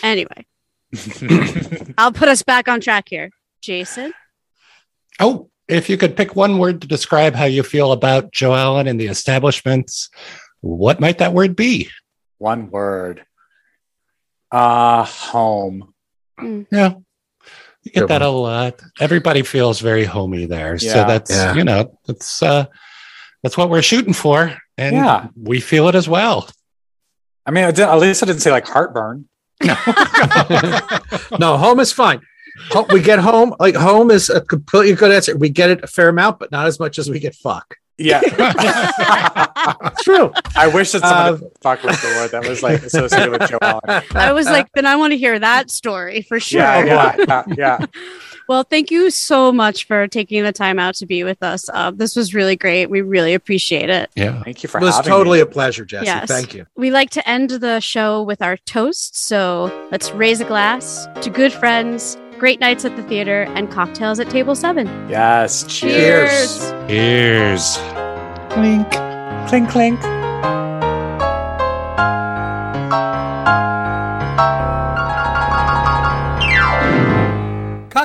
Anyway, 0.02 0.46
I'll 1.98 2.12
put 2.12 2.28
us 2.28 2.42
back 2.42 2.68
on 2.68 2.80
track 2.80 3.08
here, 3.08 3.30
Jason. 3.60 4.12
Oh, 5.20 5.50
if 5.68 5.88
you 5.90 5.96
could 5.96 6.16
pick 6.16 6.34
one 6.34 6.58
word 6.58 6.80
to 6.80 6.88
describe 6.88 7.34
how 7.34 7.44
you 7.44 7.62
feel 7.62 7.92
about 7.92 8.32
Joe 8.32 8.54
Allen 8.54 8.88
and 8.88 8.98
the 8.98 9.06
establishments, 9.06 10.08
what 10.60 11.00
might 11.00 11.18
that 11.18 11.34
word 11.34 11.54
be? 11.54 11.88
One 12.38 12.70
word. 12.70 13.24
Uh 14.50 15.04
home. 15.04 15.92
Mm. 16.40 16.66
Yeah. 16.72 16.94
You 17.82 17.92
get 17.92 18.08
that 18.08 18.22
a 18.22 18.28
lot. 18.28 18.80
Everybody 18.98 19.42
feels 19.42 19.80
very 19.80 20.04
homey 20.04 20.46
there. 20.46 20.76
Yeah. 20.80 20.92
So 20.92 21.04
that's 21.06 21.30
yeah. 21.30 21.54
you 21.54 21.64
know, 21.64 21.98
that's 22.06 22.42
uh 22.42 22.66
that's 23.42 23.56
what 23.56 23.70
we're 23.70 23.82
shooting 23.82 24.12
for. 24.12 24.56
And 24.76 24.96
yeah. 24.96 25.28
we 25.36 25.60
feel 25.60 25.88
it 25.88 25.94
as 25.94 26.08
well. 26.08 26.48
I 27.46 27.50
mean, 27.50 27.64
at 27.64 27.98
least 27.98 28.22
I 28.22 28.26
didn't 28.26 28.42
say 28.42 28.50
like 28.50 28.66
heartburn. 28.66 29.28
No, 29.62 29.74
no, 31.38 31.56
home 31.56 31.80
is 31.80 31.92
fine. 31.92 32.20
We 32.92 33.00
get 33.00 33.18
home, 33.18 33.54
like 33.58 33.74
home 33.74 34.10
is 34.10 34.30
a 34.30 34.40
completely 34.40 34.94
good 34.94 35.12
answer. 35.12 35.36
We 35.36 35.48
get 35.48 35.70
it 35.70 35.82
a 35.82 35.86
fair 35.86 36.08
amount, 36.08 36.38
but 36.38 36.50
not 36.50 36.66
as 36.66 36.78
much 36.78 36.98
as 36.98 37.08
we 37.08 37.18
get 37.18 37.34
fuck. 37.34 37.76
Yeah, 37.96 38.20
true. 40.02 40.32
I 40.54 40.70
wish 40.72 40.92
that 40.92 41.00
someone 41.00 41.42
um, 41.42 41.50
fuck 41.60 41.82
was 41.82 42.00
the 42.00 42.06
word 42.08 42.30
that 42.30 42.48
was 42.48 42.62
like 42.62 42.82
associated 42.84 43.32
with 43.32 43.48
Joe 43.48 43.58
Allen. 43.60 44.04
I 44.14 44.32
was 44.32 44.46
like, 44.46 44.68
then 44.72 44.86
I 44.86 44.94
want 44.94 45.12
to 45.12 45.18
hear 45.18 45.36
that 45.36 45.68
story 45.68 46.22
for 46.22 46.38
sure. 46.38 46.60
Yeah, 46.60 46.84
yeah, 46.84 47.16
yeah. 47.26 47.44
yeah. 47.56 47.86
Well, 48.48 48.64
thank 48.64 48.90
you 48.90 49.10
so 49.10 49.52
much 49.52 49.86
for 49.86 50.08
taking 50.08 50.42
the 50.42 50.52
time 50.52 50.78
out 50.78 50.94
to 50.96 51.06
be 51.06 51.24
with 51.24 51.42
us. 51.42 51.68
Uh, 51.72 51.90
this 51.90 52.16
was 52.16 52.34
really 52.34 52.56
great. 52.56 52.90
We 52.90 53.00
really 53.00 53.34
appreciate 53.34 53.90
it. 53.90 54.10
Yeah, 54.16 54.42
thank 54.42 54.62
you 54.62 54.68
for. 54.68 54.78
Having 54.78 54.88
us. 54.88 54.94
It 54.94 54.98
was 54.98 55.06
totally 55.06 55.38
me. 55.38 55.42
a 55.42 55.46
pleasure, 55.46 55.84
Jesse. 55.84 56.06
Yes. 56.06 56.28
Thank 56.28 56.54
you. 56.54 56.66
We 56.76 56.90
like 56.90 57.10
to 57.10 57.28
end 57.28 57.50
the 57.50 57.80
show 57.80 58.22
with 58.22 58.42
our 58.42 58.56
toast, 58.56 59.16
so 59.16 59.88
let's 59.90 60.10
raise 60.12 60.40
a 60.40 60.44
glass 60.44 61.06
to 61.22 61.30
good 61.30 61.52
friends 61.52 62.16
great 62.38 62.60
nights 62.60 62.84
at 62.84 62.96
the 62.96 63.02
theater, 63.04 63.42
and 63.54 63.70
cocktails 63.70 64.20
at 64.20 64.30
table 64.30 64.54
seven. 64.54 64.86
Yes. 65.10 65.64
Cheers. 65.64 66.72
Cheers. 66.88 67.76
Clink. 68.50 68.90
Clink, 69.48 69.68
clink. 69.68 70.67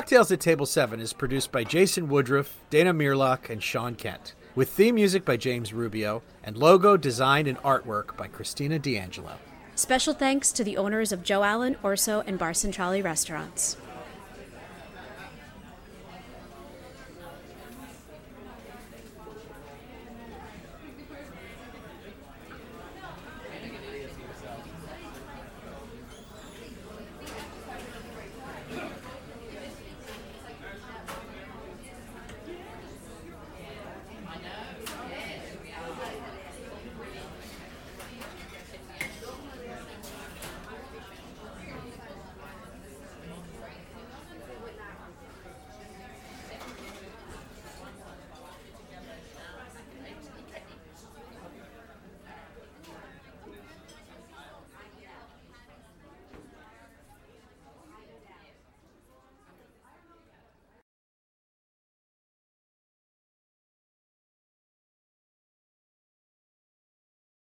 Cocktails 0.04 0.32
at 0.32 0.40
Table 0.40 0.66
7 0.66 1.00
is 1.00 1.14
produced 1.14 1.50
by 1.50 1.64
Jason 1.64 2.10
Woodruff, 2.10 2.60
Dana 2.68 2.92
Mearlock, 2.92 3.48
and 3.48 3.62
Sean 3.62 3.94
Kent, 3.94 4.34
with 4.54 4.68
theme 4.68 4.96
music 4.96 5.24
by 5.24 5.38
James 5.38 5.72
Rubio 5.72 6.20
and 6.42 6.58
logo 6.58 6.98
design 6.98 7.46
and 7.46 7.56
artwork 7.62 8.14
by 8.14 8.26
Christina 8.26 8.78
D'Angelo. 8.78 9.38
Special 9.76 10.12
thanks 10.12 10.52
to 10.52 10.62
the 10.62 10.76
owners 10.76 11.10
of 11.10 11.22
Joe 11.22 11.42
Allen, 11.42 11.76
Orso, 11.82 12.22
and 12.26 12.38
Bar 12.38 12.52
Centrale 12.52 13.00
restaurants. 13.00 13.78